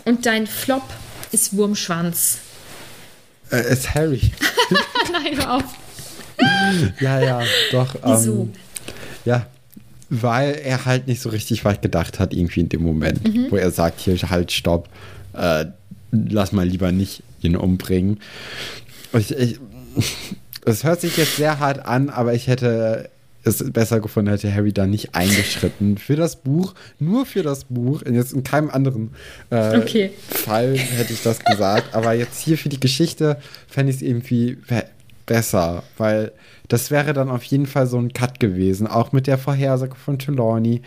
Und 0.07 0.24
dein 0.24 0.47
Flop 0.47 0.85
ist 1.33 1.55
Wurmschwanz. 1.55 2.39
Äh, 3.53 3.70
ist 3.70 3.95
Harry. 3.95 4.22
Nein, 5.12 5.37
hör 5.37 5.57
auf. 5.57 5.64
ja, 7.01 7.20
ja, 7.20 7.43
doch. 7.72 7.97
Wieso? 8.05 8.43
Ähm, 8.43 8.53
ja, 9.24 9.47
weil 10.09 10.55
er 10.64 10.84
halt 10.84 11.07
nicht 11.07 11.20
so 11.20 11.28
richtig 11.28 11.64
weit 11.64 11.82
gedacht 11.82 12.18
hat, 12.18 12.34
irgendwie 12.34 12.61
in 12.61 12.68
dem 12.68 12.82
Moment, 12.82 13.26
mhm. 13.26 13.47
wo 13.51 13.57
er 13.57 13.70
sagt, 13.70 14.01
hier 14.01 14.16
halt, 14.16 14.53
stopp, 14.53 14.88
äh, 15.34 15.66
lass 16.11 16.53
mal 16.53 16.66
lieber 16.66 16.93
nicht 16.93 17.22
ihn 17.43 17.57
umbringen. 17.57 18.18
Ich, 19.12 19.30
ich, 19.36 19.61
es 20.64 20.84
hört 20.84 21.01
sich 21.01 21.16
jetzt 21.16 21.36
sehr 21.36 21.59
hart 21.59 21.84
an, 21.86 22.11
aber 22.11 22.34
ich 22.34 22.49
hätte 22.49 23.09
es 23.43 23.72
besser 23.72 24.01
gefunden, 24.01 24.30
hätte 24.30 24.53
Harry 24.53 24.72
da 24.72 24.86
nicht 24.86 25.14
eingeschritten 25.14 25.97
für 25.97 26.16
das 26.16 26.36
Buch, 26.36 26.74
nur 26.99 27.24
für 27.24 27.43
das 27.43 27.64
Buch. 27.64 28.03
Und 28.03 28.14
jetzt 28.14 28.32
in 28.32 28.45
keinem 28.45 28.70
anderen 28.70 29.12
äh, 29.51 29.78
okay. 29.78 30.11
Fall 30.28 30.76
hätte 30.76 31.12
ich 31.12 31.22
das 31.22 31.38
gesagt. 31.45 31.95
Aber 31.95 32.12
jetzt 32.12 32.41
hier 32.41 32.59
für 32.59 32.68
die 32.68 32.80
Geschichte 32.80 33.38
fände 33.66 33.91
ich 33.91 33.97
es 33.97 34.03
irgendwie 34.03 34.59
besser, 35.31 35.85
weil 35.97 36.33
das 36.66 36.91
wäre 36.91 37.12
dann 37.12 37.31
auf 37.31 37.45
jeden 37.45 37.66
Fall 37.66 37.87
so 37.87 37.99
ein 37.99 38.12
Cut 38.12 38.41
gewesen, 38.41 38.89
auch 38.89 39.12
mit 39.12 39.28
der 39.28 39.39
Vorhersage 39.39 39.95
von 39.95 40.18
Trelawney. 40.18 40.83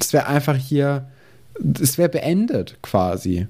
Das 0.00 0.12
wäre 0.12 0.26
einfach 0.26 0.56
hier, 0.56 1.08
es 1.80 1.96
wäre 1.96 2.08
beendet 2.08 2.76
quasi. 2.82 3.46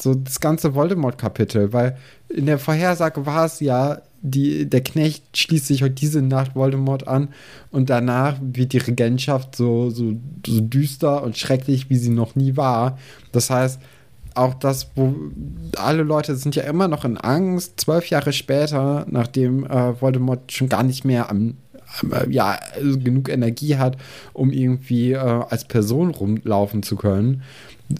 So 0.00 0.14
das 0.14 0.38
ganze 0.38 0.76
Voldemort-Kapitel, 0.76 1.72
weil 1.72 1.98
in 2.28 2.46
der 2.46 2.60
Vorhersage 2.60 3.26
war 3.26 3.46
es 3.46 3.58
ja, 3.58 4.00
die, 4.22 4.70
der 4.70 4.84
Knecht 4.84 5.36
schließt 5.36 5.66
sich 5.66 5.82
heute 5.82 5.94
diese 5.94 6.22
Nacht 6.22 6.54
Voldemort 6.54 7.08
an 7.08 7.30
und 7.72 7.90
danach 7.90 8.36
wird 8.40 8.72
die 8.72 8.78
Regentschaft 8.78 9.56
so, 9.56 9.90
so, 9.90 10.12
so 10.46 10.60
düster 10.60 11.24
und 11.24 11.36
schrecklich, 11.36 11.90
wie 11.90 11.96
sie 11.96 12.10
noch 12.10 12.36
nie 12.36 12.56
war. 12.56 12.96
Das 13.32 13.50
heißt, 13.50 13.80
auch 14.34 14.54
das, 14.54 14.90
wo 14.94 15.14
alle 15.76 16.02
Leute 16.02 16.36
sind 16.36 16.56
ja 16.56 16.62
immer 16.64 16.88
noch 16.88 17.04
in 17.04 17.16
Angst, 17.16 17.80
zwölf 17.80 18.10
Jahre 18.10 18.32
später, 18.32 19.06
nachdem 19.08 19.64
äh, 19.64 20.00
Voldemort 20.00 20.52
schon 20.52 20.68
gar 20.68 20.82
nicht 20.82 21.04
mehr 21.04 21.30
am, 21.30 21.56
am 22.00 22.12
äh, 22.12 22.30
ja, 22.30 22.58
also 22.74 22.98
genug 22.98 23.28
Energie 23.28 23.76
hat, 23.76 23.96
um 24.32 24.52
irgendwie 24.52 25.12
äh, 25.12 25.18
als 25.18 25.64
Person 25.64 26.10
rumlaufen 26.10 26.82
zu 26.82 26.96
können. 26.96 27.42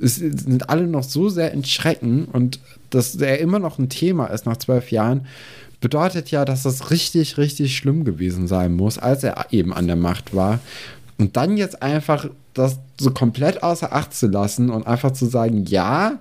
Es 0.00 0.16
sind 0.16 0.70
alle 0.70 0.86
noch 0.86 1.02
so 1.02 1.28
sehr 1.28 1.52
in 1.52 1.64
Schrecken 1.64 2.26
und 2.26 2.60
dass 2.90 3.16
er 3.16 3.38
immer 3.40 3.58
noch 3.58 3.78
ein 3.78 3.88
Thema 3.88 4.26
ist 4.26 4.46
nach 4.46 4.56
zwölf 4.56 4.92
Jahren, 4.92 5.26
bedeutet 5.80 6.30
ja, 6.30 6.44
dass 6.44 6.62
das 6.62 6.90
richtig, 6.90 7.38
richtig 7.38 7.76
schlimm 7.76 8.04
gewesen 8.04 8.46
sein 8.46 8.74
muss, 8.74 8.98
als 8.98 9.24
er 9.24 9.46
eben 9.50 9.72
an 9.72 9.86
der 9.86 9.96
Macht 9.96 10.34
war. 10.34 10.60
Und 11.20 11.36
dann 11.36 11.56
jetzt 11.56 11.82
einfach 11.82 12.28
das 12.54 12.78
so 12.98 13.10
komplett 13.10 13.62
außer 13.62 13.92
Acht 13.92 14.14
zu 14.14 14.26
lassen 14.26 14.70
und 14.70 14.86
einfach 14.86 15.12
zu 15.12 15.26
sagen, 15.26 15.66
ja, 15.66 16.18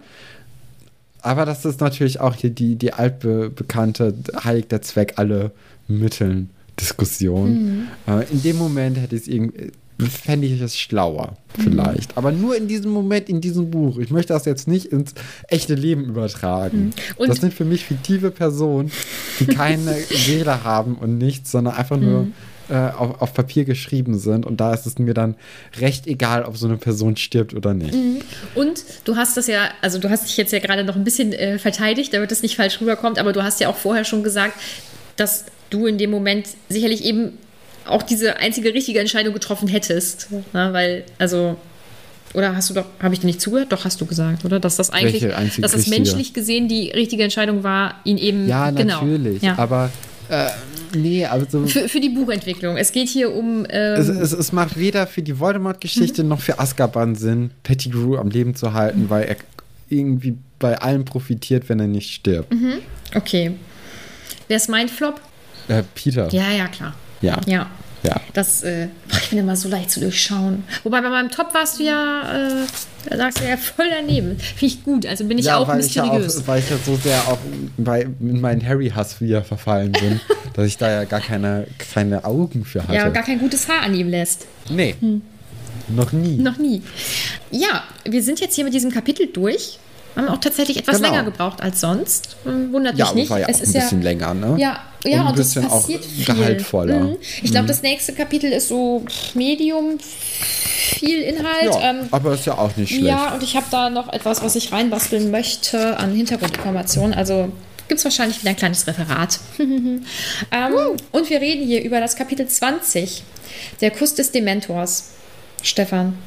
aber 1.21 1.45
das 1.45 1.65
ist 1.65 1.81
natürlich 1.81 2.19
auch 2.19 2.35
hier 2.35 2.49
die, 2.49 2.75
die 2.75 2.93
altbekannte 2.93 4.13
Heilig 4.43 4.67
der 4.67 4.81
Zweck 4.81 5.13
alle 5.17 5.51
Mitteln 5.87 6.49
Diskussion. 6.79 7.51
Mhm. 7.51 7.87
Äh, 8.07 8.25
in 8.31 8.41
dem 8.41 8.57
Moment 8.57 8.97
hätte 8.97 9.15
ich 9.15 9.23
es 9.23 9.27
irgendwie 9.27 9.71
fände 10.07 10.47
ich 10.47 10.61
es 10.61 10.77
schlauer, 10.79 11.35
vielleicht. 11.57 12.11
Mhm. 12.11 12.17
Aber 12.17 12.31
nur 12.31 12.55
in 12.55 12.69
diesem 12.69 12.91
Moment, 12.91 13.27
in 13.27 13.41
diesem 13.41 13.69
Buch. 13.69 13.97
Ich 13.97 14.11
möchte 14.11 14.31
das 14.31 14.45
jetzt 14.45 14.65
nicht 14.65 14.85
ins 14.85 15.13
echte 15.49 15.75
Leben 15.75 16.05
übertragen. 16.05 16.93
Mhm. 17.17 17.27
das 17.27 17.39
sind 17.39 17.53
für 17.53 17.65
mich 17.65 17.85
fiktive 17.85 18.31
Personen, 18.31 18.91
die 19.39 19.47
keine 19.47 19.93
Seele 20.09 20.63
haben 20.63 20.95
und 20.95 21.17
nichts, 21.17 21.51
sondern 21.51 21.75
einfach 21.75 21.97
nur 21.97 22.23
mhm. 22.23 22.33
Äh, 22.69 22.73
auf, 22.73 23.21
auf, 23.21 23.33
Papier 23.33 23.65
geschrieben 23.65 24.19
sind. 24.19 24.45
Und 24.45 24.59
da 24.59 24.73
ist 24.73 24.85
es 24.85 24.97
mir 24.99 25.13
dann 25.13 25.35
recht 25.79 26.07
egal, 26.07 26.43
ob 26.43 26.57
so 26.57 26.67
eine 26.67 26.77
Person 26.77 27.17
stirbt 27.17 27.53
oder 27.53 27.73
nicht. 27.73 27.93
Mhm. 27.93 28.19
Und 28.55 28.83
du 29.05 29.15
hast 29.15 29.37
das 29.37 29.47
ja, 29.47 29.69
also 29.81 29.99
du 29.99 30.09
hast 30.09 30.27
dich 30.27 30.37
jetzt 30.37 30.51
ja 30.51 30.59
gerade 30.59 30.83
noch 30.83 30.95
ein 30.95 31.03
bisschen 31.03 31.33
äh, 31.33 31.59
verteidigt, 31.59 32.13
damit 32.13 32.31
es 32.31 32.41
nicht 32.41 32.55
falsch 32.55 32.79
rüberkommt, 32.81 33.19
aber 33.19 33.33
du 33.33 33.43
hast 33.43 33.59
ja 33.59 33.69
auch 33.69 33.75
vorher 33.75 34.05
schon 34.05 34.23
gesagt, 34.23 34.53
dass 35.15 35.45
du 35.69 35.85
in 35.85 35.97
dem 35.97 36.11
Moment 36.11 36.47
sicherlich 36.69 37.03
eben 37.03 37.37
auch 37.85 38.03
diese 38.03 38.37
einzige 38.37 38.73
richtige 38.73 38.99
Entscheidung 38.99 39.33
getroffen 39.33 39.67
hättest. 39.67 40.29
Na, 40.53 40.73
weil, 40.73 41.03
also, 41.17 41.57
oder 42.33 42.55
hast 42.55 42.69
du 42.69 42.73
doch, 42.73 42.85
habe 43.01 43.13
ich 43.13 43.21
dir 43.21 43.25
nicht 43.25 43.41
zugehört? 43.41 43.71
Doch, 43.71 43.85
hast 43.85 43.99
du 43.99 44.05
gesagt, 44.05 44.45
oder? 44.45 44.59
Dass 44.59 44.75
das 44.75 44.91
eigentlich, 44.91 45.25
dass 45.59 45.71
das 45.71 45.87
menschlich 45.87 46.33
gesehen 46.33 46.67
die 46.67 46.91
richtige 46.91 47.23
Entscheidung 47.23 47.63
war, 47.63 47.95
ihn 48.03 48.17
eben. 48.17 48.47
Ja, 48.47 48.69
genau, 48.71 49.01
natürlich. 49.01 49.41
Ja. 49.41 49.57
Aber 49.57 49.89
äh, 50.29 50.47
nee, 50.95 51.25
also. 51.25 51.65
Für, 51.67 51.89
für, 51.89 51.99
die 51.99 52.09
Buchentwicklung. 52.09 52.77
Es 52.77 52.91
geht 52.91 53.09
hier 53.09 53.33
um. 53.33 53.65
Ähm 53.69 53.99
es, 53.99 54.07
es, 54.07 54.31
es, 54.31 54.51
macht 54.51 54.77
weder 54.77 55.07
für 55.07 55.21
die 55.21 55.39
Voldemort-Geschichte 55.39 56.23
mhm. 56.23 56.29
noch 56.29 56.41
für 56.41 56.59
Azkaban 56.59 57.15
Sinn, 57.15 57.51
Pettigrew 57.63 58.17
am 58.17 58.29
Leben 58.29 58.55
zu 58.55 58.73
halten, 58.73 59.03
mhm. 59.03 59.09
weil 59.09 59.23
er 59.23 59.35
irgendwie 59.89 60.37
bei 60.59 60.77
allem 60.77 61.05
profitiert, 61.05 61.69
wenn 61.69 61.79
er 61.79 61.87
nicht 61.87 62.13
stirbt. 62.13 62.53
Mhm. 62.53 62.79
Okay. 63.15 63.51
Wer 64.47 64.57
ist 64.57 64.69
mein 64.69 64.89
Flop? 64.89 65.21
Äh, 65.67 65.83
Peter. 65.95 66.29
Ja, 66.29 66.51
ja, 66.51 66.67
klar. 66.67 66.95
Ja. 67.21 67.39
Ja. 67.45 67.69
Ja. 68.03 68.15
Das, 68.33 68.63
äh, 68.63 68.87
ich 69.11 69.29
bin 69.29 69.39
immer 69.39 69.55
so 69.55 69.69
leicht 69.69 69.91
zu 69.91 69.99
durchschauen. 69.99 70.63
Wobei 70.83 71.01
bei 71.01 71.09
meinem 71.09 71.29
Top 71.29 71.53
warst 71.53 71.79
du 71.79 71.83
ja, 71.83 72.21
äh, 72.21 73.09
da 73.09 73.17
sagst 73.17 73.39
du 73.39 73.47
ja 73.47 73.57
voll 73.57 73.87
daneben. 73.89 74.39
Finde 74.39 74.65
ich 74.65 74.83
gut. 74.83 75.05
Also 75.05 75.25
bin 75.25 75.37
ich 75.37 75.45
ja, 75.45 75.57
auch 75.57 75.67
weil 75.67 75.77
mysteriös. 75.77 76.27
Ich 76.27 76.35
ja 76.35 76.41
auch, 76.41 76.47
weil 76.47 76.59
ich 76.59 76.69
ja 76.69 76.77
so 76.85 76.95
sehr 76.95 77.19
auch 77.27 77.37
bei, 77.77 78.07
in 78.19 78.41
meinen 78.41 78.65
Harry-Hass 78.65 79.19
wieder 79.21 79.43
verfallen 79.43 79.91
bin, 79.91 80.19
dass 80.53 80.65
ich 80.65 80.77
da 80.77 80.89
ja 80.89 81.03
gar 81.03 81.21
keine, 81.21 81.67
keine 81.93 82.23
Augen 82.23 82.65
für 82.65 82.83
hatte. 82.83 82.95
Ja, 82.95 83.07
und 83.07 83.13
gar 83.13 83.23
kein 83.23 83.39
gutes 83.39 83.67
Haar 83.67 83.81
an 83.83 83.93
ihm 83.93 84.09
lässt. 84.09 84.47
Nee. 84.69 84.95
Hm. 84.99 85.21
Noch 85.89 86.11
nie. 86.11 86.37
Noch 86.37 86.57
nie. 86.57 86.83
Ja, 87.51 87.83
wir 88.05 88.21
sind 88.23 88.39
jetzt 88.39 88.55
hier 88.55 88.63
mit 88.63 88.73
diesem 88.73 88.91
Kapitel 88.91 89.27
durch 89.27 89.79
haben 90.15 90.29
auch 90.29 90.39
tatsächlich 90.39 90.77
etwas 90.77 90.97
genau. 90.97 91.09
länger 91.09 91.23
gebraucht 91.23 91.61
als 91.61 91.81
sonst. 91.81 92.37
Wundert 92.43 92.97
ja, 92.97 93.05
mich 93.05 93.15
nicht. 93.15 93.29
War 93.29 93.39
ja 93.39 93.47
es 93.47 93.57
auch 93.57 93.67
ein 93.67 93.73
bisschen 93.73 94.01
ja, 94.01 94.03
länger, 94.03 94.33
ne? 94.33 94.55
Ja, 94.57 94.79
ja 95.05 95.21
und 95.21 95.27
ein 95.27 95.35
bisschen 95.35 95.65
auch 95.65 95.87
gehaltvoller. 96.25 96.99
Mhm. 96.99 97.17
Ich 97.43 97.51
glaube, 97.51 97.63
mhm. 97.63 97.67
das 97.67 97.81
nächste 97.81 98.13
Kapitel 98.13 98.51
ist 98.51 98.67
so 98.67 99.05
Medium, 99.33 99.99
viel 99.99 101.21
Inhalt. 101.21 101.65
Ja, 101.65 101.89
ähm, 101.89 102.07
aber 102.11 102.33
ist 102.33 102.45
ja 102.45 102.57
auch 102.57 102.75
nicht 102.75 102.89
schlecht. 102.89 103.05
Ja, 103.05 103.33
und 103.33 103.43
ich 103.43 103.55
habe 103.55 103.65
da 103.71 103.89
noch 103.89 104.11
etwas, 104.11 104.41
was 104.41 104.55
ich 104.55 104.71
reinbasteln 104.71 105.31
möchte 105.31 105.97
an 105.97 106.13
Hintergrundinformationen. 106.13 107.13
Also 107.13 107.51
gibt 107.87 107.99
es 107.99 108.05
wahrscheinlich 108.05 108.39
wieder 108.41 108.51
ein 108.51 108.55
kleines 108.55 108.87
Referat. 108.87 109.39
ähm, 109.59 110.03
uh. 110.51 110.95
Und 111.11 111.29
wir 111.29 111.41
reden 111.41 111.65
hier 111.65 111.83
über 111.83 111.99
das 111.99 112.15
Kapitel 112.15 112.47
20, 112.47 113.23
der 113.81 113.91
Kuss 113.91 114.15
des 114.15 114.31
Dementors. 114.31 115.11
Stefan. 115.61 116.17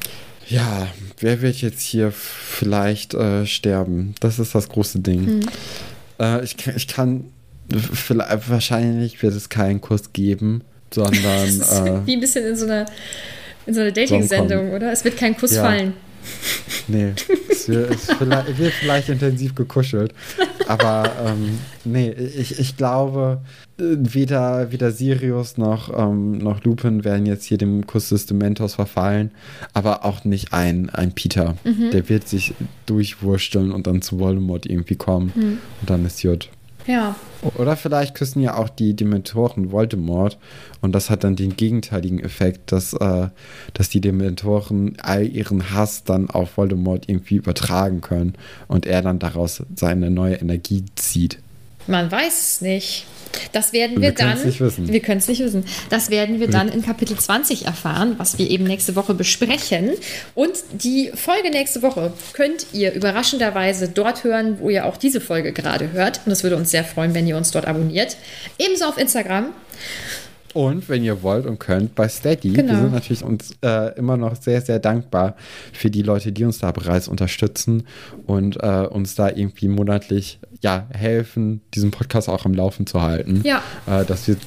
Ja, 0.47 0.87
wer 1.19 1.41
wird 1.41 1.55
jetzt 1.57 1.81
hier 1.81 2.11
vielleicht 2.11 3.13
äh, 3.13 3.45
sterben? 3.45 4.13
Das 4.19 4.39
ist 4.39 4.53
das 4.53 4.69
große 4.69 4.99
Ding. 4.99 5.25
Hm. 5.25 5.49
Äh, 6.19 6.43
ich, 6.43 6.55
ich 6.67 6.87
kann, 6.87 7.31
wahrscheinlich 7.69 9.21
wird 9.21 9.33
es 9.33 9.49
keinen 9.49 9.81
Kuss 9.81 10.13
geben, 10.13 10.63
sondern. 10.93 11.23
äh, 11.23 12.05
wie 12.05 12.13
ein 12.13 12.19
bisschen 12.19 12.45
in 12.45 12.55
so 12.55 12.65
einer, 12.65 12.85
in 13.65 13.73
so 13.73 13.81
einer 13.81 13.91
Dating-Sendung, 13.91 14.71
oder? 14.71 14.91
Es 14.91 15.03
wird 15.03 15.17
kein 15.17 15.37
Kuss 15.37 15.55
ja. 15.55 15.63
fallen. 15.63 15.93
Nee, 16.87 17.13
es 17.49 17.67
wird, 17.67 17.91
es 17.91 18.11
vielleicht, 18.17 18.57
wird 18.57 18.73
vielleicht 18.73 19.09
intensiv 19.09 19.55
gekuschelt. 19.55 20.13
Aber 20.67 21.11
ähm, 21.25 21.59
nee, 21.83 22.11
ich, 22.11 22.59
ich 22.59 22.77
glaube, 22.77 23.41
weder, 23.77 24.71
weder 24.71 24.91
Sirius 24.91 25.57
noch, 25.57 25.91
ähm, 25.97 26.37
noch 26.37 26.63
Lupin 26.63 27.03
werden 27.03 27.25
jetzt 27.25 27.45
hier 27.45 27.57
dem 27.57 27.85
Kuss 27.87 28.09
des 28.09 28.25
Dementors 28.25 28.75
verfallen, 28.75 29.31
aber 29.73 30.05
auch 30.05 30.23
nicht 30.23 30.53
ein, 30.53 30.89
ein 30.89 31.13
Peter. 31.13 31.55
Mhm. 31.63 31.91
Der 31.91 32.07
wird 32.09 32.27
sich 32.27 32.53
durchwursteln 32.85 33.71
und 33.71 33.87
dann 33.87 34.01
zu 34.01 34.19
Voldemort 34.19 34.65
irgendwie 34.65 34.95
kommen. 34.95 35.31
Mhm. 35.35 35.57
Und 35.81 35.89
dann 35.89 36.05
ist 36.05 36.23
Jut. 36.23 36.49
Ja. 36.87 37.15
Oder 37.55 37.75
vielleicht 37.75 38.15
küssen 38.15 38.41
ja 38.41 38.55
auch 38.55 38.69
die 38.69 38.95
Dementoren 38.95 39.71
Voldemort 39.71 40.37
und 40.81 40.93
das 40.93 41.09
hat 41.09 41.23
dann 41.23 41.35
den 41.35 41.57
gegenteiligen 41.57 42.19
Effekt, 42.19 42.71
dass, 42.71 42.93
äh, 42.93 43.27
dass 43.73 43.89
die 43.89 44.01
Dementoren 44.01 44.97
all 45.01 45.25
ihren 45.25 45.71
Hass 45.71 46.03
dann 46.03 46.29
auf 46.29 46.57
Voldemort 46.57 47.09
irgendwie 47.09 47.35
übertragen 47.35 48.01
können 48.01 48.33
und 48.67 48.85
er 48.85 49.01
dann 49.01 49.19
daraus 49.19 49.63
seine 49.75 50.09
neue 50.09 50.35
Energie 50.35 50.85
zieht. 50.95 51.42
Man 51.87 52.11
weiß 52.11 52.39
es 52.39 52.61
nicht. 52.61 53.05
Das 53.51 53.73
werden 53.73 53.97
wir, 53.97 54.09
wir 54.09 54.11
dann. 54.11 54.43
Nicht 54.45 54.59
wissen. 54.59 54.87
Wir 54.87 54.99
können 54.99 55.17
es 55.17 55.27
nicht 55.27 55.39
wissen. 55.43 55.65
Das 55.89 56.09
werden 56.09 56.39
wir 56.39 56.47
dann 56.47 56.69
in 56.69 56.83
Kapitel 56.83 57.17
20 57.17 57.65
erfahren, 57.65 58.15
was 58.17 58.37
wir 58.37 58.49
eben 58.49 58.63
nächste 58.63 58.95
Woche 58.95 59.13
besprechen. 59.13 59.91
Und 60.35 60.53
die 60.71 61.11
Folge 61.15 61.49
nächste 61.49 61.81
Woche 61.81 62.13
könnt 62.33 62.67
ihr 62.73 62.93
überraschenderweise 62.93 63.89
dort 63.89 64.23
hören, 64.23 64.59
wo 64.59 64.69
ihr 64.69 64.85
auch 64.85 64.97
diese 64.97 65.21
Folge 65.21 65.51
gerade 65.51 65.91
hört. 65.91 66.21
Und 66.25 66.31
es 66.31 66.43
würde 66.43 66.55
uns 66.55 66.71
sehr 66.71 66.83
freuen, 66.83 67.13
wenn 67.13 67.27
ihr 67.27 67.37
uns 67.37 67.51
dort 67.51 67.65
abonniert. 67.65 68.17
Ebenso 68.59 68.85
auf 68.85 68.97
Instagram. 68.97 69.47
Und 70.53 70.87
wenn 70.89 71.03
ihr 71.03 71.23
wollt 71.23 71.45
und 71.45 71.59
könnt, 71.59 71.95
bei 71.95 72.07
Steady. 72.07 72.53
Genau. 72.53 72.73
Wir 72.73 72.79
sind 72.79 72.93
natürlich 72.93 73.23
uns 73.23 73.55
äh, 73.63 73.97
immer 73.97 74.17
noch 74.17 74.35
sehr, 74.35 74.61
sehr 74.61 74.79
dankbar 74.79 75.35
für 75.71 75.89
die 75.89 76.03
Leute, 76.03 76.31
die 76.31 76.45
uns 76.45 76.59
da 76.59 76.71
bereits 76.71 77.07
unterstützen 77.07 77.87
und 78.25 78.61
äh, 78.61 78.87
uns 78.89 79.15
da 79.15 79.29
irgendwie 79.29 79.67
monatlich 79.67 80.39
ja, 80.61 80.87
helfen, 80.91 81.61
diesen 81.73 81.91
Podcast 81.91 82.29
auch 82.29 82.45
am 82.45 82.53
Laufen 82.53 82.87
zu 82.87 83.01
halten. 83.01 83.41
Ja. 83.43 83.61
Äh, 83.87 84.05
dass 84.05 84.27
wir 84.27 84.37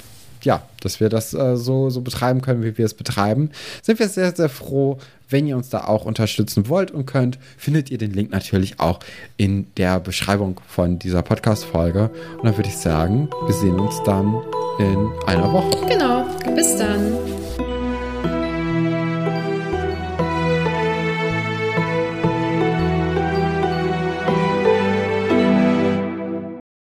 ja, 0.47 0.63
dass 0.81 1.01
wir 1.01 1.11
das 1.11 1.35
äh, 1.35 1.57
so, 1.57 1.91
so 1.91 2.01
betreiben 2.01 2.41
können, 2.41 2.63
wie 2.63 2.79
wir 2.79 2.87
es 2.87 2.95
betreiben. 2.95 3.51
Sind 3.83 3.99
wir 3.99 4.09
sehr, 4.09 4.35
sehr 4.35 4.49
froh, 4.49 4.99
wenn 5.29 5.47
ihr 5.47 5.57
uns 5.57 5.69
da 5.69 5.85
auch 5.85 6.05
unterstützen 6.07 6.69
wollt 6.69 6.93
und 6.93 7.05
könnt, 7.05 7.39
findet 7.59 7.91
ihr 7.91 7.99
den 7.99 8.13
Link 8.13 8.31
natürlich 8.31 8.81
auch 8.81 9.01
in 9.37 9.67
der 9.77 10.01
Beschreibung 10.01 10.61
von 10.69 10.99
dieser 10.99 11.23
Podcast-Folge. 11.23 12.11
Und 12.39 12.45
dann 12.45 12.57
würde 12.57 12.69
ich 12.69 12.79
sagen, 12.79 13.29
wir 13.45 13.55
sehen 13.55 13.79
uns 13.79 14.01
dann 14.05 14.35
in 14.79 15.11
einer 15.27 15.53
Woche. 15.53 15.87
Genau, 15.89 16.25
bis 16.55 16.77
dann. 16.77 17.36